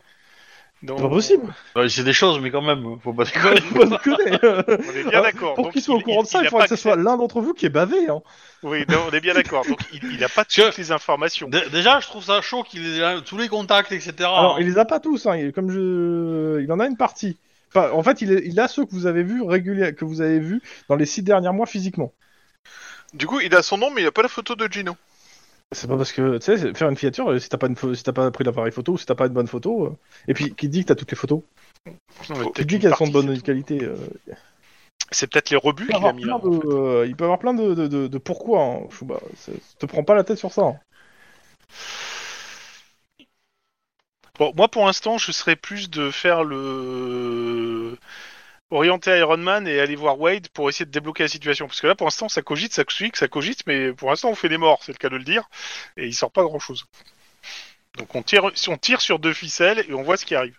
[0.83, 1.55] Non, C'est pas possible.
[1.74, 3.61] Ouais, c'est des choses, mais quand même, faut pas Faut déconner.
[3.89, 4.39] pas déconner.
[4.43, 5.55] On est bien Ah, d'accord.
[5.55, 7.16] Pour Donc, qu'il soit au il- courant de ça, il, faudrait que ce soit l'un
[7.16, 8.09] d'entre vous qui est bavé.
[8.09, 8.20] Hein.
[8.62, 9.64] Oui, non, on est bien d'accord.
[9.66, 11.49] Donc il n'a pas que- toutes les informations.
[11.49, 14.12] Dé- Déjà, je trouve ça chaud qu'il ait tous les contacts, etc.
[14.20, 14.61] Alors, hein.
[14.61, 15.37] il les a pas tous, hein.
[15.37, 17.39] il- comme je, il en a une partie.
[17.74, 20.20] Enfin, en fait, il, est- il a ceux que vous avez vus réguliers, que vous
[20.20, 22.12] avez vus dans les six derniers mois physiquement.
[23.14, 24.97] Du coup, il a son nom, mais il a pas la photo de Gino.
[25.73, 28.03] C'est pas parce que, tu sais, faire une filature, euh, si t'as pas, une si
[28.05, 29.97] t'as pas pris l'appareil photo ou si t'as pas une bonne photo, euh,
[30.29, 31.43] et puis qui dit que t'as toutes les photos,
[32.31, 33.83] Non, mais qui dit qu'elles sont de bonne qualité.
[33.83, 33.97] euh.
[35.11, 36.39] C'est peut-être les rebuts qu'il a mis là.
[36.39, 36.69] de, en fait.
[36.69, 39.21] euh, il peut avoir plein de, de, de- de pourquoi, hein, Chouba.
[39.79, 40.62] Te prends pas la tête sur ça.
[40.62, 40.77] hein.
[44.39, 47.97] Bon, moi pour l'instant, je serais plus de faire le
[48.71, 51.67] orienter Iron Man et aller voir Wade pour essayer de débloquer la situation.
[51.67, 54.35] Parce que là, pour l'instant, ça cogite, ça que ça cogite, mais pour l'instant, on
[54.35, 55.45] fait des morts, c'est le cas de le dire,
[55.97, 56.87] et il sort pas grand-chose.
[57.99, 60.59] Donc on tire, on tire sur deux ficelles et on voit ce qui arrive.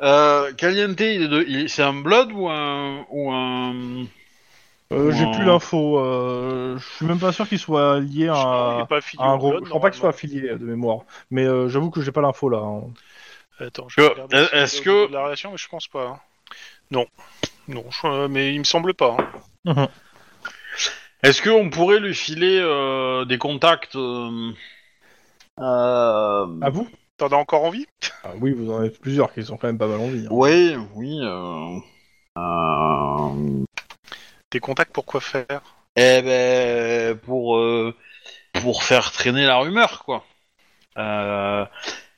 [0.00, 0.98] Euh, Caliente,
[1.68, 3.04] c'est un Blood ou un.
[3.10, 3.74] Ou un...
[4.90, 5.98] Euh, J'ai plus l'info.
[5.98, 9.50] euh, je suis même pas sûr qu'il soit lié à, pas à un gros.
[9.50, 11.00] Blood, Je crois pas qu'il soit affilié de mémoire.
[11.30, 12.58] Mais euh, j'avoue que j'ai pas l'info là.
[12.58, 12.84] hein.
[13.58, 14.08] Attends, je vais
[14.54, 16.06] est-ce que- de la relation, mais je pense pas.
[16.06, 16.20] hein.
[16.90, 17.06] Non,
[17.68, 19.16] non, je- euh, mais il me semble pas.
[19.66, 19.88] hein.
[21.22, 24.52] Est-ce qu'on pourrait lui filer euh, des contacts euh,
[25.60, 27.86] euh, À vous T'en as encore envie?
[28.24, 30.24] Ah, Oui, vous en avez plusieurs qui sont quand même pas mal en vie.
[30.26, 30.28] hein.
[30.30, 31.18] Oui, oui.
[31.22, 31.78] Euh...
[32.38, 33.64] euh,
[34.52, 35.62] Des contacts pour quoi faire?
[35.96, 37.94] Eh ben, pour euh,
[38.62, 40.24] pour faire traîner la rumeur, quoi.
[40.98, 41.66] Euh,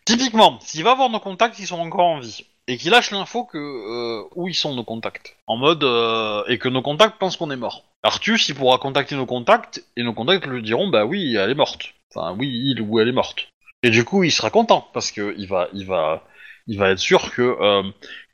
[0.04, 3.44] typiquement, s'il va voir nos contacts, ils sont encore en vie, et qu'il lâche l'info
[3.44, 7.36] que euh, où ils sont nos contacts, en mode euh, et que nos contacts pensent
[7.36, 7.82] qu'on est mort.
[8.04, 11.56] Artus, il pourra contacter nos contacts, et nos contacts lui diront, bah oui, elle est
[11.56, 11.94] morte.
[12.14, 13.48] Enfin, oui, il ou elle est morte.
[13.82, 16.24] Et du coup, il sera content parce que il va, il va,
[16.68, 17.82] il va être sûr que euh,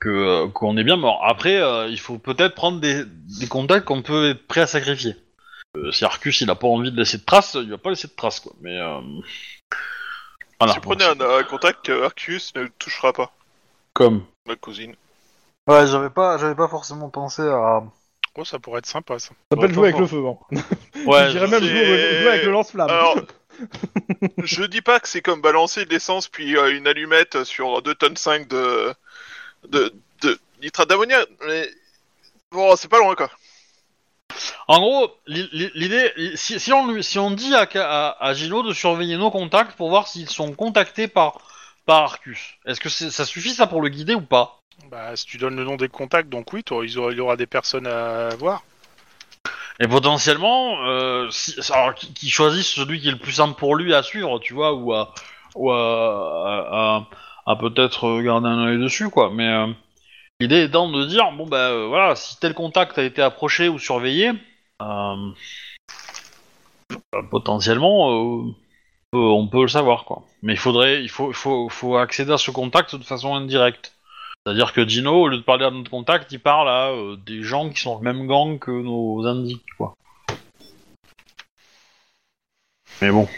[0.00, 1.24] que qu'on est bien mort.
[1.24, 1.58] Après,
[1.88, 3.04] il faut peut-être prendre des,
[3.48, 5.16] contacts qu'on peut être prêt à sacrifier.
[5.92, 8.14] Si Arcus il a pas envie de laisser de traces, il va pas laisser de
[8.14, 8.52] traces quoi.
[8.60, 8.78] Mais.
[10.60, 13.30] Si vous prenez un, contact Arcus ne touchera pas,
[13.96, 14.24] Comme.
[14.46, 14.94] ma cousine.
[15.66, 17.82] Ouais, j'avais pas, j'avais pas forcément pensé à.
[18.38, 19.28] Oh, ça pourrait être sympa, ça.
[19.28, 20.22] Ça s'appelle jouer avec le feu.
[20.26, 20.36] Hein.
[21.06, 22.90] Ouais, je dirais je- même jouer, jouer avec le lance-flamme.
[22.90, 23.16] Alors,
[24.44, 27.94] je dis pas que c'est comme balancer de l'essence puis euh, une allumette sur 2
[27.94, 28.92] tonnes 5 de,
[29.68, 31.68] de, de nitrate d'ammoniac, mais
[32.52, 33.30] bon, c'est pas loin quoi.
[34.68, 38.34] En gros, l'i- l'i- l'idée, si, si on lui, si on dit à, à, à
[38.34, 41.38] Gino de surveiller nos contacts pour voir s'ils sont contactés par
[41.86, 44.60] par Arcus, est-ce que c'est- ça suffit ça pour le guider ou pas?
[44.90, 47.20] Bah, si tu donnes le nom des contacts, donc oui, t'auras- il aura, il y
[47.20, 48.62] aura des personnes à voir.
[49.80, 53.76] Et potentiellement, euh, si, alors qu'il qu'il choisisse celui qui est le plus simple pour
[53.76, 55.12] lui à suivre, tu vois, ou à
[55.54, 57.06] ou à, à,
[57.46, 59.30] à- à peut-être garder un œil dessus, quoi.
[59.32, 59.66] Mais euh,
[60.40, 63.78] l'idée étant de dire, bon bah euh, voilà, si tel contact a été approché ou
[63.78, 64.32] surveillé,
[64.82, 65.16] euh,
[67.14, 68.10] euh, potentiellement,
[68.46, 68.52] euh,
[69.12, 70.24] on peut- on peut le savoir, quoi.
[70.42, 73.94] Mais il faudrait, il faut, il faut, faut accéder à ce contact de façon indirecte.
[74.44, 77.42] C'est-à-dire que Dino, au lieu de parler à notre contact, il parle à euh, des
[77.42, 79.94] gens qui sont le même gang que nos indiques, quoi.
[83.02, 83.28] Mais bon.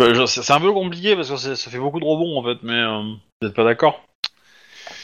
[0.00, 2.72] Euh, C'est un peu compliqué parce que ça fait beaucoup de rebonds en fait, mais
[2.74, 3.02] euh,
[3.40, 4.02] vous êtes pas d'accord?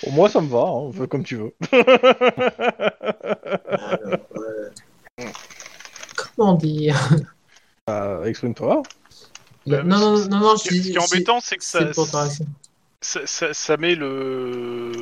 [0.02, 1.54] Pour moi, ça me va, hein, fais comme tu veux.
[6.36, 6.96] Comment dire?
[7.90, 8.82] Euh, Exprime-toi.
[9.68, 11.92] Non, non, non, non, Ce je qui, dis- ce qui est embêtant, c'est que ça,
[13.00, 14.92] ça, ça- ça met le.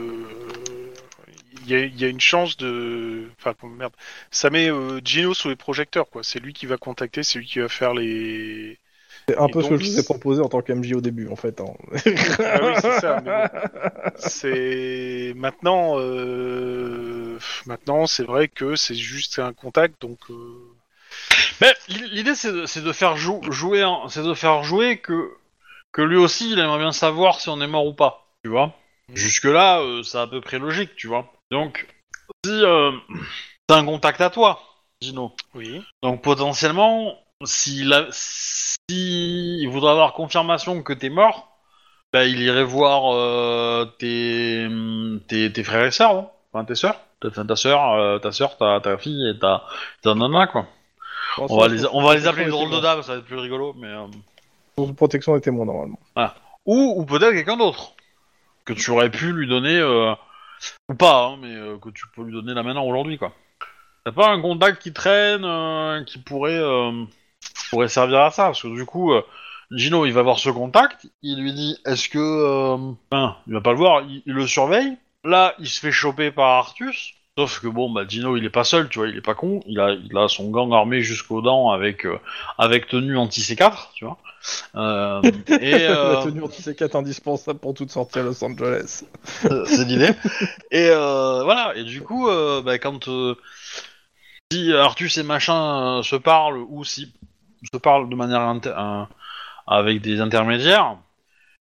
[1.63, 3.29] Il y, a, il y a une chance de.
[3.39, 3.93] Enfin, merde.
[4.31, 6.23] Ça met euh, Gino sous les projecteurs, quoi.
[6.23, 8.79] C'est lui qui va contacter, c'est lui qui va faire les.
[9.29, 11.37] C'est un peu ce que je vous ai proposé en tant qu'MJ au début, en
[11.37, 11.61] fait.
[11.61, 11.75] hein.
[12.45, 13.49] Ah oui, c'est ça, mais bon.
[14.17, 20.66] C'est maintenant, euh, maintenant, c'est vrai que c'est juste un contact, donc euh,
[21.61, 25.33] Mais l'i- l'idée c'est de, c'est de faire jou- jouer, c'est de faire jouer que
[25.93, 28.73] que lui aussi il aimerait bien savoir si on est mort ou pas, tu vois.
[29.15, 31.33] Jusque là, c'est à peu près logique, tu vois.
[31.51, 31.87] Donc
[32.45, 32.93] si euh,
[33.69, 34.61] c'est un contact à toi,
[35.01, 35.35] Dino.
[35.55, 35.83] oui.
[36.03, 41.57] Donc potentiellement, s'il a- s'il voudrait avoir confirmation que t'es mort,
[42.13, 44.67] bah, il irait voir euh, tes,
[45.29, 48.33] tes, tes frères et sœurs, non enfin tes sœurs, ta, ta, ta sœur, euh, ta
[48.33, 49.65] sœur, ta, ta fille et ta,
[50.03, 50.67] ta nana quoi.
[51.39, 53.39] On va les, on va les appeler les drôles de dames, ça va être plus
[53.39, 54.07] rigolo, mais euh,
[54.77, 55.99] Pour protection des témoins, normalement.
[56.65, 57.93] ou ou peut-être quelqu'un d'autre
[58.65, 60.13] que tu aurais pu lui donner euh,
[60.89, 63.33] ou pas, hein, mais euh, que tu peux lui donner là maintenant aujourd'hui quoi.
[64.05, 67.05] T'as pas un contact qui traîne, euh, qui pourrait euh,
[67.71, 69.23] pourrait servir à ça, parce que du coup, euh,
[69.73, 73.61] Gino il va voir ce contact, il lui dit est-ce que, euh, enfin, il va
[73.61, 74.97] pas le voir, il, il le surveille.
[75.25, 77.15] Là, il se fait choper par Artus.
[77.39, 79.61] Sauf que bon, bah Gino il est pas seul, tu vois, il est pas con,
[79.67, 82.19] il a, il a son gang armé jusqu'aux dents avec euh,
[82.57, 84.17] avec tenue anti C4, tu vois.
[84.77, 85.23] Euh,
[85.61, 89.05] et euh, La tenue anti-C4 indispensable pour toute sortie à Los Angeles.
[89.51, 90.13] euh, c'est l'idée.
[90.71, 92.27] Et euh, voilà, et du coup,
[92.65, 93.35] bah, quand euh,
[94.53, 97.13] si Artus et machin se parlent ou si
[97.73, 99.07] se parlent de manière inter-
[99.67, 100.99] avec des intermédiaires,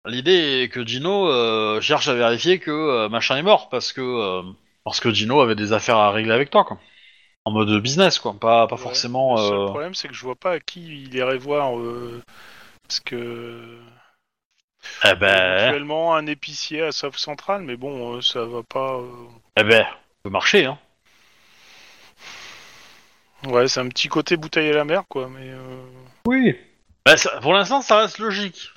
[0.05, 4.43] l'idée est que Gino euh, cherche à vérifier que machin est mort parce que euh,
[4.83, 6.79] parce que Gino avait des affaires à régler avec toi, quoi.
[7.45, 8.81] En mode business, quoi, pas pas Ouais.
[8.81, 9.33] forcément.
[9.35, 12.21] Le seul euh, problème, c'est que je vois pas à qui il irait voir, euh,
[12.87, 13.79] parce que
[15.05, 18.95] Eh ben, éventuellement un épicier à South Central, mais bon, euh, ça va pas.
[18.95, 19.27] euh,
[19.57, 19.89] eh ben, ça
[20.23, 20.79] peut marcher, hein.
[23.45, 25.27] Ouais, c'est un petit côté bouteille à la mer, quoi.
[25.29, 25.85] Mais euh,
[26.25, 26.55] Oui.
[27.05, 28.69] Bah, ça- pour l'instant, ça reste logique.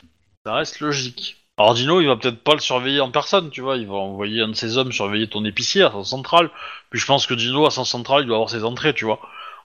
[0.44, 1.45] Ça reste logique.
[1.58, 3.76] Alors Dino, il va peut-être pas le surveiller en personne, tu vois.
[3.76, 6.50] Il va envoyer un de ses hommes surveiller ton épicier à son central.
[6.90, 9.20] Puis je pense que Dino, à son central, il doit avoir ses entrées, tu vois.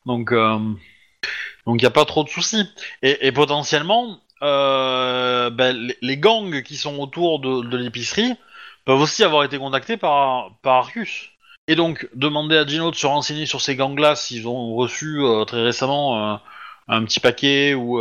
[0.06, 0.58] Donc, euh,
[1.66, 2.64] donc il y a pas trop de soucis.
[3.02, 8.34] Et, potentiellement, euh, ben, les, gangs qui sont autour de, l'épicerie
[8.86, 11.30] peuvent aussi avoir été contactés par, par Arcus.
[11.68, 15.46] Et donc, demander à Gino de se renseigner sur ces gangs-là s'ils ont reçu euh,
[15.46, 16.38] très récemment euh,
[16.88, 18.00] un petit paquet ou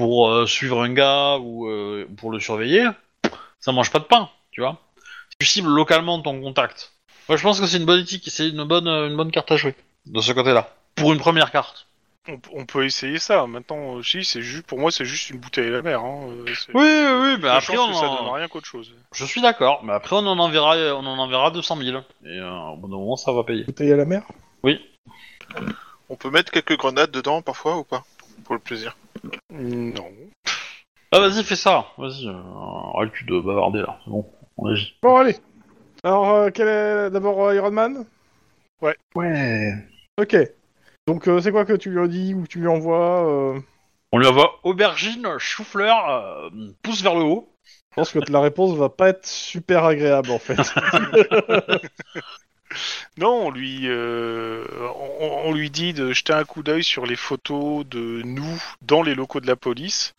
[0.00, 2.88] pour euh, suivre un gars ou euh, pour le surveiller,
[3.58, 4.78] ça mange pas de pain, tu vois.
[5.38, 6.92] Tu cibles localement ton contact.
[7.28, 9.56] Moi, je pense que c'est une bonne éthique, c'est une bonne, une bonne carte à
[9.58, 9.74] jouer
[10.06, 10.74] de ce côté-là.
[10.94, 11.86] Pour une première carte.
[12.28, 13.46] on, on peut essayer ça.
[13.46, 16.00] Maintenant, euh, si, c'est juste, pour moi, c'est juste une bouteille à la mer.
[16.00, 16.28] Hein.
[16.30, 18.66] euh, Oui, oui, oui, mais je après pense on que ça en- donne rien qu'autre
[18.66, 18.94] chose.
[19.12, 22.50] Je suis d'accord, mais après on en enverra, on en enverra 200 000 et euh,
[22.72, 23.64] au bout d'un moment ça va payer.
[23.64, 24.22] Bouteille à la mer?
[26.08, 28.02] On peut mettre quelques grenades dedans parfois ou pas?
[28.44, 28.96] Pour le plaisir.
[29.50, 30.10] Non.
[31.12, 31.86] Ah vas-y, fais ça.
[31.98, 33.98] Vas-y, euh, arrête de bavarder là.
[34.04, 34.96] C'est bon, on agit.
[35.02, 35.36] Bon, allez.
[36.04, 38.06] Alors, euh, quel est d'abord euh, Iron Man?
[38.80, 38.96] Ouais.
[40.18, 40.36] Ok.
[41.06, 43.60] Donc, euh, c'est quoi que tu lui dis ou que tu lui envoies euh,
[44.12, 46.50] On lui envoie aubergine, chou-fleur, euh,
[46.82, 47.52] pouce vers le haut.
[47.90, 50.56] Je pense que la réponse va pas être super agréable en fait.
[53.18, 54.64] Non, on lui, euh,
[55.20, 59.02] on, on lui dit de jeter un coup d'œil sur les photos de nous dans
[59.02, 60.14] les locaux de la police,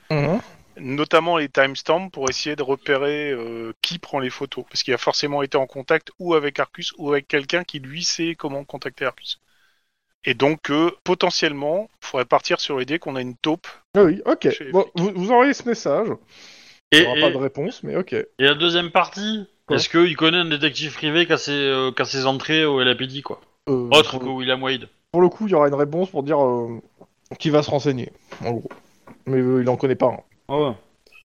[0.77, 4.97] notamment les timestamps pour essayer de repérer euh, qui prend les photos, parce qu'il a
[4.97, 9.05] forcément été en contact ou avec Arcus ou avec quelqu'un qui lui sait comment contacter
[9.05, 9.39] Arcus.
[10.23, 13.67] Et donc, euh, potentiellement, il faudrait partir sur l'idée qu'on a une taupe.
[13.95, 14.47] Ah oui, ok.
[14.71, 16.09] Bon, vous, vous envoyez ce message.
[16.91, 18.13] Il n'y aura et- pas de réponse, mais ok.
[18.13, 22.01] et la deuxième partie, est-ce qu'il connaît un détective privé qui a ses, euh, qui
[22.01, 24.87] a ses entrées au LAPD, quoi Euh, Autre pour, que William Wade.
[25.11, 26.79] pour le coup, il y aura une réponse pour dire euh,
[27.39, 28.11] qui va se renseigner,
[28.43, 28.69] en gros.
[29.25, 30.07] Mais euh, il en connaît pas.
[30.07, 30.19] un.
[30.49, 30.73] Ah ouais.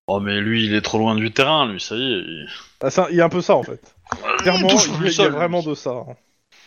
[0.09, 2.18] Oh, mais lui, il est trop loin du terrain, lui, ça y est.
[2.18, 2.48] il-
[2.81, 3.81] Ah, ça, il y a un peu ça en fait.
[4.39, 5.66] Clairement, touche il plus y a, vraiment lui.
[5.66, 5.90] de ça.
[6.09, 6.14] hein.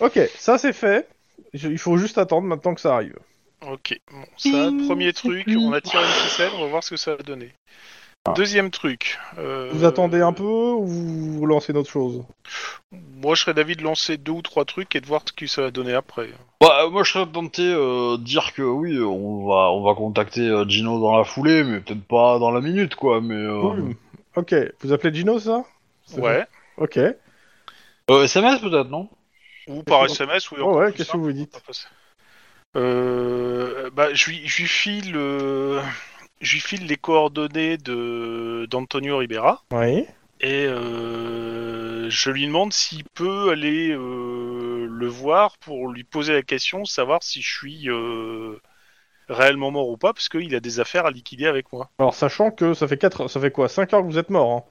[0.01, 1.07] Ok, ça c'est fait.
[1.53, 3.15] Je- il faut juste attendre maintenant que ça arrive.
[3.61, 6.97] Ok, bon, ça, premier truc, on a tiré une ficelle, on va voir ce que
[6.97, 7.49] ça va donner.
[8.35, 9.17] Deuxième truc.
[9.37, 12.23] euh, Vous attendez un peu ou vous lancez une autre chose
[12.91, 15.47] Moi, je serais d'avis de lancer deux ou trois trucs et de voir ce que
[15.47, 16.29] ça va donner après.
[16.61, 19.93] Bah, euh, moi, je serais tenté euh, de dire que oui, on va, on va
[19.95, 23.21] contacter euh, Gino dans la foulée, mais peut-être pas dans la minute, quoi.
[23.21, 23.95] Mais euh, Oui.
[24.35, 25.63] Ok, vous appelez Gino ça?
[26.17, 26.45] Ouais.
[26.77, 26.97] Ok.
[26.97, 29.09] euh, SMS peut-être, non?
[29.67, 31.61] Ou par SMS, ou Oh encore ouais, qu'est-ce que vous dites?
[32.75, 35.81] Euh, bah, je lui, je lui file, euh,
[36.41, 40.05] je lui file les coordonnées de d'Antonio Ribera Oui.
[40.41, 46.41] et euh, je lui demande s'il peut aller euh, le voir pour lui poser la
[46.41, 48.59] question, savoir si je suis euh,
[49.27, 51.89] réellement mort ou pas, parce qu'il a des affaires à liquider avec moi.
[51.99, 54.51] Alors sachant que ça fait 4 ça fait quoi 5 heures que vous êtes mort.
[54.51, 54.63] Hein?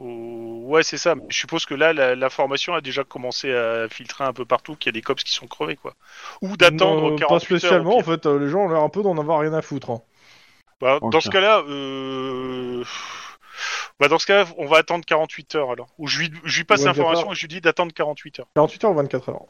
[0.00, 1.14] Euh, ouais, c'est ça.
[1.14, 4.74] mais Je suppose que là, la- l'information a déjà commencé à filtrer un peu partout,
[4.74, 5.94] qu'il y a des cops qui sont crevés, quoi.
[6.40, 7.40] Ou d'attendre Non, 48 Pas heures.
[7.42, 9.90] spécialement, en fait, euh, les gens ont l'air un peu d'en avoir rien à foutre.
[9.90, 10.00] hein.
[10.82, 10.98] Bah.
[11.00, 12.82] Dans ce cas-là, euh...
[14.00, 15.86] bah, dans ce cas, on va attendre 48 heures alors.
[15.98, 18.40] Ou je lui, je lui passe Ou 24 l'information et je lui dis d'attendre 48
[18.40, 18.46] heures.
[18.56, 19.40] 48 heures ou 24 heures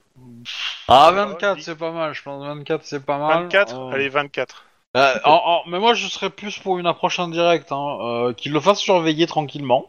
[0.89, 1.63] Ah, Ouais, 24, oui.
[1.63, 3.43] c'est pas mal, je pense 24, c'est pas mal.
[3.45, 4.65] 24 Euh, Allez, 24.
[4.97, 8.53] euh, en- en- mais moi, je serais plus pour une approche indirecte, hein, euh, qu'il
[8.53, 9.87] le fasse surveiller tranquillement.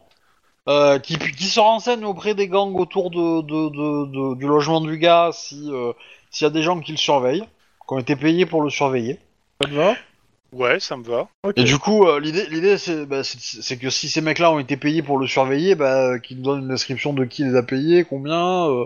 [0.66, 4.80] Euh, qui, qui se renseigne auprès des gangs autour de, de, de- de- du logement
[4.80, 5.92] du gars si euh,
[6.30, 7.42] s'il y a des gens qui le surveillent,
[7.86, 9.20] qui ont été payés pour le surveiller.
[9.60, 9.94] Ça te va?
[10.54, 11.28] Ouais, ça me va.
[11.56, 14.76] Et du coup, euh, l'idée, l'idée, c'est, bah, c'est, que si ces mecs-là ont été
[14.76, 17.62] payés pour le surveiller, bah, euh, qu'ils nous donnent une description de qui les a
[17.64, 18.84] payés, combien, euh,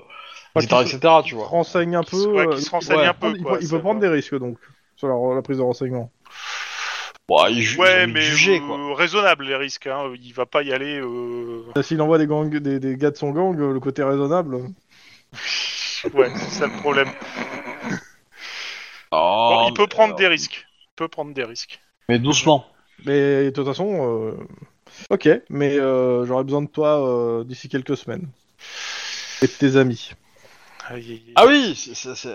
[0.55, 1.47] Enfin, etc., qu'ils se- etc., tu se vois.
[1.47, 2.17] renseigne un peu.
[2.27, 3.07] Ouais, euh, qu'il se renseigne ouais.
[3.07, 3.35] un peu.
[3.37, 4.57] il, quoi, peut, il peut prendre des risques donc
[4.97, 6.11] sur la, la prise de renseignement.
[7.51, 8.97] Ju- ils ont Ouais, mais juger, euh, quoi.
[8.97, 9.87] raisonnable les risques.
[9.87, 10.11] Hein.
[10.23, 10.99] Il va pas y aller.
[11.01, 11.63] Euh...
[11.83, 14.57] S'il envoie des, gangs, des, des gars de son gang, euh, le côté raisonnable.
[16.15, 17.09] Ouais, c'est ça le problème.
[19.13, 20.68] Oh, Bon, il peut prendre euh, des risques.
[20.99, 21.79] Il peut prendre des risques.
[22.09, 22.67] Mais doucement.
[23.07, 24.33] Mais de toute façon, euh,
[25.11, 28.29] ok, mais euh, j'aurais besoin de toi euh, d'ici quelques semaines.
[29.41, 30.11] Et de tes amis.
[31.37, 32.29] Ah oui, c'est, c'est, c'est-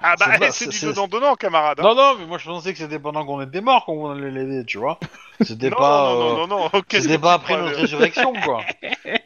[0.00, 1.80] Ah bah c'est pas- c'est c'est- du c'est- donnant-donnant, camarade.
[1.80, 1.82] hein.
[1.82, 4.64] Non, non, mais moi je pensais que c'était pendant qu'on était mort qu'on allait l'aider,
[4.64, 5.00] tu vois.
[5.40, 7.54] C'était non, pas, non, non, euh, non, non, non, qu'est-ce c'était que pas tu après
[7.54, 8.60] crois, notre résurrection, quoi.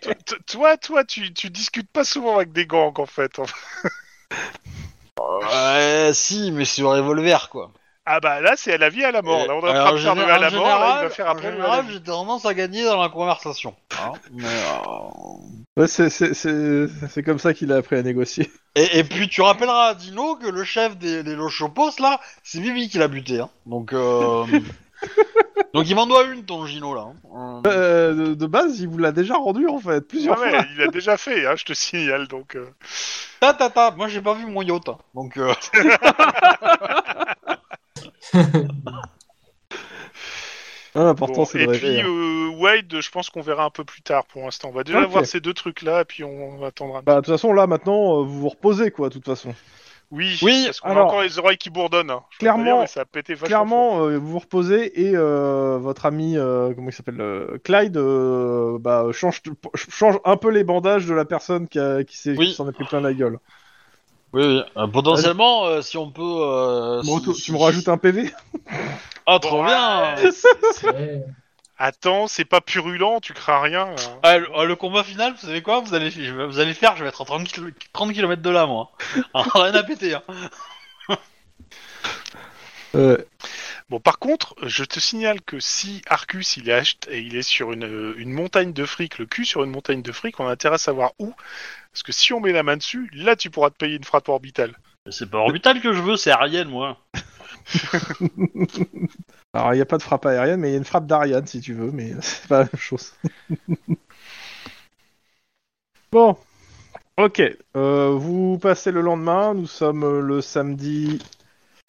[0.01, 0.15] Toi-
[0.47, 3.39] Toi, toi, tu, tu discutes pas souvent avec des gangs en fait.
[5.19, 7.73] Ouais, si, mais c'est le revolver, quoi.
[8.10, 9.47] Ah bah là, c'est à la vie à la mort.
[9.47, 10.66] Là, on est en train de faire général- à la mort.
[10.66, 13.74] Là, il va faire après la général, j'ai tendance à gagner dans la conversation.
[14.02, 18.51] hein, mais, euh, Ouais, c'est- c'est c'est- c'est comme ça qu'il a appris à négocier.
[18.76, 22.60] et, et puis tu rappelleras à Dino que le chef des, des Lochopos, là, c'est
[22.60, 23.40] Bibi qui l'a buté.
[23.40, 23.51] Hein.
[23.66, 24.44] Donc, euh...
[25.74, 27.09] Donc il m'en doit une, ton Gino, là.
[27.35, 27.62] hein.
[27.66, 30.51] Euh, Euh, de, de base, il vous l'a déjà rendu en fait, plusieurs Ah ouais,
[30.51, 30.64] fois.
[30.74, 32.26] il a déjà fait, hein, je te signale.
[32.26, 32.66] Donc, euh.
[33.40, 33.90] Ta, ta, ta.
[33.93, 34.89] Moi, j'ai pas vu mon yacht.
[34.89, 34.97] hein.
[35.14, 35.52] Donc, euh...
[40.95, 42.01] Ah, L'important Bon, c'est et de puis rêver.
[42.01, 42.07] hein.
[42.09, 44.25] euh, Wade, je pense qu'on verra un peu plus tard.
[44.27, 45.11] Pour l'instant, on va déjà Ok.
[45.11, 47.03] voir ces deux trucs-là, et puis on attendra.
[47.03, 49.55] Bah, de toute façon, là maintenant, euh, vous vous reposez quoi, de toute façon.
[50.11, 52.11] Oui, Oui, parce qu'on a encore les oreilles qui bourdonnent.
[52.11, 52.23] hein.
[52.31, 53.69] Je peux clairement- pas dire, mais ça a pété vachement fort.
[53.69, 57.99] Clairement, euh, vous vous reposez et euh, votre ami, euh, comment il s'appelle, euh, Clyde,
[57.99, 59.43] euh, bah, change,
[59.77, 62.47] change un peu les bandages de la personne qui, a- qui s'est- Oui.
[62.49, 63.39] qui s'en est pris plein la gueule.
[64.33, 64.63] Oui, oui.
[64.77, 66.23] Euh, potentiellement, euh, si on peut.
[66.23, 68.31] Euh, Bon, si- tu, tu me rajoutes un PV
[69.27, 70.15] Ah, trop bien.
[70.17, 71.25] ouais.
[71.81, 73.87] Attends, c'est pas purulent, tu crains rien.
[73.91, 74.19] hein.
[74.25, 75.81] Ah, le, ah, le combat final, vous savez quoi?
[75.81, 78.43] Vous allez, je vais- vous allez faire, je vais être à 30, kilo- 30 km
[78.43, 78.91] de là, moi.
[79.35, 80.15] Ah, rien à péter.
[80.15, 80.23] Hein.
[82.95, 83.19] Euh,
[83.89, 87.73] Bon, par contre, je te signale que si Arcus il est, et il est sur
[87.73, 90.74] une, une montagne de fric, le cul sur une montagne de fric, on a intérêt
[90.74, 91.32] à savoir où.
[91.93, 94.28] Parce que si on met la main dessus, là tu pourras te payer une frappe
[94.28, 94.77] orbitale.
[95.06, 96.98] Mais C'est pas orbital que je veux, c'est Ariel, moi.
[99.55, 101.47] Alors, il n'y a pas de frappe aérienne, mais il y a une frappe d'Ariane
[101.47, 103.12] si tu veux, mais c'est pas la même chose.
[106.12, 106.36] bon.
[107.19, 107.43] Ok.
[107.77, 109.55] euh, vous passez le lendemain.
[109.55, 111.19] Nous sommes euh, le samedi,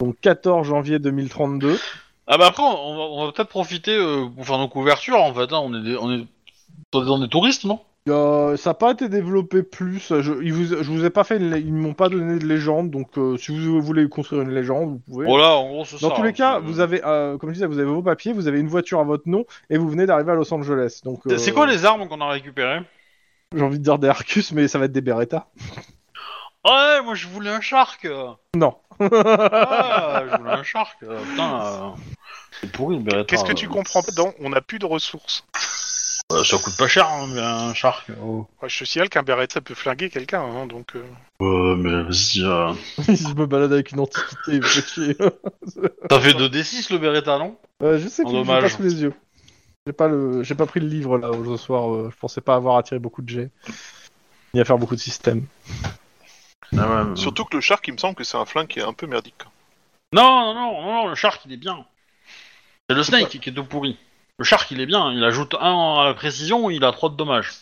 [0.00, 1.78] donc 14 janvier 2032.
[2.26, 5.32] Ah bah après, on va, on va peut-être profiter euh, pour faire nos couvertures, en
[5.34, 5.52] fait.
[5.52, 5.60] hein.
[5.62, 6.26] On est des, on est
[6.92, 7.80] dans des touristes, non?
[8.08, 10.12] Euh, ça n'a pas été développé plus.
[10.20, 12.90] Je, ils vous, je vous ai pas fait, une ils m'ont pas donné de légende,
[12.90, 15.26] donc euh, si vous voulez construire une légende, vous pouvez.
[15.26, 17.66] Voilà, en gros, c'est Dans ça, tous les hein, cas, vous avez, comme je disais,
[17.66, 20.32] vous avez vos papiers, vous avez une voiture à votre nom et vous venez d'arriver
[20.32, 21.00] à Los Angeles.
[21.04, 22.80] Donc, C'est- quoi les armes qu'on a récupérées?
[23.54, 25.48] J'ai envie de dire des Arcus, mais ça va être des Beretta.
[26.64, 28.08] Ouais, moi je voulais un shark
[28.56, 28.74] Non.
[29.00, 31.88] Ah, je voulais un shark euh, Putain, euh,
[32.60, 33.24] c'est pourri le Beretta.
[33.24, 33.70] Qu'est-ce que tu euh.
[33.70, 34.32] comprends pas dedans?
[34.40, 35.44] On n'a plus de ressources.
[36.32, 38.06] Euh, Ça coûte pas cher, hein, mais un shark.
[38.22, 38.46] Oh.
[38.62, 40.94] Ouais, je te signale qu'un Beretta peut flinguer quelqu'un, hein, donc...
[40.94, 41.02] euh,
[41.40, 42.42] Ouais, mais vas-y.
[42.44, 45.16] euh, je me balade avec une antiquité, il me fait chier.
[46.08, 47.56] T'as fait 2d6 le Beretta, non?
[47.82, 48.62] Euh, je sais j'ai dommage.
[48.62, 49.14] pas sous les yeux.
[49.86, 51.92] J'ai pas le, j'ai pas pris le livre là ce soir.
[51.92, 53.50] euh, je pensais pas avoir attiré beaucoup de jets,
[54.54, 55.46] ni à faire beaucoup de systèmes.
[56.76, 58.84] Ah ouais, Surtout que le Shark, il me semble que c'est un flingue qui est
[58.84, 59.42] un peu merdique.
[60.12, 61.84] Non, non, non, non, non, le shark il est bien.
[62.88, 63.96] C'est le snake qui est tout pourri.
[64.38, 67.14] Le shark il est bien, il ajoute 1 à la précision, il a 3 de
[67.16, 67.52] dommages.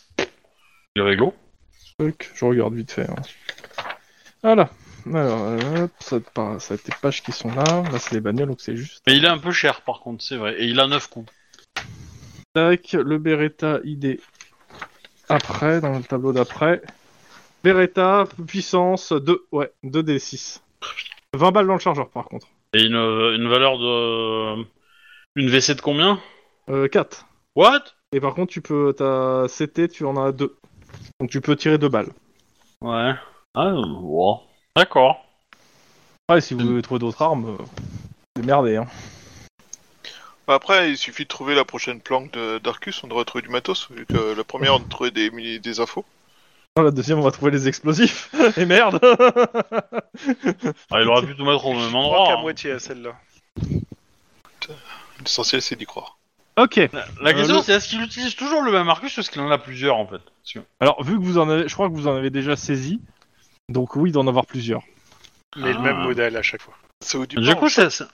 [0.96, 1.34] Il est réglo.
[1.98, 3.08] Truc, je regarde vite fait.
[3.10, 3.16] hein.
[4.42, 4.70] Voilà.
[5.12, 7.64] Alors, euh, hop, ça, par- ça a des pages qui sont là.
[7.64, 9.02] Là, c'est les bagnoles, donc c'est juste.
[9.06, 10.54] Mais il est un peu cher par contre, c'est vrai.
[10.58, 11.30] Et il a 9 coups.
[12.54, 14.20] Tac, le Beretta ID.
[15.28, 16.80] Après, dans le tableau d'après.
[17.64, 20.60] Beretta, puissance 2, ouais, 2d6.
[21.34, 22.46] 20 balles dans le chargeur par contre.
[22.74, 24.64] Et une, une valeur de.
[25.36, 26.20] Une WC de combien?
[26.70, 27.26] Euh, 4.
[27.56, 27.84] What?
[28.12, 30.56] Et par contre, tu peux, ta CT, tu en as 2.
[31.20, 32.08] Donc tu peux tirer 2 balles.
[32.80, 33.12] Ouais.
[33.54, 34.34] Ah, euh, ouais.
[34.76, 35.24] D'accord.
[36.30, 37.64] Ouais, si vous voulez trouver d'autres armes, euh,
[38.36, 38.86] c'est merdé, hein.
[40.46, 42.32] Après, il suffit de trouver la prochaine planque
[42.62, 45.60] d'Arcus, on devrait trouver du matos, vu que la première, on a trouvé des, mini-
[45.60, 46.06] des infos.
[46.78, 48.30] Dans la deuxième, on va trouver les explosifs.
[48.56, 49.00] Et merde
[50.92, 52.26] Ah, il aurait pu tout mettre au même Je crois endroit.
[52.28, 52.40] qu'à hein.
[52.40, 53.16] moitié à celle-là.
[55.18, 56.18] L'essentiel, c'est d'y croire.
[56.56, 56.76] Ok.
[57.20, 59.40] La question Euh, le- c'est est-ce qu'il utilise toujours le même Arcus ou est-ce qu'il
[59.40, 60.18] en a plusieurs en fait?
[60.20, 62.54] Parce que- Alors, vu que vous en avez, je crois que vous en avez déjà
[62.54, 63.00] saisi.
[63.68, 64.82] Donc oui, il doit en avoir plusieurs.
[65.56, 65.82] Mais le Ah.
[65.82, 66.74] même modèle à chaque fois.
[67.00, 68.04] Ça vous dit Du pas, coup, on, c'est c'est-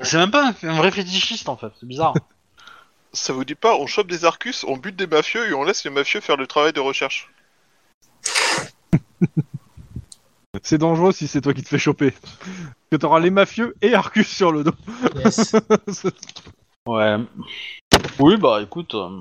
[0.00, 2.14] c'est même pas un, un vrai fétichiste en fait, c'est bizarre.
[3.12, 5.84] ça vous dit pas, on chope des Arcus, on bute des mafieux et on laisse
[5.84, 7.28] les mafieux faire le travail de recherche.
[10.62, 12.12] C'est dangereux si c'est toi qui te fais choper.
[12.90, 14.72] Que t'auras les mafieux et Arcus sur le dos.
[15.16, 15.56] Yes.
[16.86, 17.16] ouais.
[18.20, 18.94] Oui, bah écoute.
[18.94, 19.20] euh,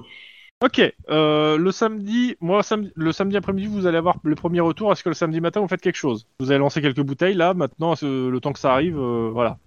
[0.64, 0.82] ok.
[1.10, 4.92] euh, le samedi, moi, samedi, le samedi après-midi, vous allez avoir les premiers retours.
[4.92, 6.28] Est-ce que le samedi matin, vous faites quelque chose?
[6.40, 7.56] Vous avez lancé quelques bouteilles là.
[7.56, 9.58] Maintenant, ce- le temps que ça arrive, euh, voilà.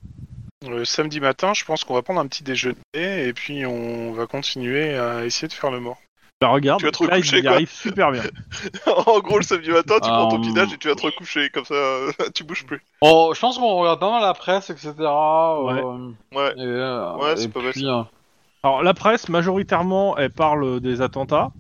[0.69, 4.27] Le samedi matin, je pense qu'on va prendre un petit déjeuner et puis on va
[4.27, 5.99] continuer à essayer de faire le mort.
[6.41, 7.53] Bah regarde, Tu vas te là, recoucher, il y quoi.
[7.53, 8.23] arrive super bien.
[9.07, 11.49] en gros, le samedi matin, tu prends ton Euh, petit et tu vas te recoucher,
[11.49, 11.75] comme ça,
[12.35, 12.83] tu bouges plus.
[13.01, 14.93] Oh, je pense qu'on regarde pas mal la presse, etc.
[14.99, 15.83] Ouais.
[15.83, 16.53] euh, Ouais.
[16.59, 18.03] et, euh, Ouais, c'est pas mal, puis, euh,
[18.63, 21.53] Alors la presse, majoritairement, elle parle des attentats.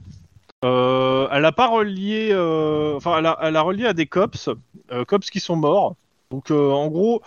[0.64, 4.50] Euh, elle a pas relié, euh, enfin, elle a, elle a relié à des cops,
[4.90, 5.96] euh, cops qui sont morts.
[6.30, 7.22] Donc euh, en gros,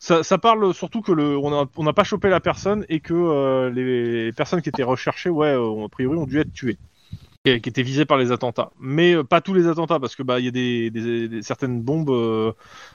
[0.00, 2.98] ça, ça parle surtout que le, on a- on n'a pas chopé la personne et
[3.00, 6.78] que euh, les personnes qui étaient recherchées, ouais, euh, a priori, ont dû être tuées,
[7.44, 8.70] et, qui étaient visées par les attentats.
[8.80, 11.42] Mais euh, pas tous les attentats, parce que bah il y a des, des- des-
[11.42, 12.52] certaines bombes, euh,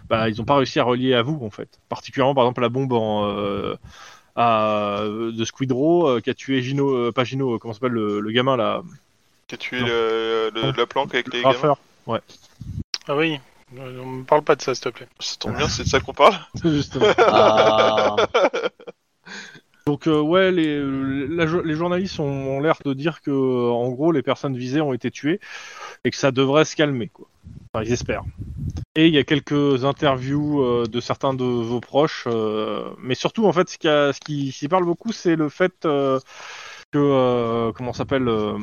[0.10, 1.70] bah ils ont pas réussi à relier à vous en fait.
[1.90, 3.76] Particulièrement par exemple la bombe en euh,
[4.36, 8.20] à, de Squidrow euh, qui a tué Gino, euh, pas Gino, euh, comment s'appelle le,
[8.20, 8.82] le gamin là,
[9.48, 9.86] Qui a tué Non.
[9.88, 11.54] le- le- la planque avec les gamins.
[11.54, 11.78] Raffeur.
[13.08, 13.40] Ah oui,
[13.78, 15.08] on me parle pas de ça, s'il te plaît.
[15.20, 16.36] Ça tombe bien, c'est de ça qu'on parle.
[16.64, 17.08] Justement.
[17.20, 18.16] ah,
[19.88, 20.80] Donc euh, ouais, les,
[21.28, 24.58] la jo- les journalistes ont, ont l'air de dire que euh, en gros les personnes
[24.58, 25.40] visées ont été tuées
[26.04, 27.28] et que ça devrait se calmer quoi.
[27.74, 28.24] Enfin, ils espèrent.
[28.96, 33.46] Et il y a quelques interviews euh, de certains de vos proches, euh, mais surtout
[33.46, 36.20] en fait ce qui, a- ce qui s'y parle beaucoup, c'est le fait euh,
[36.92, 38.58] que euh, comment s'appelle euh,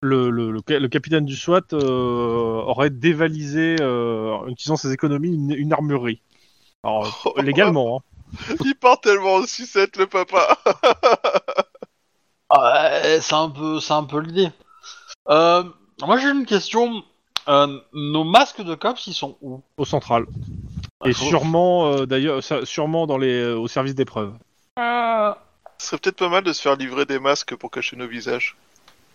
[0.00, 4.92] le, le, le, ca- le capitaine du SWAT euh, aurait dévalisé euh, en utilisant ses
[4.92, 6.22] économies une, une armurerie.
[6.84, 7.98] Alors euh, légalement.
[7.98, 8.02] Hein.
[8.64, 10.58] Il part tellement en sucette, le papa.
[12.56, 14.50] ouais, c'est un peu, c'est un peu l'idée.
[15.28, 15.62] Euh,
[16.02, 17.02] moi j'ai une question.
[17.48, 19.62] Euh, nos masques de cops, ils sont où?
[19.76, 20.26] Au central.
[21.04, 24.34] Et faut- sûrement, euh, d'ailleurs, sûrement dans les, euh, au service d'épreuve.
[24.76, 28.56] Ce serait peut-être pas mal de se faire livrer des masques pour cacher nos visages.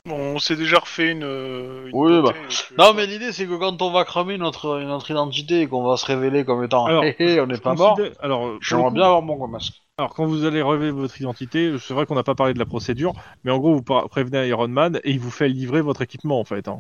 [0.09, 1.21] On s'est déjà refait une.
[1.21, 5.11] une Oui, donc, euh, Non, mais l'idée c'est que quand on va cramer notre, notre
[5.11, 7.99] identité et qu'on va se révéler comme étant Alors, hé hé, on n'est pas mort,
[8.19, 9.73] Alors, pour le j'aimerais coup- bien avoir mon masque.
[9.99, 12.65] Alors, quand vous allez révéler votre identité, c'est vrai qu'on n'a pas parlé de la
[12.65, 13.13] procédure,
[13.43, 16.39] mais en gros, vous par- prévenez Iron Man et il vous fait livrer votre équipement,
[16.39, 16.67] en fait.
[16.67, 16.79] hein.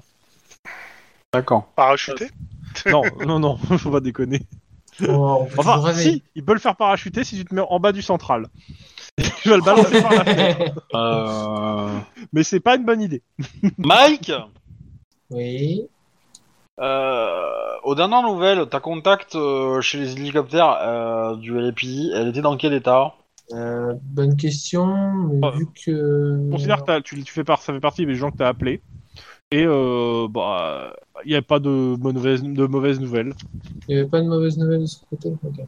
[1.31, 1.67] D'accord.
[1.75, 2.29] Parachuté
[2.89, 4.41] Non, non, non, faut pas déconner.
[5.07, 8.01] Oh, Enfin, si, il peut le faire parachuter si tu te mets en bas du
[8.01, 8.47] central.
[9.41, 10.87] tu vas le balancer par la fenêtre.
[10.93, 11.99] Euh...
[12.33, 13.21] Mais c'est pas une bonne idée.
[13.77, 14.31] Mike,
[15.29, 15.87] oui.
[16.79, 17.29] euh,
[17.83, 22.57] aux dernières nouvelles, ta contact euh, chez les hélicoptères euh, du LAPD, elle était dans
[22.57, 23.13] quel état?
[23.53, 26.39] Euh, bonne question, mais Euh, vu que.
[26.47, 28.43] Je considère que t'as- tu, tu fais par, ça fait partie des gens que tu
[28.43, 28.81] as appelés.
[29.51, 30.93] Et euh, bah,
[31.25, 33.33] il n'y a pas de mauvaises, de mauvaises nouvelles.
[33.87, 35.29] Il n'y avait pas de mauvaise nouvelle de ce côté.
[35.43, 35.65] Ok.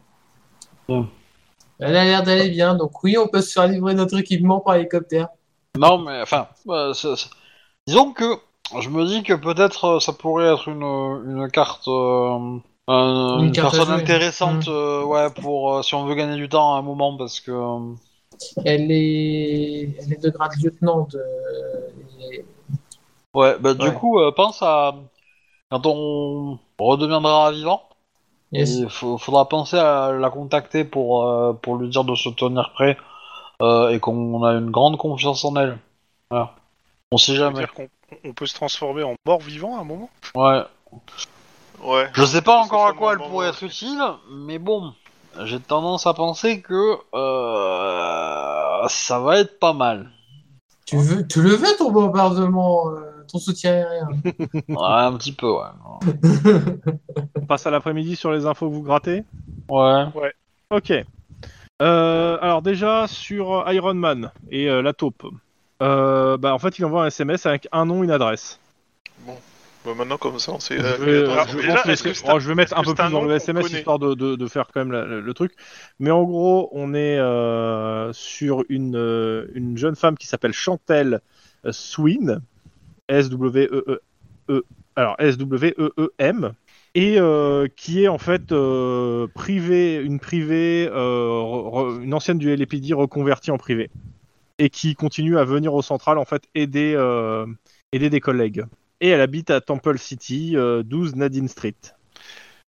[0.88, 1.06] Bon.
[1.80, 4.76] Elle a l'air d'aller bien, donc oui, on peut se faire livrer notre équipement par
[4.76, 5.28] hélicoptère.
[5.76, 7.28] Non, mais enfin, euh, c'est- c'est-
[7.86, 8.24] disons que
[8.80, 12.58] je me dis que peut-être euh, ça pourrait être une, une carte, euh,
[12.88, 14.02] un- Une une, carte à personne jouer.
[14.02, 14.70] intéressante, Mm.
[14.70, 17.50] euh, ouais, pour euh, si on veut gagner du temps à un moment, parce que
[17.50, 17.94] euh,
[18.64, 21.20] Elle est, elle est de grade lieutenant de.
[22.32, 22.44] et-
[23.34, 23.94] ouais, bah du Ouais.
[23.94, 24.94] coup, euh, pense à
[25.70, 27.82] quand on redeviendra vivant.
[28.52, 28.70] Yes.
[28.76, 32.70] Il faut- faudra penser à la contacter pour, euh, pour lui dire de se tenir
[32.72, 32.96] prêt
[33.62, 35.78] euh, et qu'on a une grande confiance en elle.
[36.30, 36.54] Voilà.
[37.10, 37.58] On sait Ça veut jamais.
[37.58, 37.88] dire qu'on
[38.24, 40.08] on peut se transformer en mort-vivant à un moment?
[40.36, 40.62] Ouais.
[41.82, 42.08] Ouais.
[42.12, 44.00] Je sais pas encore à quoi elle pourrait être utile,
[44.30, 44.92] mais bon,
[45.44, 50.10] j'ai tendance à penser que euh, ça va être pas mal.
[50.86, 54.08] Tu, veux, tu le veux ton bombardement, euh, ton soutien aérien
[54.68, 55.66] Ouais, un petit peu, ouais.
[57.36, 59.24] On passe à l'après-midi sur les infos que vous grattez.
[59.68, 60.04] Ouais.
[60.70, 60.92] Ok.
[61.82, 65.24] Euh, alors déjà sur Iron Man et euh, la taupe.
[65.82, 68.60] Euh, bah en fait il envoie un SMS avec un nom, une adresse.
[69.84, 70.78] Bah, maintenant, comme ça, on sait.
[70.78, 73.34] Je vais, je déjà, que que oh, je mettre un peu un plus dans le
[73.34, 75.52] SMS histoire de, de- de faire quand même la- le, le truc.
[75.98, 78.96] Mais en gros, on est euh, sur une,
[79.54, 81.20] une jeune femme qui s'appelle Chantel
[81.66, 82.40] euh, Swin,
[83.08, 84.00] S-W-E-E-E,
[84.50, 84.62] E,
[84.96, 86.52] alors S-W-E-E-M,
[86.94, 92.54] et euh, qui est en fait euh, privée, une privée, euh, re- une ancienne du
[92.54, 93.90] LAPD reconvertie en privé,
[94.58, 96.94] et qui continue à venir au central en fait aider,
[97.92, 98.64] aider des collègues.
[99.00, 101.74] Et elle habite à Temple City, euh, 12 Nadine Street,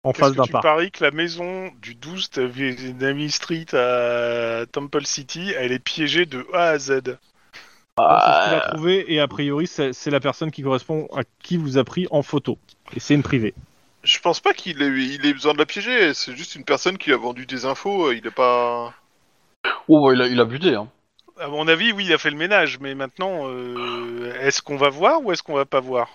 [0.03, 0.63] en face d'un tu parc.
[0.63, 2.29] paries que la maison du 12
[2.99, 7.01] Nami Street à Temple City, elle est piégée de A à Z
[7.97, 11.55] C'est ce qu'il a trouvé et a priori c'est la personne qui correspond à qui
[11.55, 12.57] vous a pris en photo.
[12.93, 13.53] Et c'est une privée.
[14.03, 16.13] Je pense pas qu'il ait, il ait besoin de la piéger.
[16.13, 18.11] C'est juste une personne qui a vendu des infos.
[18.11, 18.93] Il est pas.
[19.87, 20.89] Oh, bah, il a, il a buté, hein.
[21.39, 24.89] À mon avis, oui, il a fait le ménage, mais maintenant, euh, est-ce qu'on va
[24.89, 26.09] voir ou est-ce qu'on va pas voir?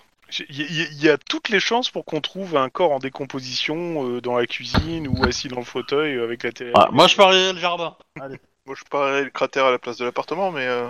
[0.49, 4.37] Il y, a toutes les chances pour qu'on trouve un corps en décomposition euh, dans
[4.37, 6.71] la cuisine ou assis dans le fauteuil euh, avec la télé.
[6.73, 7.97] Ouais, moi, je parierais le jardin.
[8.21, 8.39] Allez.
[8.65, 10.65] Moi, je parierais le cratère à la place de l'appartement, mais.
[10.65, 10.87] euh,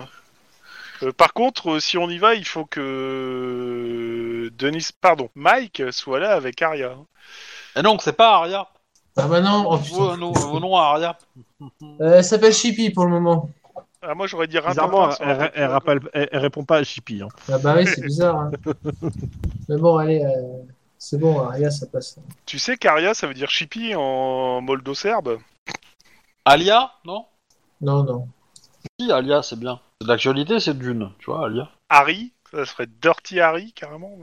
[1.02, 6.20] Euh, par contre, euh, si on y va, il faut que Denis, pardon, Mike soit
[6.20, 6.96] là avec Aria.
[7.76, 8.68] Et donc, c'est pas Aria.
[9.16, 10.16] Ah bah non, oh putain.
[10.78, 11.18] Aria.
[12.00, 13.50] Euh, elle s'appelle Chippy pour le moment.
[14.00, 17.22] Ah, moi j'aurais dit Bizarrement, elle, rappelle- elle- elle répond pas à Chippy.
[17.22, 17.28] hein.
[17.50, 18.36] Ah bah oui, c'est bizarre.
[18.36, 18.50] hein.
[19.68, 20.62] Mais bon, allez, euh,
[20.98, 22.18] c'est bon, Aria, ça passe.
[22.46, 25.38] Tu sais qu'Aria ça veut dire chippy en moldo-serbe
[26.44, 27.26] Alia Non?
[27.80, 28.28] Non, non.
[28.98, 29.78] Si, Alia, c'est bien.
[30.02, 31.70] C'est d'actualité, c'est Dune, tu vois, Alia.
[31.88, 34.18] Harry, ça serait Dirty Harry carrément.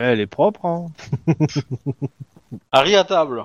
[0.00, 0.64] Elle est propre.
[0.66, 0.86] Hein.
[2.72, 3.44] Harry à table.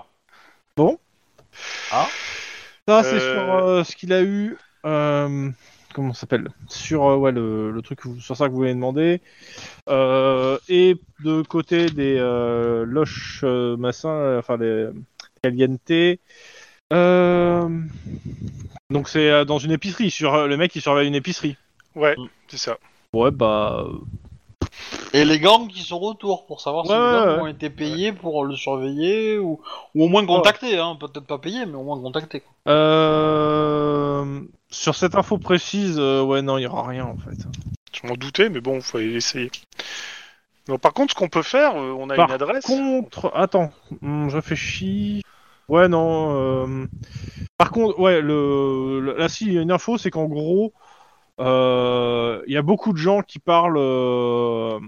[2.88, 3.34] Ça, c'est Euh.
[3.36, 4.58] sur euh, ce qu'il a eu.
[4.88, 5.52] euh,
[5.94, 6.50] comment ça s'appelle?
[6.68, 9.22] Sur euh, ouais, le, le truc, que vous- sur ça que vous demander.
[9.88, 14.88] Euh, et de côté des euh, loches euh, massins, euh, enfin les
[15.44, 15.92] caliente.
[16.92, 17.70] Euh,
[18.90, 21.56] donc c'est euh, dans une épicerie, sur euh, le mec qui surveille une épicerie.
[21.96, 22.28] Ouais, Mm.
[22.48, 22.78] c'est ça.
[23.14, 23.86] Ouais, bah.
[23.88, 23.98] euh,
[25.14, 27.42] Et les gangs qui sont autour pour savoir si Ouais, les gangs ouais.
[27.44, 29.60] ont été payés pour le surveiller ou,
[29.96, 30.98] ou au moins contacter, hein.
[31.00, 32.42] peut-être pas payés, mais au moins contacter.
[32.42, 32.74] quoi.
[32.74, 37.38] Euh, sur cette info précise, euh, ouais, non, il y aura rien en fait.
[37.94, 39.52] Je m'en doutais, mais bon, faut essayer.
[40.70, 42.66] Non, par contre, ce qu'on peut faire, on a Par une adresse.
[42.66, 45.22] Contre, attends, hum, je réfléchis.
[45.70, 46.36] Ouais, non.
[46.36, 46.86] euh,
[47.58, 50.74] Par contre, ouais, le, le- là, si, il y a une info, c'est qu'en gros,
[51.40, 53.78] euh, il y a beaucoup de gens qui parlent.
[53.80, 54.80] euh,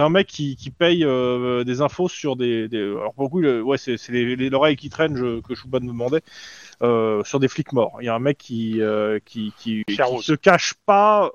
[0.00, 3.78] Un mec qui, qui paye euh, des infos sur des, des- alors beaucoup, le- ouais,
[3.78, 6.22] c'est c'est les, les oreilles qui traînent je- que Chouban me demandait
[6.82, 7.98] euh, sur des flics morts.
[8.00, 11.30] Il y a un mec qui euh, qui, qui, qui se cache pas.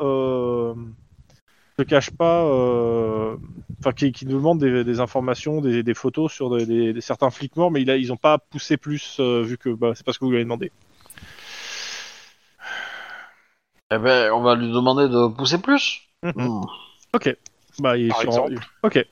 [1.79, 3.35] Euh, te cache pas, euh,
[3.79, 7.29] enfin qui, qui demande des, des informations, des, des photos sur des, des- des- certains
[7.29, 10.05] flics morts, mais il a, ils ont pas poussé plus euh, vu que bah, c'est
[10.05, 10.71] pas ce que vous lui avez demandé.
[13.91, 16.01] Eh ben, on va lui demander de pousser plus.
[16.23, 16.33] Mhm.
[16.35, 16.61] Hmm.
[17.13, 17.35] Ok.
[17.79, 18.55] Bah, il est Par sur- exemple.
[18.83, 19.07] Ok.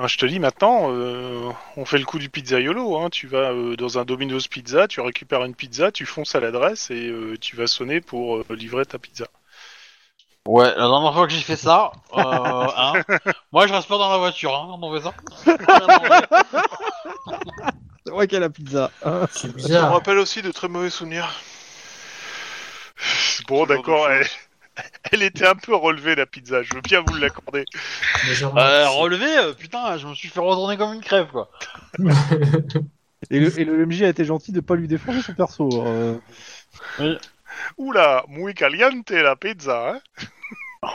[0.00, 2.98] Hein, je te dis maintenant, euh, on fait le coup du pizzaiolo.
[2.98, 3.10] Hein.
[3.10, 6.92] Tu vas euh, dans un Domino's Pizza, tu récupères une pizza, tu fonces à l'adresse
[6.92, 9.26] et euh, tu vas sonner pour euh, livrer ta pizza.
[10.46, 12.92] Ouais, la dernière fois que j'ai fait ça, euh, hein,
[13.50, 15.12] moi je reste pas dans la voiture hein, quand on fait ça.
[18.06, 18.92] C'est vrai qu'il y a la pizza.
[19.32, 21.28] C'est Ça me rappelle aussi de très mauvais souvenirs.
[23.48, 24.08] Bon, d'accord,
[25.12, 27.64] elle, était un peu relevée la pizza, je veux bien vous l'accorder.
[28.56, 31.50] Euh, relevé, euh, putain, je me suis fait retourner comme une crève quoi.
[33.30, 35.68] Et le, et le MJ a été gentil de pas lui défendre son perso.
[35.84, 36.16] euh.
[37.76, 40.88] Oula, muy caliente la pizza, hein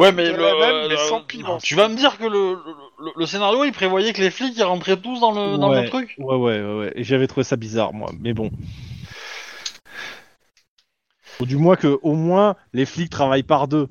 [0.00, 1.58] Ouais, mais, le, la même, mais euh, sans piment.
[1.58, 2.54] Tu vas me dire que le,
[2.98, 5.82] le, le scénario il prévoyait que les flics ils rentraient tous dans le, dans Ouais.
[5.84, 6.92] le truc Ouais, ouais, ouais, ouais.
[6.96, 8.10] Et j'avais trouvé ça bizarre, moi.
[8.18, 8.50] Mais bon.
[11.40, 13.88] Ou du moins que, au moins, les flics travaillent par deux.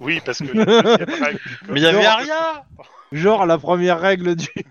[0.00, 2.08] Oui, parce que la deuxième règle du code- Mais il y avait Non.
[2.08, 2.64] Aria
[3.10, 4.46] Genre la première règle du.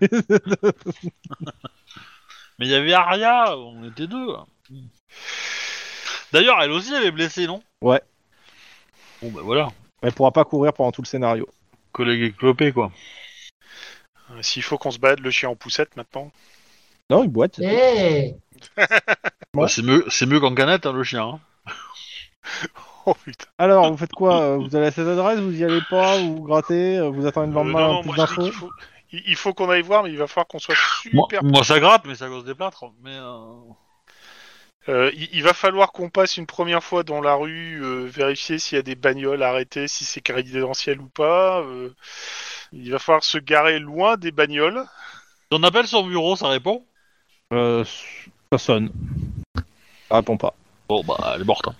[2.58, 4.28] Mais il y avait Aria, on était deux.
[6.32, 7.62] D'ailleurs, elle aussi avait blessé, non?
[7.80, 8.00] Ouais.
[9.22, 9.68] Bon bah voilà,
[10.02, 11.48] Elle pourra pas courir pendant tout le scénario.
[11.90, 12.92] collègue éclopé quoi.
[14.42, 16.30] S'il faut qu'on se batte le chien en poussette maintenant.
[17.10, 17.58] Non, il boite.
[19.54, 19.62] Ouais.
[19.62, 21.22] Bah, c'est mieux, c'est mieux qu'en canette hein, le chien.
[21.24, 21.40] hein.
[23.06, 23.46] Oh putain.
[23.56, 26.42] Alors, vous faites quoi euh, Vous allez à cette adresse Vous y allez pas Vous
[26.42, 28.52] grattez euh, Vous attendez le Euh, lendemain non, non, plus moi, je dis d'infos qu'il
[28.52, 28.70] faut,
[29.12, 30.74] il il faut qu'on aille voir, mais il va falloir qu'on soit
[31.12, 31.42] Moi, super.
[31.42, 32.84] moi, ça gratte, mais à cause des plâtres.
[33.02, 33.54] Mais euh,
[34.88, 38.58] Euh, il, il va falloir qu'on passe une première fois dans la rue, euh, vérifier
[38.58, 41.60] s'il y a des bagnoles arrêtées, si c'est résidentiel ou pas.
[41.60, 41.90] euh,
[42.72, 44.84] il va falloir se garer loin des bagnoles.
[45.52, 46.86] si on appelle son bureau, ça répond?
[47.52, 47.84] euh,
[48.52, 48.88] Ça sonne.
[48.88, 49.27] Ça
[50.10, 50.54] répond pas.
[50.88, 51.68] Bon bah elle est morte.
[51.68, 51.74] hein.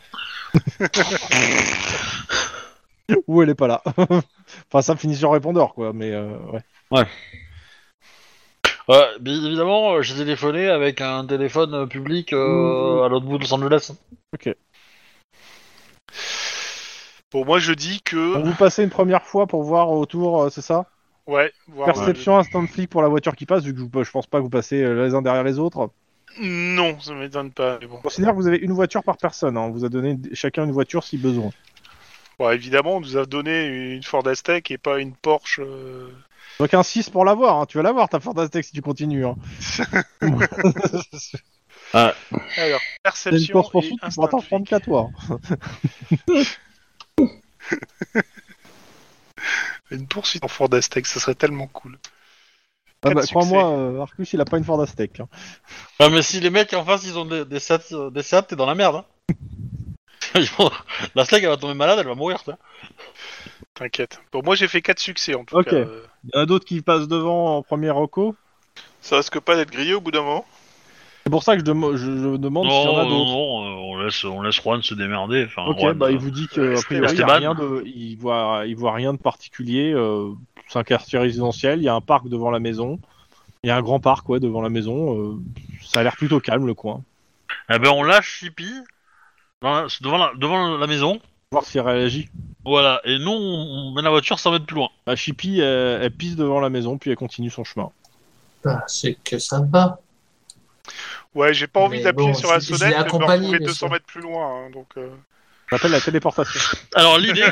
[3.26, 3.82] Ou elle est pas là.
[3.96, 5.92] enfin, ça finit sur répondeur, quoi.
[5.94, 6.36] Mais euh,
[6.90, 7.06] ouais.
[8.88, 13.38] Ouais, bien évidemment, euh, j'ai téléphoné avec un téléphone euh, public euh, à l'autre bout
[13.38, 13.92] de Los Angeles.
[17.32, 18.34] Bon, moi je dis que.
[18.34, 20.86] Donc, vous passez une première fois pour voir autour, euh, c'est ça?
[21.26, 24.26] Ouais, voir, Perception instant flic pour la voiture qui passe, vu que je, je pense
[24.26, 25.90] pas que vous passez euh, les uns derrière les autres.
[26.40, 27.78] Non, ça m'étonne pas.
[27.80, 27.98] Mais bon.
[27.98, 29.56] Considère que vous avez une voiture par personne.
[29.56, 29.62] hein.
[29.62, 31.50] On vous a donné chacun une voiture si besoin.
[32.38, 35.60] Bon, évidemment, on nous a donné une Ford Aztec et pas une Porsche.
[35.60, 36.08] euh,
[36.60, 37.60] Donc un 6 pour l'avoir.
[37.60, 37.66] hein.
[37.66, 39.26] Tu vas l'avoir ta Ford Aztec si tu continues.
[39.26, 39.34] Hein.
[41.92, 42.80] Alors,
[43.14, 43.62] C'est une perception.
[43.62, 44.48] course et poursuite, tu instinct pourras t'en flic.
[44.50, 45.10] prendre qu'à toi.
[49.90, 51.98] Une poursuite en Ford Aztec, ça serait tellement cool.
[53.04, 55.20] Ah bah, crois-moi, euh, Arcus, il a pas une Ford Aztec.
[55.20, 55.28] hein.
[56.00, 58.48] Ah mais si les mecs en face ils ont des, des Seat, euh, des Seat,
[58.48, 58.96] t'es dans la merde.
[58.96, 59.04] Hein.
[61.14, 62.42] La Slack elle va tomber malade, elle va mourir.
[62.42, 62.58] toi.
[63.74, 64.20] T'inquiète.
[64.32, 65.66] Bon, moi j'ai fait 4 succès en tout Ok.
[65.66, 65.76] cas.
[65.76, 66.02] euh.
[66.24, 68.34] Il y en a d'autres qui passent devant en premier reco.
[69.00, 70.44] Ça risque pas d'être grillé au bout d'un moment
[71.28, 73.08] C'est pour ça que je, demo- je- je demande s'il y en Non, a non,
[73.10, 73.30] d'autres.
[73.32, 75.44] non, euh, on laisse, on laisse Juan se démerder.
[75.44, 77.36] Enfin, Ok, Juan, bah euh, il vous dit que a priori, il, y a Esteban.
[77.36, 79.92] rien de, il voit, il voit rien de particulier.
[79.92, 80.30] euh,
[80.68, 81.80] c'est un quartier résidentiel.
[81.80, 82.98] Il y a un parc devant la maison.
[83.62, 85.18] Il y a un grand parc ouais devant la maison.
[85.20, 85.34] euh,
[85.84, 87.02] ça a l'air plutôt calme le coin.
[87.70, 88.72] Eh ben on lâche Chippy
[89.60, 91.20] la- devant, la, devant la maison.
[91.52, 92.30] Voir s'il réagit.
[92.64, 94.88] Voilà, et nous on, on met la voiture 100 mètres plus loin.
[95.06, 97.90] Bah, Chippy, elle, elle pisse devant la maison puis elle continue son chemin.
[98.64, 99.98] Bah, c'est que ça va.
[101.34, 103.58] Ouais, j'ai pas envie d'appuyer bon, sur la je- je sonnette et de me retrouver
[103.58, 103.88] bien 200 sûr.
[103.88, 104.66] mètres plus loin.
[104.66, 105.10] hein, donc, euh,
[105.70, 106.60] Ça s'appelle la téléportation.
[106.94, 107.50] Alors l'idée,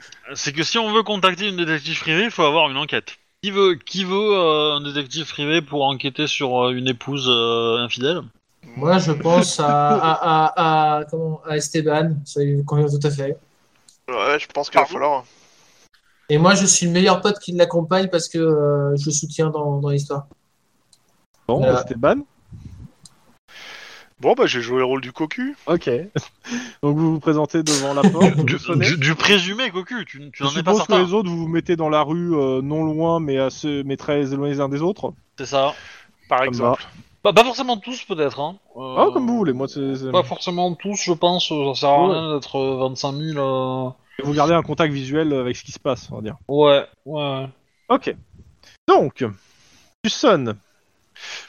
[0.34, 3.16] c'est que si on veut contacter une détective privée, il faut avoir une enquête.
[3.42, 7.78] Qui veut, qui veut euh, un détective privé pour enquêter sur euh, une épouse euh,
[7.78, 8.22] infidèle?
[8.64, 12.16] Moi, je pense à, à, à, à, comment, à Esteban.
[12.24, 13.36] Ça lui convient tout à fait.
[14.08, 15.24] Ouais, je pense qu'il va falloir.
[16.28, 19.50] Et moi, je suis le meilleur pote qui l'accompagne parce que euh, je le soutiens
[19.50, 20.26] dans, dans l'histoire.
[21.58, 21.80] Bon, Voilà.
[21.80, 22.16] Esteban.
[24.20, 25.56] Bon, bah j'ai joué le rôle du cocu.
[25.66, 25.90] Ok.
[26.82, 28.86] Donc vous vous présentez devant la porte, du, vous sonnez.
[28.86, 31.02] du- du présumé cocu, tu, tu n'en es pas suppose que certain.
[31.04, 34.32] les autres vous vous mettez dans la rue euh, non loin mais, assez, mais très
[34.32, 35.12] éloignés les uns des autres.
[35.38, 35.74] C'est ça.
[36.28, 36.86] Par exemple.
[37.24, 38.38] Pas, pas forcément tous peut-être.
[38.38, 38.56] Hein.
[38.76, 40.10] Euh, Ah comme vous voulez, moi c'est.
[40.12, 41.48] Pas forcément tous, je pense.
[41.48, 43.38] Ça sert à rien d'être euh, 25 000.
[43.38, 43.90] euh,
[44.22, 46.36] Vous gardez un contact visuel avec ce qui se passe, on va dire.
[46.46, 47.48] Ouais, ouais.
[47.88, 48.14] Ok.
[48.88, 49.24] Donc,
[50.04, 50.56] tu sonnes.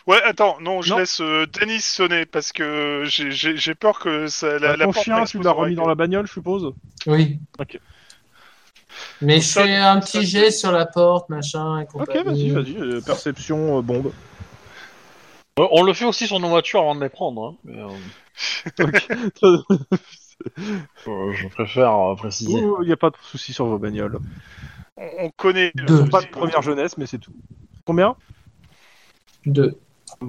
[0.08, 0.98] Ouais, attends, non, je Non.
[1.00, 4.86] laisse euh, Denis sonner parce que j'ai- j'ai j'ai peur que ça, la, Bah, la
[4.86, 6.74] ton porte chien, tu m'explose l'as remis dans la bagnole, je suppose
[7.08, 7.40] Oui.
[7.60, 7.80] Ok.
[9.22, 12.50] Mais je fais un ça- petit jet sur la porte, machin, et Ok, compagnie.
[12.52, 12.78] vas-y, vas-y.
[12.78, 14.12] euh, perception, euh, bombe.
[15.60, 17.44] Euh, on le fait aussi sur nos voitures avant de les prendre.
[17.46, 17.88] Hein, mais, euh,
[21.08, 22.60] euh, je préfère euh, préciser.
[22.82, 24.20] Il n'y a pas de souci sur vos bagnoles.
[24.98, 25.72] On, on connaît.
[25.76, 26.02] Deux.
[26.02, 27.34] euh, Pas de c'est- première jeunesse, mais c'est tout.
[27.86, 28.16] Combien?
[29.46, 29.78] Deux.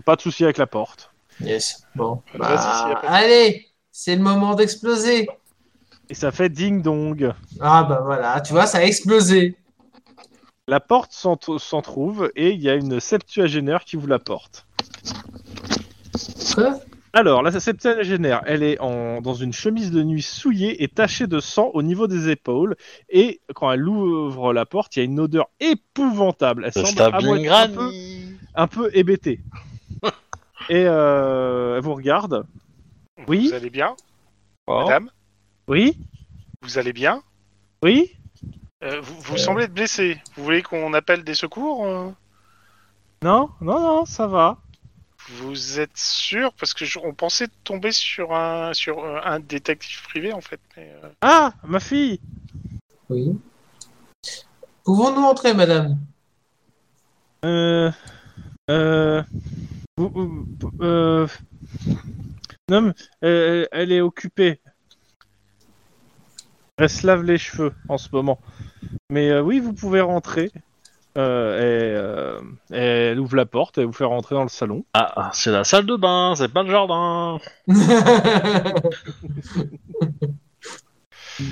[0.04, 1.10] Pas de souci avec la porte.
[1.40, 1.86] Yes.
[1.94, 2.22] Bon.
[2.36, 5.28] Bah, allez, c'est le moment d'exploser.
[6.10, 7.32] Et ça fait ding dong.
[7.60, 9.56] Ah bah voilà, tu vois, ça a explosé.
[10.68, 14.66] La porte s'en s'en trouve et il y a une septuagénaire qui vous la porte.
[16.54, 16.78] Quoi?
[17.12, 21.38] Alors, la septuagénaire, elle est en, dans une chemise de nuit souillée et tachée de
[21.38, 22.76] sang au niveau des épaules.
[23.08, 26.64] Et quand elle ouvre la porte, il y a une odeur épouvantable.
[26.66, 27.90] Elle semble à moitié- un peu,
[28.54, 29.40] un peu hébétée.
[30.68, 32.46] et euh, elle vous regarde.
[33.28, 33.94] Oui Vous allez bien,
[34.66, 34.82] Oh.
[34.84, 35.10] madame?
[35.68, 35.96] Oui
[36.62, 37.22] Vous allez bien?
[37.82, 38.12] Oui
[38.82, 40.20] Euh, Vous, vous semblez être blessé.
[40.36, 42.10] Vous voulez qu'on appelle des secours euh?
[43.22, 44.58] Non Non, non, ça va.
[45.28, 46.52] Vous êtes sûr?
[46.54, 50.60] Parce que je- on pensait tomber sur un sur un détective privé en fait.
[50.76, 52.20] mais, euh, Ah, ma fille
[53.08, 53.38] Oui.
[54.84, 55.98] Pouvons-nous entrer, madame?
[57.46, 57.90] Euh.
[58.70, 59.22] Euh.
[60.80, 61.26] euh,
[62.70, 64.60] non, euh, elle est occupée.
[66.76, 68.40] Elle se lave les cheveux en ce moment.
[69.10, 70.50] Mais euh, oui, vous pouvez rentrer.
[71.16, 72.40] Euh, et, euh,
[72.72, 74.84] et elle ouvre la porte et vous fait rentrer dans le salon.
[74.94, 77.38] Ah, ah, c'est la salle de bain, c'est pas le jardin.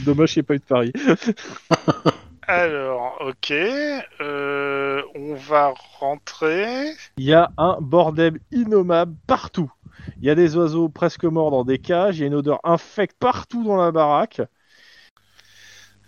[0.05, 0.93] Dommage qu'il n'y ait pas eu de pari.
[2.49, 3.51] Alors, ok.
[3.53, 6.93] euh, on va rentrer.
[7.17, 9.71] Il y a un bordel innommable partout.
[10.19, 12.19] Il y a des oiseaux presque morts dans des cages.
[12.19, 14.43] Il y a une odeur infecte partout dans la baraque.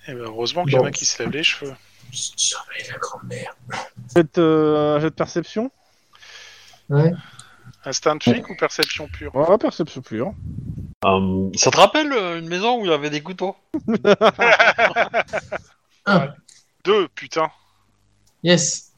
[0.08, 1.74] Eh ben, heureusement qu'il y en a qui se lavent les cheveux.
[2.12, 3.56] Surveille la grand-mère.
[4.12, 5.70] Faites euh, un jet de perception.
[6.90, 7.12] Ouais.
[7.84, 10.34] Instinct de flic ou perception pure Ouais, perception pure.
[11.04, 13.56] Euh, ça te rappelle euh, une maison où il y avait des couteaux?
[16.84, 17.48] Deux, putain.
[18.42, 18.92] Yes.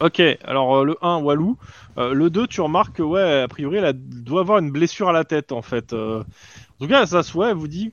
[0.00, 1.56] Ok, alors euh, le 1, Walou.
[1.96, 5.08] Euh, le 2, tu remarques que, ouais, a priori, elle a- doit avoir une blessure
[5.08, 5.92] à la tête, en fait.
[5.92, 7.92] Euh, en tout cas, elle s'assoit, elle vous dit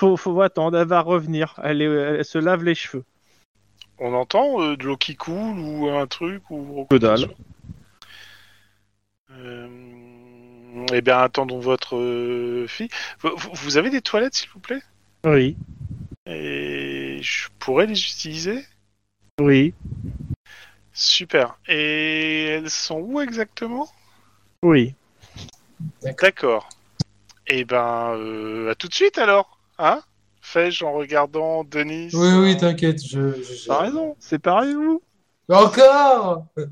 [0.00, 1.58] faut, faut attendre, elle va revenir.
[1.62, 1.86] Elle, est-
[2.18, 3.04] elle se lave les cheveux.
[3.98, 7.28] On entend euh, de l'eau qui coule ou un truc ou Que dalle.
[9.32, 9.68] Euh,
[10.92, 12.88] eh bien, attendons votre euh, fille.
[13.20, 14.82] Vous, vous- vous avez des toilettes, s'il vous plaît?
[15.24, 15.56] Oui,
[16.26, 18.64] Et je pourrais les utiliser?
[19.40, 19.74] Oui,
[20.92, 21.58] Super.
[21.68, 23.88] Et elles sont où exactement?
[24.62, 24.94] Oui.
[26.02, 26.68] D'accord.
[27.46, 30.02] Eh ben, euh, à tout de suite alors, hein?
[30.42, 33.32] Fais-je en regardant Denis Oui, oui, t'inquiète, je...
[33.42, 35.02] je- T'as raison, c'est pareil, vous?
[35.48, 36.66] Encore euh,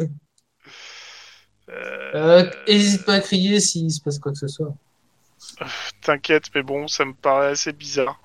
[2.15, 4.75] euh, Hésite pas à crier s'il se passe quoi que ce soit.
[6.03, 8.21] T'inquiète, mais bon, ça me paraît assez bizarre.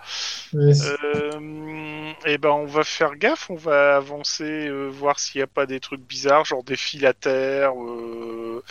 [0.53, 0.84] Yes.
[0.85, 5.48] Euh, eh ben, on va faire gaffe, on va avancer, euh, voir s'il n'y a
[5.48, 8.64] pas des trucs bizarres, genre des fils à terre, euh,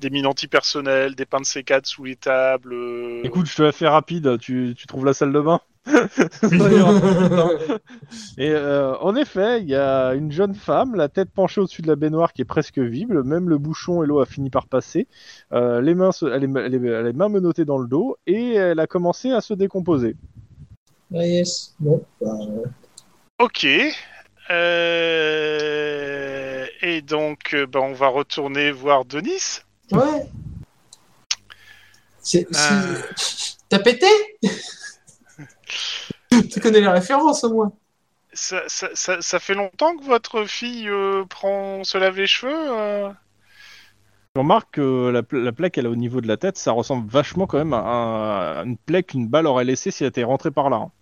[0.00, 2.74] des mines antipersonnelles, des pains de C4 sous les tables.
[2.74, 5.60] euh, Écoute, je te la fais rapide, tu, tu trouves la salle de bain?
[8.38, 11.88] Et euh, en effet, il y a une jeune femme, la tête penchée au-dessus de
[11.88, 15.06] la baignoire qui est presque visible, même le bouchon et l'eau a fini par passer.
[15.52, 18.16] Euh, les mains, se- elle, est, elle, est, elle est main menottée dans le dos
[18.26, 20.16] et elle a commencé à se décomposer.
[21.14, 21.74] Ah, yes.
[21.80, 22.02] Bon.
[22.20, 22.32] bah,
[23.38, 23.66] Ok.
[25.30, 29.60] Euh, Et donc, ben, on va retourner voir Denis.
[29.92, 30.26] ouais.
[32.22, 32.46] C'est.
[32.54, 32.96] Euh.
[33.70, 34.06] T'as pété?
[36.50, 37.72] Tu connais la référence au moins
[38.32, 42.52] Ça, ça, ça, ça fait longtemps que votre fille euh, prend se lave les cheveux
[42.52, 43.12] euh
[44.34, 47.08] Je remarque que la, la plaie qu'elle a au niveau de la tête, ça ressemble
[47.08, 50.24] vachement quand même à, un- à une plaie qu'une balle aurait laissée si elle était
[50.24, 50.76] rentrée par là.
[50.78, 50.92] hein.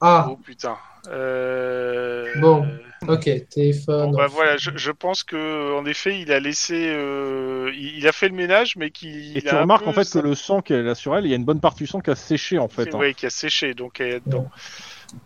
[0.00, 0.76] Ah, Oh putain.
[1.08, 2.26] Euh...
[2.34, 2.64] Bon.
[3.08, 4.10] ok, téléphone.
[4.10, 8.08] Bon, bah voilà, je, je pense que en effet, il a laissé, euh, il, il
[8.08, 10.18] a fait le ménage, mais qu'il Et il tu a remarques peu en fait que
[10.18, 12.10] le sang qu'elle a sur elle, il y a une bonne partie du sang qui
[12.10, 12.94] a séché en fait.
[12.94, 12.98] hein.
[12.98, 14.48] ouais, qui a séché, donc elle est dedans.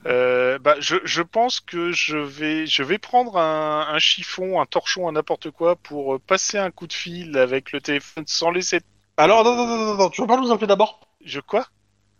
[0.06, 4.66] Euh, bah, je, je pense que je vais, je vais prendre un, un chiffon, un
[4.66, 8.50] torchon, un n'importe quoi pour euh, passer un coup de fil avec le téléphone sans
[8.50, 8.80] laisser.
[9.16, 11.00] Alors, attends, attends, attends, attends, tu veux pas nous appeler d'abord?
[11.24, 11.66] Je quoi?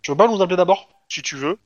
[0.03, 0.89] Tu veux pas nous appeler d'abord?
[1.09, 1.59] Si tu veux.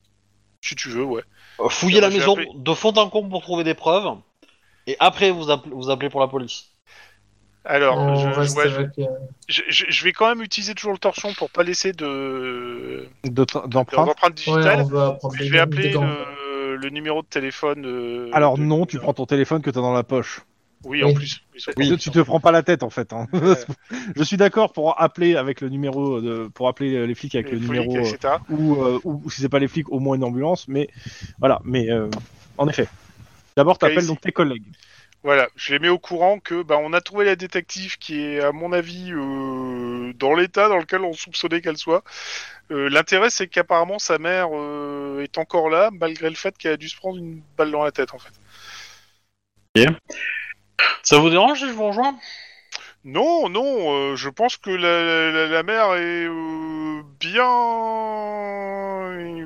[0.61, 1.23] Si tu veux, ouais.
[1.59, 4.15] Euh, Fouiller la maison de fond en comble pour trouver des preuves,
[4.85, 6.65] et après vous, appelez- vous appelez pour la police.
[7.65, 9.05] Alors, On je, reste ouais, je- avec, euh,
[9.49, 14.07] je, vais quand même utiliser toujours le torchon pour pas laisser de d'empreinte.
[14.23, 14.85] ouais, digitale.
[15.39, 17.85] je vais appeler le, le numéro de téléphone.
[17.85, 20.41] euh, Alors de- non, tu prends ton téléphone que t'as dans la poche.
[20.83, 21.41] Oui, en plus.
[21.77, 23.11] Oui, Tu- te prends pas la tête en fait.
[23.13, 23.27] hein.
[24.15, 27.53] Je suis d'accord pour appeler avec le numéro de, pour appeler les flics avec les
[27.53, 28.35] le flics, numéro euh, etc.
[28.49, 30.67] ou, euh, ou, ou si c'est pas les flics au moins une ambulance.
[30.67, 30.89] Mais
[31.39, 31.59] voilà.
[31.63, 32.09] Mais euh,
[32.57, 32.87] en effet.
[33.55, 34.65] D'abord t'appelles donc tes collègues.
[35.23, 38.39] Voilà, je les mets au courant que bah, on a trouvé la détective qui est,
[38.39, 42.03] à mon avis, euh, dans l'état dans lequel on soupçonnait qu'elle soit.
[42.71, 46.77] Euh, L'intérêt, c'est qu'apparemment sa mère euh, est encore là, malgré le fait qu'elle a
[46.77, 48.31] dû se prendre une balle dans la tête, en fait.
[51.03, 52.15] Ça vous dérange si je vous rejoins?
[53.05, 57.47] Non, non, euh, je pense que la, la, la mère est euh, bien...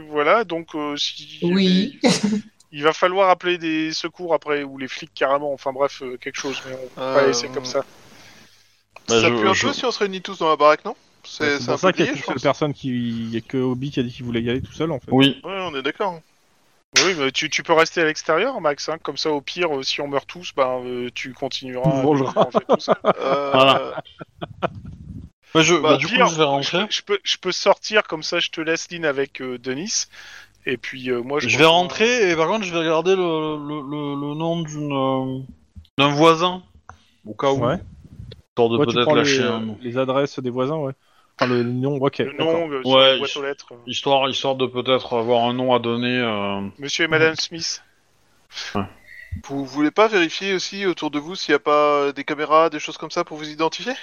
[0.09, 1.39] Voilà, donc euh, si...
[1.43, 1.99] Oui.
[2.73, 6.39] Il va falloir appeler des secours après, ou les flics carrément, enfin bref, euh, quelque
[6.39, 7.79] chose, mais on peut pas Euh, laisser comme ça.
[9.09, 10.85] Bah, ça je- pue un je- peu si on se réunit tous dans la baraque,
[10.85, 10.95] non?
[11.23, 13.57] C'est C'est pour ça qu'il y a qu'une seule personne qui, il y a que
[13.57, 15.11] Obi qui a dit qu'il voulait y aller tout seul en fait.
[15.11, 15.41] Oui.
[15.43, 16.19] Ouais, on est d'accord.
[16.97, 18.89] Oui, mais tu, tu peux rester à l'extérieur, Max.
[18.89, 21.89] Hein, comme ça, au pire, euh, si on meurt tous, ben, euh, tu continueras.
[22.01, 22.95] Te à tout seul.
[23.05, 24.03] Euh, Voilà.
[25.53, 26.85] Bah, je, Bah, bah, du pire, coup, je vais rentrer.
[26.89, 30.05] Je peux, je peux sortir comme ça, je te laisse Lynn avec euh, Denis.
[30.65, 33.57] Et puis euh, moi, je, Je vais rentrer et par contre, je vais regarder le,
[33.57, 35.39] le, le, le nom d'une euh,
[35.97, 36.63] d'un voisin
[37.25, 37.65] au cas où.
[37.65, 37.77] Ouais.
[38.49, 39.77] Histoire de Ouais, tu peut-être prends les, lâcher un nom.
[39.79, 40.93] les adresses des voisins, ouais.
[41.39, 42.19] Enfin le nom, ok.
[42.19, 43.73] Le nom euh, sur Ouais, la boîte aux lettres.
[43.87, 46.17] Histoire, histoire de peut-être avoir un nom à donner.
[46.19, 47.81] euh, Monsieur et Madame Smith.
[49.43, 52.79] Vous voulez pas vérifier aussi autour de vous s'il n'y a pas des caméras, des
[52.79, 53.93] choses comme ça pour vous identifier?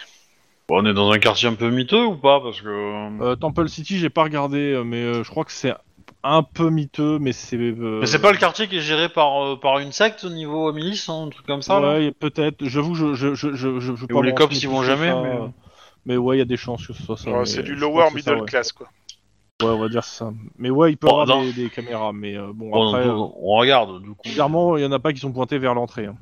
[0.69, 2.41] Bon, on est dans un quartier un peu miteux ou pas?
[2.41, 3.23] Parce que.
[3.23, 5.75] Euh, Temple City, j'ai pas regardé, euh, mais euh, je crois que c'est
[6.23, 7.57] un peu miteux, mais c'est.
[7.57, 10.31] euh, Mais c'est pas le quartier qui est géré par, euh, par une secte au
[10.31, 11.99] niveau milice, hein, un truc comme ça là?
[11.99, 12.65] Ouais, peut-être.
[12.67, 13.81] J'avoue, je je je je je.
[13.81, 15.23] je veux Et pas où les me cops renseigner y plus vont que jamais, ça,
[15.23, 15.49] mais- euh,
[16.07, 17.31] Mais ouais, il y a des chances que ce soit ça.
[17.31, 18.49] Ouais, c'est du lower ça, middle ouais.
[18.49, 18.89] class, quoi.
[19.61, 20.33] Ouais, on va dire ça.
[20.57, 23.09] Mais ouais, il peut y Bon, avoir des, des caméras, mais euh, bon, Bon, après,
[23.09, 24.29] on regarde du coup.
[24.33, 26.07] clairement, il y en a pas qui sont pointés vers l'entrée.
[26.07, 26.17] hein.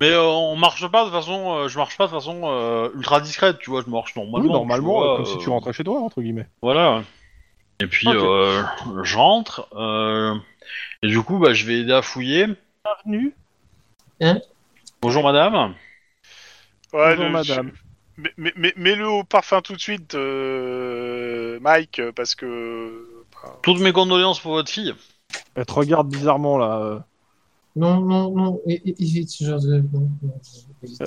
[0.00, 3.20] Mais euh, on marche pas de façon, euh, je marche pas de façon euh, ultra
[3.20, 4.40] discrète, tu vois, je marche normalement.
[4.40, 6.46] oui, normalement, vois, comme si tu rentrais chez toi, entre guillemets.
[6.62, 7.02] Voilà.
[7.80, 8.16] Et puis Ok.
[8.16, 8.62] euh,
[9.04, 10.34] j'entre euh,
[11.02, 12.46] et du coup bah je vais aider à fouiller.
[12.84, 13.34] Bienvenue.
[15.00, 15.74] Bonjour madame.
[16.92, 17.72] Ouais, Bonjour, le- madame.
[18.18, 23.06] Mais- mais- mais- Mets-le au parfum tout de suite, euh, Mike, parce que.
[23.32, 24.94] bah, Toutes mes condoléances pour votre fille.
[25.54, 26.78] Elle te regarde bizarrement là.
[26.80, 26.98] euh.
[27.76, 29.76] Non, non, non, é- é- évite ce genre de.
[29.92, 30.40] non, non,
[30.82, 31.02] évite.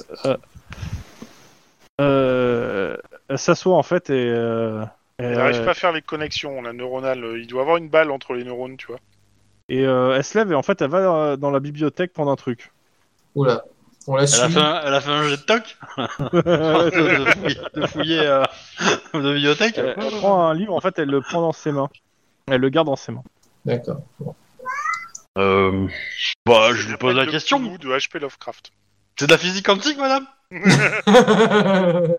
[2.00, 2.98] Euh,
[3.28, 4.30] elle s'assoit en fait et.
[4.30, 4.84] euh,
[5.18, 7.36] Elle n'arrive euh, pas à faire les connexions, la neuronale.
[7.38, 9.00] Il doit avoir une balle entre les neurones, tu vois.
[9.70, 12.32] et euh, elle se lève et en fait elle va dans- dans la bibliothèque prendre
[12.32, 12.72] un truc.
[13.36, 13.64] Oula,
[14.08, 16.42] on la Elle a fait un, elle a fait un jet de toc de,
[17.20, 18.44] de fouiller, de fouiller euh,
[19.14, 19.78] de bibliothèque.
[19.78, 21.90] elle, elle prend un livre, en fait elle le prend dans ses mains.
[22.48, 23.24] Elle le garde dans ses mains.
[23.66, 24.02] D'accord.
[24.20, 24.36] Bon.
[25.38, 25.88] Euh,
[26.46, 27.60] bah je lui pose la question.
[27.60, 28.72] De HP Lovecraft.
[29.18, 30.26] C'est de la physique quantique madame?
[30.52, 32.18] Le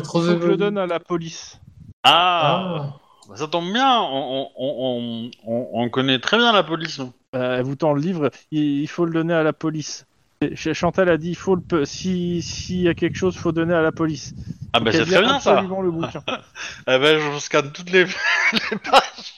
[0.00, 1.58] trop Faut que je le donne à la police.
[2.04, 2.92] Ah,
[3.30, 4.00] Ah, ça tombe bien.
[4.00, 7.12] On, on, on, on, on connaît très bien la police nous.
[7.34, 10.06] Euh, elle vous tend le livre, il, il faut le donner à la police.
[10.72, 13.74] Chantal a dit, il faut le, pe- si s'il y a quelque chose, faut donner
[13.74, 14.34] à la police.
[14.72, 15.52] Ah bah c'est très bien ça.
[15.52, 16.22] absolument le bouquin.
[16.86, 18.04] Eh ben je scanne toutes les,
[18.52, 19.34] les pages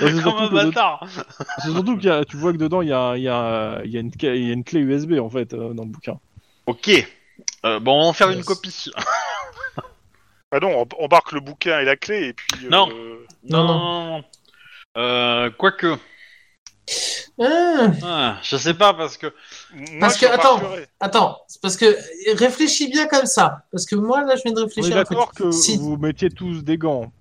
[0.00, 1.06] comme surtout un que bâtard.
[1.58, 3.96] c'est surtout a, tu vois que dedans il y a, il y a, il y
[3.96, 6.18] a une, ca- il y a une clé USB en fait euh, dans le bouquin.
[6.66, 6.90] Ok.
[7.64, 8.38] Euh, bon, on va en faire Yes.
[8.38, 8.90] une copie.
[10.50, 12.66] Ah non, on embarque le bouquin et la clé, et puis.
[12.66, 12.88] euh, Non.
[13.44, 14.08] Non, non.
[14.18, 14.24] non.
[14.96, 15.96] Euh, quoique.
[17.40, 19.26] Ah, Ah, je sais pas parce que.
[19.74, 20.60] moi, Parce que, attends.
[21.00, 21.96] attends, c'est parce que
[22.38, 23.62] réfléchis bien comme ça.
[23.72, 24.94] Parce que moi, là, je viens de On est réfléchir.
[24.94, 25.76] d'accord que Si.
[25.76, 27.12] vous mettiez tous des gants.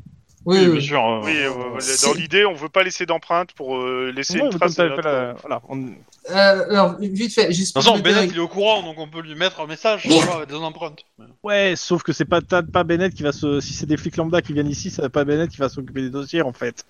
[0.45, 0.99] Oui, Oui, oui, bien sûr.
[0.99, 4.39] euh, Oui, euh, euh, dans l'idée, on veut pas laisser d'empreinte pour euh, laisser Ouais,
[4.41, 4.75] une mais trace.
[4.75, 5.85] de notre- la- voilà, on-
[6.29, 7.73] Euh, alors, vite fait, De j'explique.
[7.73, 10.49] toute façon, Bennett il est au courant donc on peut lui mettre un message avec
[10.49, 10.99] des empreintes.
[11.43, 13.59] Ouais, sauf que c'est pas, pas Bennett qui va se.
[13.61, 16.09] Si c'est des flics lambda qui viennent ici, c'est pas Bennett qui va s'occuper des
[16.09, 16.85] dossiers en fait.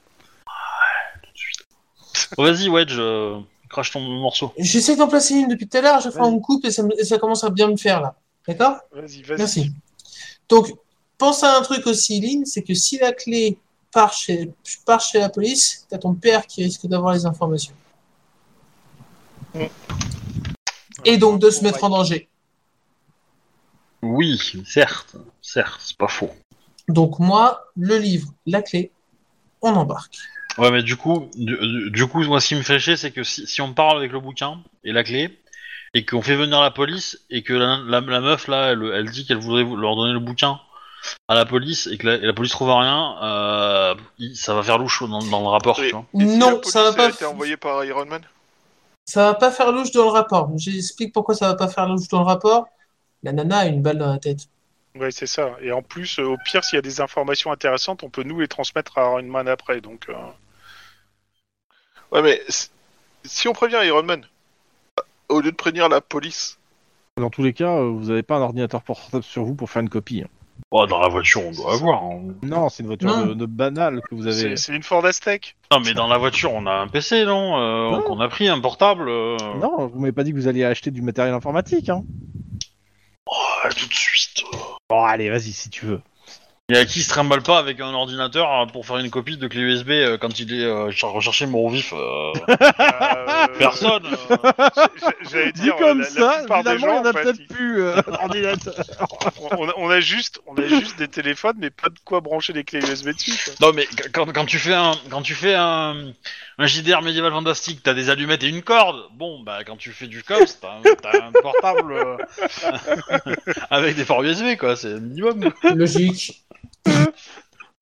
[2.38, 3.40] Bon, Vas-y, Wedge, euh,
[3.70, 4.54] crache ton morceau.
[4.58, 7.00] J'essaie d'en placer une depuis tout à l'heure, je fais une coupe et ça, me-
[7.00, 8.16] et ça commence à bien me faire là.
[8.48, 8.78] D'accord?
[8.92, 9.38] Vas-y, vas-y.
[9.38, 9.72] Merci.
[10.50, 10.74] Donc,
[11.18, 13.58] pense à un truc aussi, Lynn, c'est que si la clé
[13.92, 14.52] part chez,
[14.86, 17.74] part chez la police, t'as ton père qui risque d'avoir les informations.
[21.06, 22.28] Et donc de se mettre en danger.
[24.02, 26.30] Oui, certes, certes, c'est pas faux.
[26.88, 28.92] Donc moi, le livre, la clé,
[29.62, 30.18] on embarque.
[30.58, 33.48] Ouais, mais du coup, du, coup, moi, ce qui me fait chier, c'est que si,
[33.48, 35.40] si on parle avec le bouquin et la clé,
[35.96, 39.10] et qu'on fait venir la police et que la, la- la meuf là, elle, elle
[39.10, 40.60] dit qu'elle voudrait leur donner le bouquin
[41.28, 43.96] à la police et que la, et la police trouve rien, euh,
[44.34, 45.80] ça va faire louche dans, dans le rapport.
[45.82, 46.06] Et- tu vois.
[46.20, 48.22] Et si Non, la ça va pas a été envoyée par Iron Man
[49.06, 50.52] Ça va pas faire louche dans le rapport.
[50.58, 52.68] J'explique pourquoi ça va pas faire louche dans le rapport.
[53.22, 54.48] La nana a une balle dans la tête.
[54.96, 55.56] Ouais, c'est ça.
[55.62, 58.40] Et en plus, euh, au pire, s'il y a des informations intéressantes, on peut nous
[58.40, 59.82] les transmettre à Iron Man après.
[59.82, 60.14] Donc, euh,
[62.14, 62.42] Ouais, mais
[63.24, 64.26] si- on prévient Iron Man,
[65.30, 66.58] au lieu de prévenir la police,
[67.18, 69.82] Dans tous les cas, euh, vous n'avez pas un ordinateur portable sur vous pour faire
[69.82, 70.22] une copie.
[70.24, 70.30] hein.
[70.72, 72.04] Oh, dans la voiture, on doit avoir.
[72.04, 72.22] hein.
[72.44, 73.26] Non, c'est une voiture Non.
[73.28, 74.36] de, de banale que vous avez.
[74.36, 75.56] c'est c'est une Ford Aztec.
[75.72, 78.02] Non, mais dans la voiture, on a un PC, non, euh, Non.
[78.04, 79.10] Qu'on a pris un portable.
[79.10, 81.90] euh, Non, vous m'avez pas dit que vous alliez acheter du matériel informatique.
[81.90, 82.04] Hein.
[83.32, 84.44] ah, tout de suite.
[84.90, 86.02] Bon, allez, vas-y si tu veux.
[86.74, 89.48] Y a qui se trimballe pas avec un ordinateur euh, pour faire une copie de
[89.48, 94.04] clé USB euh, quand il est euh, ch- recherché mort vif euh, Euh, Personne.
[94.32, 94.38] euh.
[95.32, 97.10] J'allais Dit dire, comme la, la ça, plupart des finalement, gens, il y en a
[97.10, 98.74] en fait, peut-être ils- plus euh, d'ordinateur.
[99.58, 102.54] on, a, on a juste, on a juste des téléphones, mais pas de quoi brancher
[102.54, 103.32] des clés USB dessus.
[103.58, 103.68] quoi.
[103.68, 106.12] Non, mais qu- quand, quand tu fais un quand tu fais un,
[106.58, 109.04] un JDR médiéval fantastique, t'as des allumettes et une corde.
[109.14, 112.18] Bon, bah quand tu fais du cops, t'as un, t'as un portable euh,
[113.70, 114.76] avec des ports USB, quoi.
[114.76, 115.52] C'est le minimum.
[115.76, 116.44] Logique.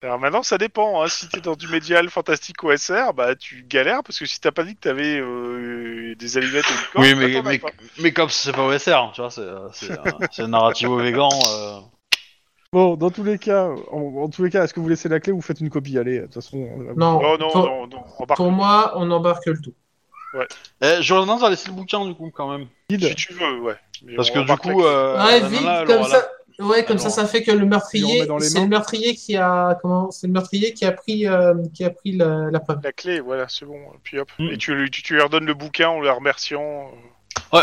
[0.04, 1.04] Alors maintenant, ça dépend.
[1.04, 1.08] Hein.
[1.10, 4.64] Si t'es dans du médial fantastique OSR, bah tu galères parce que si t'as pas
[4.64, 7.62] dit que t'avais euh, des allumettes et Oui, bah, mais
[8.00, 9.30] mais, cops, c'est pas OSR, tu vois.
[9.30, 11.30] C'est c'est un- un narrativo végan.
[11.50, 11.80] euh.
[12.74, 15.20] Bon, dans tous les cas, en, en tous les cas, est-ce que vous laissez la
[15.20, 15.98] clé ou vous faites une copie?
[16.00, 16.58] Allez, de toute façon.
[16.58, 19.74] on- Non, Oh non, pour, non, non, embarque pour moi, on embarque le tout.
[20.82, 22.68] Eh, J'aurais tendance à laisser le bouquin du coup quand même.
[22.90, 23.76] Si tu veux, ouais.
[24.04, 26.28] Mais Parce que du coup, euh, ouais, vite, comme ça.
[26.62, 30.12] Ouais, comme Alors, ça, ça fait que le meurtrier, c'est le meurtrier qui a comment
[30.12, 32.80] C'est le meurtrier qui a pris, euh, qui a pris la, la preuve.
[32.84, 33.80] La clé, voilà, c'est bon.
[33.94, 34.30] Et puis hop.
[34.40, 34.50] Mm.
[34.52, 36.92] Et tu, lui- tu, tu lui redonnes le bouquin en le remerciant.
[37.54, 37.62] euh.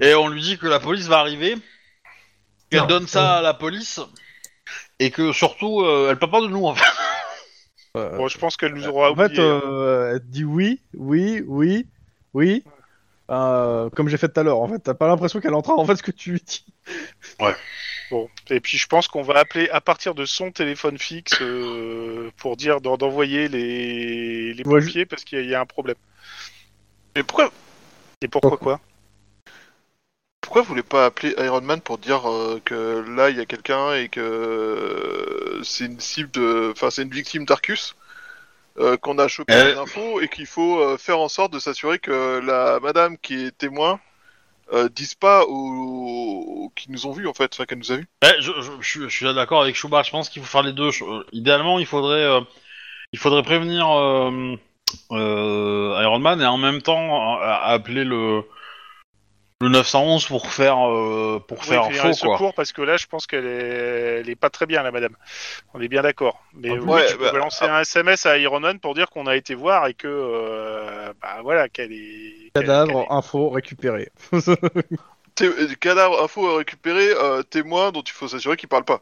[0.00, 1.56] Et on lui dit que la police va arriver,
[2.70, 2.86] qu'elle Non.
[2.86, 4.00] donne ça à la police,
[4.98, 6.84] et que surtout, euh, elle parle pas de nous en fait.
[7.96, 9.42] Euh, Bon, je pense qu'elle nous aura en fait, oublié.
[9.42, 9.60] hein.
[9.64, 11.86] euh, elle te dit oui, oui, oui,
[12.34, 12.62] oui.
[13.30, 15.84] Euh, comme j'ai fait tout à l'heure, en fait, t'as pas l'impression qu'elle entend en
[15.84, 16.64] fait ce que tu lui dis.
[18.10, 18.28] Bon.
[18.50, 22.56] Et puis je pense qu'on va appeler à partir de son téléphone fixe euh, pour
[22.56, 25.96] dire d'en- d'envoyer les, les pompiers parce qu'il y, a- il y a un problème.
[27.16, 27.50] mais pourquoi,
[28.22, 28.80] Et pourquoi quoi?
[30.40, 33.46] Pourquoi vous voulez pas appeler Iron Man pour dire euh, que là il y a
[33.46, 37.96] quelqu'un et que euh, c'est une cible de, enfin c'est une victime d'Arcus
[38.78, 39.72] euh, qu'on a chopé Euh.
[39.72, 43.46] les infos et qu'il faut euh, faire en sorte de s'assurer que la madame qui
[43.46, 43.98] est témoin
[44.72, 48.08] euh, dise pas aux, qui nous ont vus en fait, enfin qu'elle nous a vus.
[48.40, 50.72] Je, je, je suis- je suis d'accord avec Chouba, je pense qu'il faut faire les
[50.72, 50.90] deux.
[50.90, 52.40] Je- euh, idéalement, il faudrait, euh,
[53.12, 54.56] il faudrait prévenir euh,
[55.10, 58.42] Iron Man et en même temps appeler le,
[59.62, 62.12] le 911 pour faire, euh, pour Oui, faire faux quoi.
[62.14, 64.20] secours parce que là je pense qu'elle est...
[64.20, 65.16] elle est pas très bien la madame.
[65.72, 66.42] On est bien d'accord.
[66.52, 69.08] Mais Ah, oui, ouais, tu peux bah, balancer un SMS à Iron Man pour dire
[69.08, 74.10] qu'on a été voir et que euh, bah voilà qu'elle est qu'elle- Cadavre, info, récupéré.
[75.42, 79.00] Euh, cadavre, info euh, témoin dont il faut s'assurer qu'il parle pas.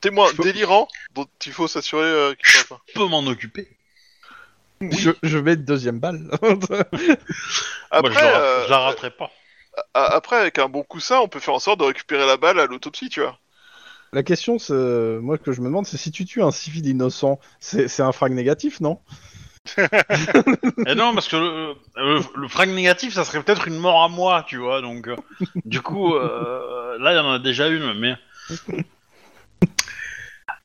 [0.00, 2.84] Témoin peux- délirant dont il faut s'assurer euh, qu'il parle pas.
[2.88, 3.68] Je peux m'en occuper.
[4.90, 6.30] Je, je mets une deuxième balle.
[7.98, 9.30] Moi, je, Après, la, euh, je la raterai pas.
[9.94, 12.60] a- après avec un bon coussin, on peut faire en sorte de récupérer la balle
[12.60, 13.38] à l'autopsie, tu vois.
[14.14, 14.74] La question, c'est,
[15.20, 18.12] moi, que je me demande, c'est si tu tues un civil innocent, c'est c'est un
[18.12, 19.00] frag négatif, non?
[20.84, 24.08] Et non, parce que le, le, le frag négatif, ça serait peut-être une mort à
[24.08, 24.80] moi, tu vois.
[24.80, 25.16] Donc, euh,
[25.64, 28.14] du coup, euh, là, il y en a déjà une, mais.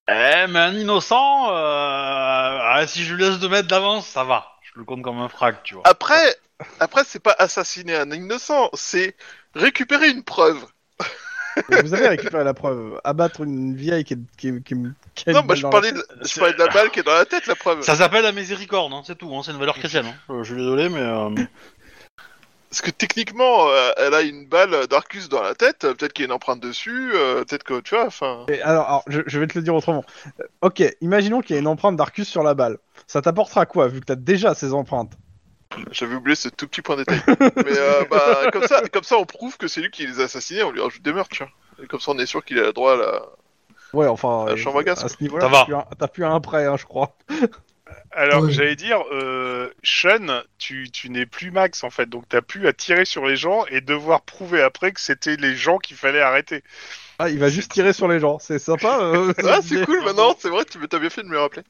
[0.09, 4.45] Eh, mais un innocent, euh, ah, si je lui laisse deux mètres d'avance, ça va.
[4.63, 5.83] Je le compte comme un frag, tu vois.
[5.85, 6.35] Après,
[6.79, 9.15] après c'est pas assassiner un innocent, c'est
[9.53, 10.63] récupérer une preuve.
[11.83, 13.01] Vous avez récupéré la preuve.
[13.03, 14.17] Abattre une vieille qui est.
[14.37, 14.77] Qui, est- qui, est-
[15.15, 16.91] qui a non, balle je dans parlais, la de, je C'est- parlais de la balle
[16.91, 17.81] qui est dans la tête, la preuve.
[17.81, 19.35] Ça s'appelle la miséricorde, hein, c'est tout.
[19.35, 20.05] Hein, c'est une valeur chrétienne.
[20.05, 20.33] Hein.
[20.33, 20.99] Euh, je suis désolé, mais.
[21.01, 21.29] euh,
[22.69, 26.23] Parce que techniquement, euh, elle a une balle d'Arcus dans la tête, euh, peut-être qu'il
[26.23, 28.45] y a une empreinte dessus, euh, peut-être que tu vois, enfin.
[28.49, 30.03] Et alors, alors, je, je vais te le dire autrement.
[30.41, 32.77] Euh, Ok, imaginons qu'il y ait une empreinte d'Arcus sur la balle.
[33.07, 35.13] Ça t'apportera quoi, vu que t'as déjà ces empreintes?
[35.91, 37.21] J'avais oublié ce tout petit point de détail.
[37.39, 40.23] Mais euh, bah, comme ça, comme ça, on prouve que c'est lui qui les a
[40.23, 41.51] assassinés, on lui rajoute des meurtres, tu vois.
[41.83, 43.21] Et comme ça, on est sûr qu'il a le droit à la.
[43.93, 45.65] Ouais, enfin, La chambre à gaz, à ce niveau-là, Ça t'as va.
[45.65, 47.15] plus un- t'as plus un prêt, hein, je crois.
[48.17, 52.67] Alors, j'allais dire, euh, Sean, tu, tu n'es plus Max en fait, donc t'as pu
[52.67, 56.21] à tirer sur les gens et devoir prouver après que c'était les gens qu'il fallait
[56.21, 56.63] arrêter.
[57.19, 58.99] Ah, il va juste tirer sur les gens, c'est sympa.
[59.01, 61.61] euh, Ah, c'est cool maintenant, c'est vrai, tu t'as bien fait de me le rappeler.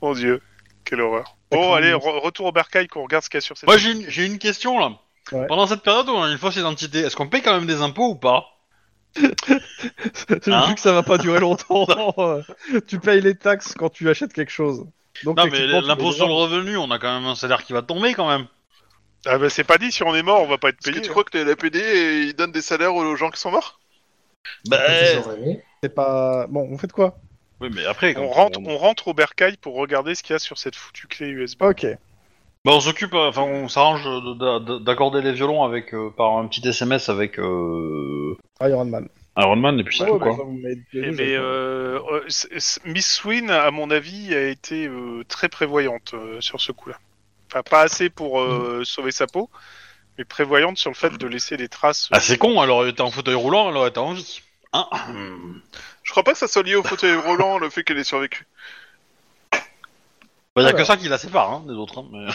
[0.00, 0.40] Mon dieu,
[0.84, 1.36] quelle horreur.
[1.50, 3.68] Bon, allez, re- retour au bercail qu'on regarde ce qu'il y a sur cette.
[3.68, 4.92] Moi, j'ai une, j'ai une question là.
[5.32, 5.46] Ouais.
[5.48, 7.82] Pendant cette période où on a une fausse identité, est-ce qu'on paye quand même des
[7.82, 8.44] impôts ou pas?
[10.46, 10.66] Hein?
[10.68, 12.42] Vu que ça va pas durer longtemps, non, euh,
[12.86, 14.86] tu payes les taxes quand tu achètes quelque chose.
[15.24, 17.82] Donc, Non, mais l'impôt sur le revenu, on a quand même un salaire qui va
[17.82, 18.46] tomber quand même.
[19.24, 20.90] Ah bah c'est pas dit, si on est mort, on va pas être Est-ce que
[20.92, 21.02] payé.
[21.02, 21.12] tu hein.
[21.12, 23.80] crois que les LAPD et ils donnent des salaires aux gens qui sont morts?
[24.68, 25.62] Bah, rêvé.
[25.82, 26.46] C'est pas.
[26.48, 27.18] Bon, vous faites quoi?
[27.60, 30.36] Oui, mais après, quand On rentre, on rentre au bercail pour regarder ce qu'il y
[30.36, 31.62] a sur cette foutue clé USB.
[31.62, 31.86] Ok.
[32.64, 36.36] Bah, on s'occupe, euh, enfin, on s'arrange de- de- d'accorder les violons avec euh, par
[36.36, 39.08] un petit SMS avec euh, Iron Man.
[39.38, 40.46] Iron Man et puis c'est Ouais, tout bah, quoi.
[40.94, 46.60] mais euh, euh, Miss Swin, à mon avis, a été euh, très prévoyante euh, sur
[46.60, 46.96] ce coup-là.
[47.50, 49.50] Enfin, pas assez pour euh, sauver sa peau,
[50.18, 52.08] mais prévoyante sur le fait de laisser des traces.
[52.12, 54.40] Ah, c'est con, elle aurait été en fauteuil roulant, elle aurait été en vie.
[54.72, 54.88] Hein
[56.02, 58.46] Je crois pas que ça soit lié au fauteuil roulant, le fait qu'elle ait survécu.
[59.52, 60.78] Bah, y a Alors.
[60.80, 61.98] que ça qui la sépare, hein, des autres.
[61.98, 62.26] Hein, mais...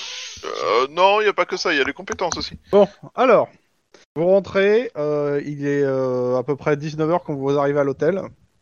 [0.45, 2.59] Euh, non, il y a pas que ça, il y a les compétences aussi.
[2.71, 3.49] Bon, alors,
[4.15, 8.21] vous rentrez, euh, il est euh, à peu près 19h quand vous arrivez à l'hôtel.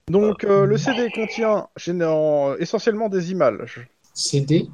[0.10, 3.88] Donc, euh, le CD contient généralement, essentiellement des images.
[4.14, 4.70] CD.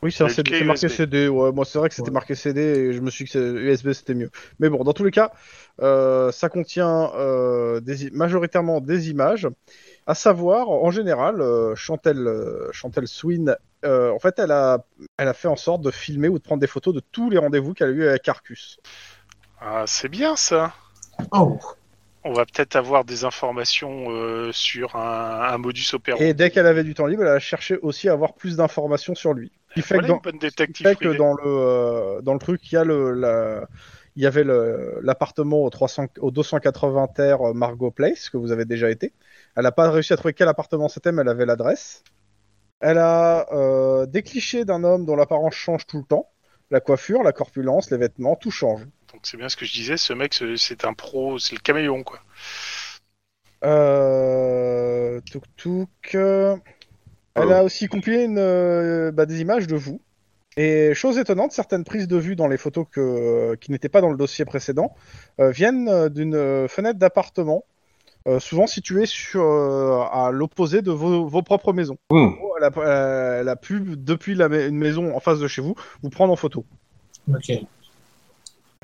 [0.00, 0.88] Oui, c'est un Le CD, clé c'est marqué USB.
[0.88, 1.26] CD.
[1.28, 2.12] Ouais, moi, c'est vrai que c'était Ouais.
[2.12, 4.30] marqué CD et je me suis dit que c'est- USB c'était mieux.
[4.60, 5.32] Mais bon, dans tous les cas,
[5.82, 9.48] euh, ça contient euh, des, i- majoritairement des images.
[10.06, 14.84] À savoir, en général, euh, Chantel, euh, Chantel Swin, euh, en fait, elle a,
[15.18, 17.38] elle a fait en sorte de filmer ou de prendre des photos de tous les
[17.38, 18.78] rendez-vous qu'elle a eu avec Arcus.
[19.60, 20.72] Ah, c'est bien ça.
[21.32, 21.58] Oh.
[22.24, 26.24] On va peut-être avoir des informations euh, sur un, un modus operandi.
[26.24, 29.14] Et dès qu'elle avait du temps libre, elle a cherché aussi à avoir plus d'informations
[29.14, 29.52] sur lui.
[29.74, 31.18] Qui fait Voilà que dans, une bonne ce qui détective fait que privée.
[31.18, 33.66] dans le euh, dans le truc, il y a le la-
[34.16, 34.44] il y avait
[35.00, 39.12] l'appartement au 300 au 280 terre euh, Margot Place que vous avez déjà été.
[39.56, 42.02] Elle n'a pas réussi à trouver quel appartement c'était, mais elle avait l'adresse.
[42.80, 46.28] Elle a euh, des clichés d'un homme dont l'apparence change tout le temps.
[46.70, 48.82] La coiffure, la corpulence, les vêtements, tout change.
[49.12, 52.02] Donc c'est bien ce que je disais, ce mec c'est- un pro, c'est le caméléon
[52.02, 52.20] quoi.
[53.64, 55.20] Euh...
[55.30, 55.88] Touk touk.
[56.14, 56.56] euh,
[57.34, 60.00] Elle a aussi compilé une, euh, bah, des images de vous.
[60.56, 64.10] Et chose étonnante, certaines prises de vue dans les photos que, qui n'étaient pas dans
[64.10, 64.94] le dossier précédent
[65.40, 67.64] euh, viennent euh, d'une euh, fenêtre d'appartement,
[68.26, 71.96] euh, souvent située sur, euh, à l'opposé de vos, vos propres maisons.
[72.10, 72.30] Hmm.
[72.58, 75.76] Elle, a, euh, elle a pu, depuis la, une maison en face de chez vous,
[76.02, 76.64] vous prendre en photo.
[77.32, 77.52] Ok.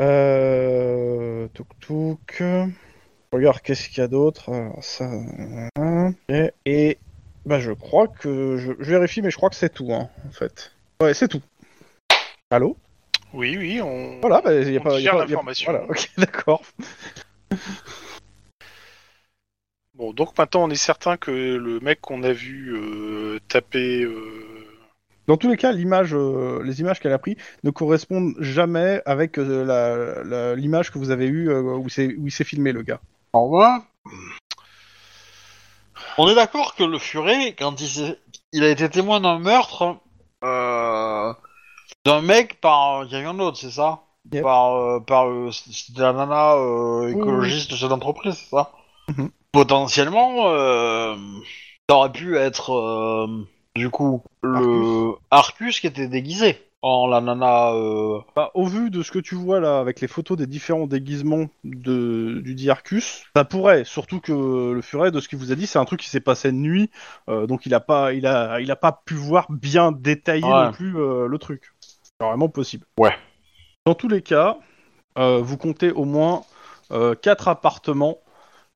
[0.01, 1.49] Euh...
[1.55, 2.43] Touk touk.
[3.33, 4.51] Regarde, qu'est-ce qu'il y a d'autre?
[4.81, 5.11] Ça...
[6.29, 6.99] Et, et
[7.47, 8.57] bah, je crois que...
[8.57, 10.73] Je, je vérifie, mais je crois que c'est tout, hein, en fait.
[11.03, 11.43] Ouais, c'est tout.
[12.51, 12.77] Allô?
[13.33, 14.21] Oui, oui, on.
[14.21, 15.01] Voilà, bah, il y a pas...
[15.01, 15.41] y a pas- y a-.
[15.65, 16.63] Voilà, ok, d'accord.
[19.95, 24.03] Bon, donc maintenant on est certain que le mec qu'on a vu euh, taper.
[24.03, 24.64] euh,
[25.27, 29.39] Dans tous les cas, l'image, euh, les images qu'elle a prises ne correspondent jamais avec
[29.39, 33.01] euh, la- la- l'image que vous avez eue euh, où, il s'est filmé, le gars.
[33.33, 33.81] Au revoir.
[36.19, 38.17] On est d'accord que le furet, quand il,
[38.53, 39.97] il a été témoin d'un meurtre
[40.45, 41.33] euh,
[42.05, 44.01] d'un mec par quelqu'un d'autre, c'est ça?
[44.33, 44.43] Yep.
[44.43, 48.73] Par, euh, par euh, c'était la nana euh, écologiste de cette entreprise, c'est ça?
[49.09, 49.31] Mhm.
[49.53, 51.15] Potentiellement, euh,
[51.89, 57.73] ça aurait pu être euh, du coup le Arcus qui était déguisé en la nana.
[57.73, 60.87] euh, Bah, au vu de ce que tu vois là, avec les photos des différents
[60.87, 63.85] déguisements de, du dit Arcus, ça pourrait.
[63.85, 66.21] Surtout que le furet, de ce qu'il vous a dit, c'est un truc qui s'est
[66.21, 66.91] passé de nuit,
[67.31, 70.67] euh, donc il a pas, il a, il a pas pu voir bien détailler Ouais.
[70.67, 71.73] non plus euh, le truc.
[71.81, 72.85] C'est vraiment possible.
[72.99, 73.15] Ouais.
[73.87, 74.59] Dans tous les cas,
[75.17, 76.43] euh, vous comptez au moins
[76.93, 78.19] euh, quatre appartements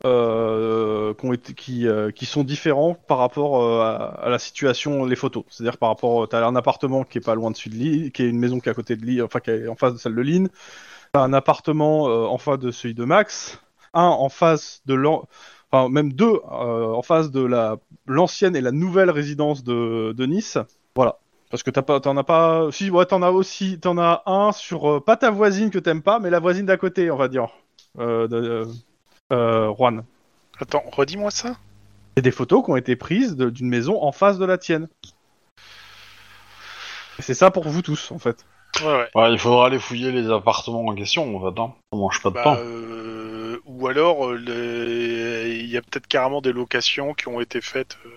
[0.04, 1.14] euh,
[1.56, 5.44] qui, euh, qui sont différents par rapport euh, à, la situation, les photos.
[5.48, 8.28] C'est-à-dire par rapport, t'as un appartement qui est pas loin dessus de Lynn, qui est
[8.28, 10.22] une maison qui est à côté de enfin qui est en face de celle de
[10.22, 10.48] Lynn.
[11.12, 13.60] T'as un appartement euh, en face de celui de Max,
[13.94, 15.26] un en face de l'an,
[15.70, 20.26] enfin même deux euh, en face de la l'ancienne et la nouvelle résidence de, de
[20.26, 20.58] Nice.
[20.94, 21.18] Voilà.
[21.50, 22.68] Parce que t'as pas, t'en as pas.
[22.72, 26.18] Si, ouais, t'en as aussi, t'en as un sur pas ta voisine que t'aimes pas,
[26.20, 27.48] mais la voisine d'à côté, on va dire.
[27.96, 28.66] De,
[29.30, 30.05] Juan.
[30.60, 31.56] Attends, redis-moi ça.
[32.16, 34.88] C'est des photos qui ont été prises de- d'une maison en face de la tienne.
[37.18, 38.44] Et C'est ça pour vous tous, en fait.
[38.80, 39.09] Ouais, ouais.
[39.14, 41.60] ouais, il faudra aller fouiller les appartements en question, en fait.
[41.60, 41.72] Hein.
[41.92, 42.56] On mange pas de Bah, pain.
[42.59, 47.60] euh, ou alors, euh, le- il y a peut-être carrément des locations qui ont été
[47.60, 47.96] faites.
[48.06, 48.10] euh,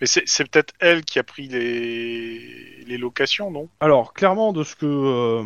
[0.00, 3.68] Mais c'est c'est peut-être elle qui a pris les, les locations, non?
[3.80, 4.86] Alors, clairement, de ce que.
[4.86, 5.42] euh,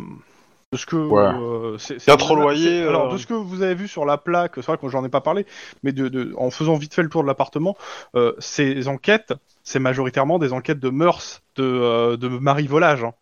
[0.75, 0.97] De ce que.
[0.97, 1.23] Ouais.
[1.23, 3.13] euh, c'est- c'est- trop loyer, c'est- Alors, euh.
[3.13, 5.21] de ce que vous avez vu sur la plaque, c'est vrai que j'en ai pas
[5.21, 5.47] parlé,
[5.85, 7.77] mais de, de- en faisant vite fait le tour de l'appartement,
[8.17, 9.33] euh, ces enquêtes,
[9.63, 13.05] c'est majoritairement des enquêtes de mœurs, de, euh, de mari-volage.
[13.05, 13.13] hein.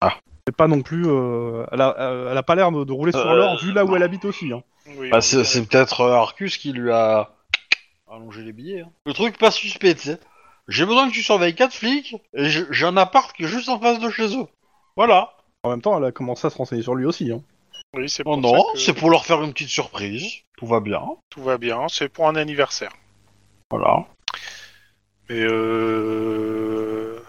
[0.00, 0.14] Ah.
[0.46, 1.04] C'est pas non plus.
[1.06, 3.72] euh, elle, a, euh, elle a pas l'air de, de rouler sur Euh, l'or vu
[3.72, 4.50] là où elle habite aussi.
[4.50, 4.62] Hein.
[4.96, 7.30] Oui, Bah, c'est peut-être euh, Arcus qui lui a
[8.10, 8.80] allongé les billets.
[8.80, 8.90] hein.
[9.04, 10.18] Le truc pas suspect, tu sais.
[10.68, 13.78] J'ai besoin que tu surveilles quatre flics et j'ai un appart qui est juste en
[13.78, 14.46] face de chez eux.
[14.96, 15.32] Voilà.
[15.64, 17.30] En même temps, elle a commencé à se renseigner sur lui aussi.
[17.30, 17.42] Hein.
[17.94, 20.26] Oui, c'est Oh pour non, que c'est pour leur faire une petite surprise.
[20.56, 21.02] Tout va bien.
[21.30, 21.88] tout va bien.
[21.88, 22.92] C'est pour un anniversaire.
[23.70, 24.06] Voilà.
[25.28, 27.20] Mais euh...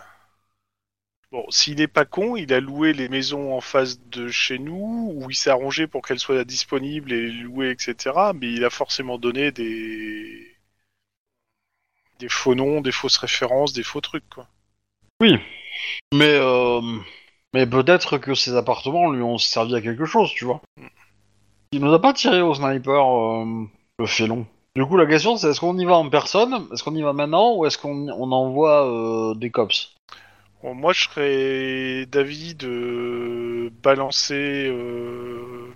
[1.32, 5.12] Bon, s'il est pas con, il a loué les maisons en face de chez nous,
[5.16, 8.16] où il s'est arrangé pour qu'elles soient disponibles et louées, etc.
[8.36, 10.56] Mais il a forcément donné des
[12.20, 14.48] des faux noms, des fausses références, des faux trucs, quoi.
[15.22, 15.40] Mais
[16.36, 16.82] euh,
[17.54, 20.62] mais peut-être que ces appartements lui ont servi à quelque chose, tu vois.
[21.72, 23.66] Il nous a pas tiré au sniper euh,
[24.00, 24.46] le félon.
[24.76, 27.14] Du coup, la question c'est est-ce qu'on y va en personne, est-ce qu'on y va
[27.14, 29.94] maintenant, ou est-ce qu'on on envoie euh, des cops?
[30.64, 35.68] Bon, moi, je serais d'avis de balancer euh,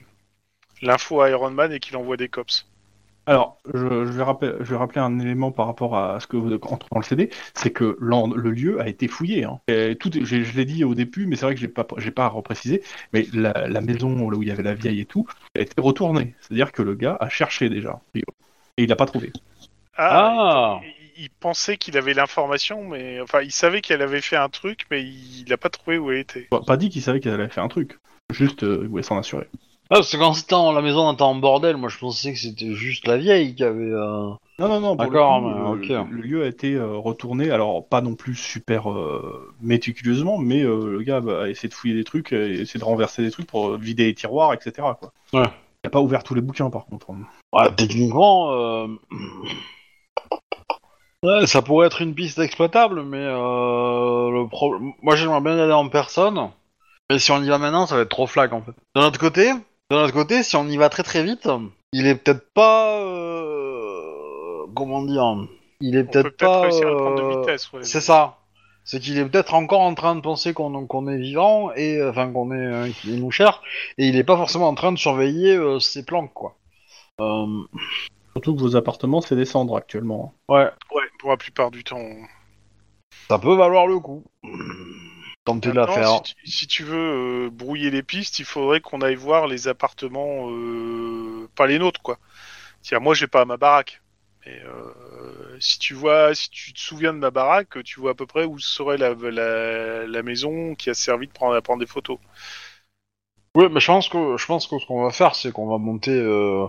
[0.81, 2.65] l'info à Iron Man et qu'il envoie des cops.
[3.27, 6.37] Alors, je, je vais rappeler, je vais rappeler un élément par rapport à ce que
[6.37, 9.43] vous entre dans le CD, c'est que le lieu a été fouillé.
[9.43, 9.59] Hein.
[9.67, 12.29] Et tout, je l'ai dit au début, mais c'est vrai que j'ai pas, j'ai pas
[12.29, 12.81] reprécisé.
[13.11, 15.73] Mais la, la maison là où il y avait la vieille et tout, a été
[15.81, 16.35] retournée.
[16.39, 18.23] C'est-à-dire que le gars a cherché déjà, et
[18.77, 19.33] il l'a pas trouvé.
[19.97, 20.79] Ah.
[20.83, 24.85] il, il pensait qu'il avait l'information, mais enfin, il savait qu'elle avait fait un truc,
[24.89, 26.47] mais il n'a pas trouvé où elle était.
[26.49, 27.97] Pas, pas dit qu'il savait qu'il allait faire un truc.
[28.31, 29.47] Juste, euh, il voulait s'en assurer.
[29.89, 32.39] Ah, parce que quand c'était en- la maison était en bordel, moi je pensais que
[32.39, 33.83] c'était juste la vieille qui avait.
[33.91, 34.95] euh, Non, non, non.
[34.97, 35.53] pour le D'accord, coup, mais
[35.95, 36.09] euh, ok.
[36.11, 37.51] le, lieu a été euh, retourné.
[37.51, 41.95] Alors, pas non plus super euh, méticuleusement, mais euh, le gars a essayé de fouiller
[41.95, 44.97] des trucs, a essayé de renverser des trucs pour euh, vider les tiroirs, etc.
[44.99, 45.11] Quoi.
[45.33, 45.47] Ouais.
[45.83, 47.11] Il a pas ouvert tous les bouquins, par contre.
[47.11, 47.19] hein.
[47.53, 48.87] Ouais, techniquement, euh...
[51.23, 54.75] ouais, ça pourrait être une piste exploitable, mais euh, le pro...
[55.01, 56.49] moi j'aimerais bien y aller en personne.
[57.09, 58.71] Mais si on y va maintenant, ça va être trop flag en fait.
[58.95, 59.51] De notre côté,
[59.89, 61.47] de notre côté, si on y va très très vite,
[61.93, 64.65] il est peut-être pas, euh...
[64.75, 65.47] comment dire,
[65.79, 66.61] il est peut peut-être peut-être pas.
[66.61, 67.71] réussir à le prendre euh, de vitesse.
[67.73, 67.83] ouais.
[67.83, 68.37] C'est ça.
[68.83, 72.09] C'est qu'il est peut-être encore en train de penser qu'on qu'on est vivant et euh,
[72.09, 73.61] enfin qu'on est euh, qu'il nous cher
[73.97, 76.55] et il est pas forcément en train de surveiller euh, ses planques quoi.
[77.19, 77.45] Euh,
[78.33, 80.33] Surtout que vos appartements, c'est des cendres actuellement.
[80.47, 82.05] ouais, Ouais, pour la plupart du temps.
[83.29, 84.23] ça peut valoir le coup.
[85.63, 89.47] Maintenant, si, tu, si tu veux euh, brouiller les pistes, il faudrait qu'on aille voir
[89.47, 92.19] les appartements, euh, pas les nôtres, quoi.
[92.81, 94.01] Tiens, moi, j'ai pas ma baraque.
[94.45, 98.13] Mais euh, si tu vois, si tu te souviens de ma baraque, tu vois à
[98.15, 101.79] peu près où serait la, la, la maison qui a servi de prendre, à prendre
[101.81, 102.17] des photos.
[103.55, 105.77] Oui, mais je pense que je pense que ce qu'on va faire, c'est qu'on va
[105.77, 106.67] monter euh,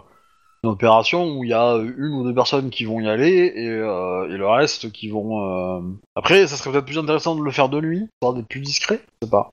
[0.65, 3.69] une opération où il y a une ou deux personnes qui vont y aller et,
[3.69, 5.79] euh, et le reste qui vont.
[5.79, 5.81] euh,
[6.17, 9.01] Après, ça serait peut-être plus intéressant de le faire de nuit, histoire d'être plus discret.
[9.23, 9.51] Je sais pas.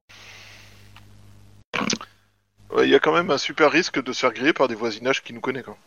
[2.71, 4.75] Ouais, Il y a quand même un super risque de se faire griller par des
[4.75, 5.65] voisinages qui nous connaissent.
[5.65, 5.77] Quoi.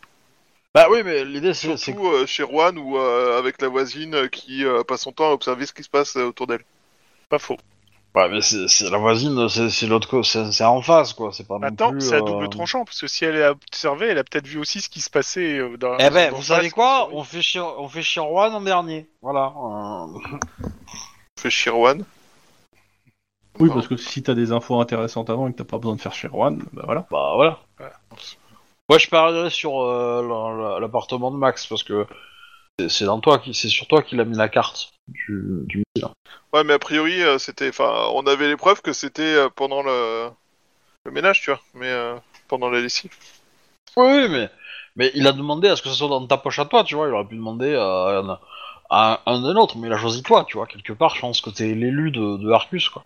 [0.75, 4.29] Bah oui, mais l'idée c'est c'est Surtout euh, chez Juan ou euh, avec la voisine
[4.29, 6.63] qui euh, passe son temps à observer ce qui se passe euh, autour d'elle.
[7.29, 7.57] Pas faux.
[8.15, 11.31] Ouais, mais c'est c'est la voisine, c'est c'est l'autre côté, c'est c'est en face, quoi.
[11.31, 12.01] C'est pas Maintenant, non plus.
[12.01, 14.57] c'est à euh, double tranchant, parce que si elle a observé, elle a peut-être vu
[14.57, 17.41] aussi ce qui se passait euh, dans Eh ben, dans vous savez quoi On fait
[17.43, 19.07] Chir on fait en dernier.
[19.21, 19.53] Voilà.
[19.55, 22.03] euh, On fait Shirwan.
[23.59, 26.01] Oui, parce que si t'as des infos intéressantes avant et que t'as pas besoin de
[26.01, 27.05] faire chez Juan, bah voilà.
[27.11, 27.59] Bah voilà.
[27.79, 27.91] Ouais.
[28.89, 32.07] Moi, je parlerai sur euh, la- la- l'appartement de Max parce que
[32.79, 35.83] c'est- c'est dans toi qui, c'est sur toi qu'il a mis la carte du, du
[35.95, 36.09] missile.
[36.53, 37.69] Ouais, mais a priori, euh, c'était.
[37.69, 40.29] Enfin, on avait les preuves que c'était euh, pendant le...
[41.05, 42.15] le ménage, tu vois, mais euh,
[42.47, 43.11] pendant la lessive.
[43.95, 44.49] Oui, oui, mais
[44.95, 46.95] mais il a demandé à ce que ce soit dans ta poche à toi, tu
[46.95, 47.07] vois.
[47.07, 48.39] Il aurait pu demander à un,
[48.89, 50.65] à un des nôtres, mais il a choisi toi, tu vois.
[50.65, 53.03] Quelque part, je pense que t'es l'élu de, de Arcus, quoi.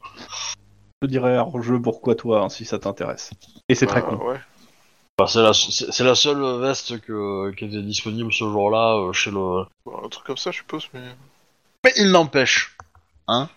[1.01, 3.31] Je te dirais hors jeu pourquoi toi, hein, si ça t'intéresse.
[3.67, 4.15] Et c'est très Euh, con.
[4.25, 4.39] Ouais.
[5.17, 9.13] Bah, c'est la, c'est c'est la seule veste que, qui était disponible ce jour-là euh,
[9.13, 9.65] chez le.
[9.85, 11.01] Un truc comme ça, je suppose, mais.
[11.83, 12.77] Mais il n'empêche,
[13.27, 13.49] hein,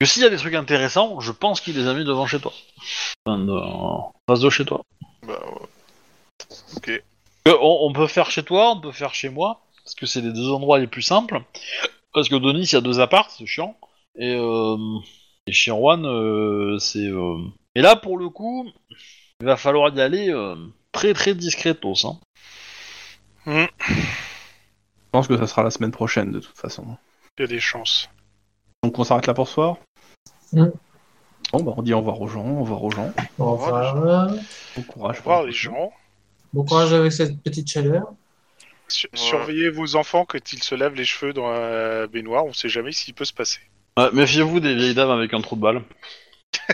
[0.00, 2.40] que s'il y a des trucs intéressants, je pense qu'il les a mis devant chez
[2.40, 2.52] toi.
[3.26, 4.82] Enfin, de- en face de chez toi.
[5.26, 5.66] Bah, ouais.
[6.76, 6.88] Ok.
[7.48, 10.20] Euh, On, on peut faire chez toi, on peut faire chez moi, parce que c'est
[10.20, 11.42] les deux endroits les plus simples.
[12.12, 13.76] Parce que Denis, il y a deux apparts, c'est chiant.
[14.16, 14.76] Et, euh,
[15.46, 17.06] et chez Juan, euh, c'est...
[17.06, 17.38] euh,
[17.74, 18.68] Et là, pour le coup,
[19.40, 20.56] il va falloir y aller euh,
[20.92, 22.04] très très discretos.
[22.06, 22.18] Hein.
[23.46, 26.96] Je pense que ça sera la semaine prochaine de toute façon.
[27.38, 28.08] Il y a des chances.
[28.84, 29.76] Donc on s'arrête là pour ce soir
[30.52, 30.66] Mm.
[31.52, 33.12] Bon, bah on dit au revoir aux gens, au revoir aux gens.
[33.38, 33.94] Au revoir.
[34.76, 35.16] Bon courage.
[35.16, 35.92] Au revoir les gens.
[36.54, 38.04] Bon courage avec cette petite chaleur.
[38.88, 39.18] Su- Ouais.
[39.18, 42.46] Surveillez vos enfants quand ils se lavent les cheveux dans la baignoire.
[42.46, 43.60] On sait jamais s'il peut se passer.
[43.98, 45.82] Ouais, Méfiez-vous des vieilles dames avec un trou de balle.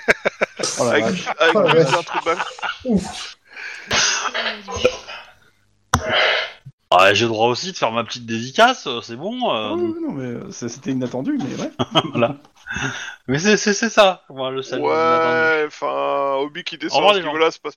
[0.79, 2.39] Oh Avec, avec Oh d'un trou de balle.
[6.99, 9.53] Ah, j'ai le droit aussi de faire ma petite dédicace, euh, c'est bon.
[9.55, 11.71] euh, oui, non, mais euh, c'est- c'était inattendu, mais ouais.
[12.13, 12.37] voilà.
[13.29, 14.83] Mais c'est c'est c'est ça, moi, le salut.
[14.85, 14.95] inattendu.
[15.39, 17.33] Ouais, enfin, Obi qui Au descend revoir, à ce les gens.
[17.33, 17.71] niveau-là, c'est pas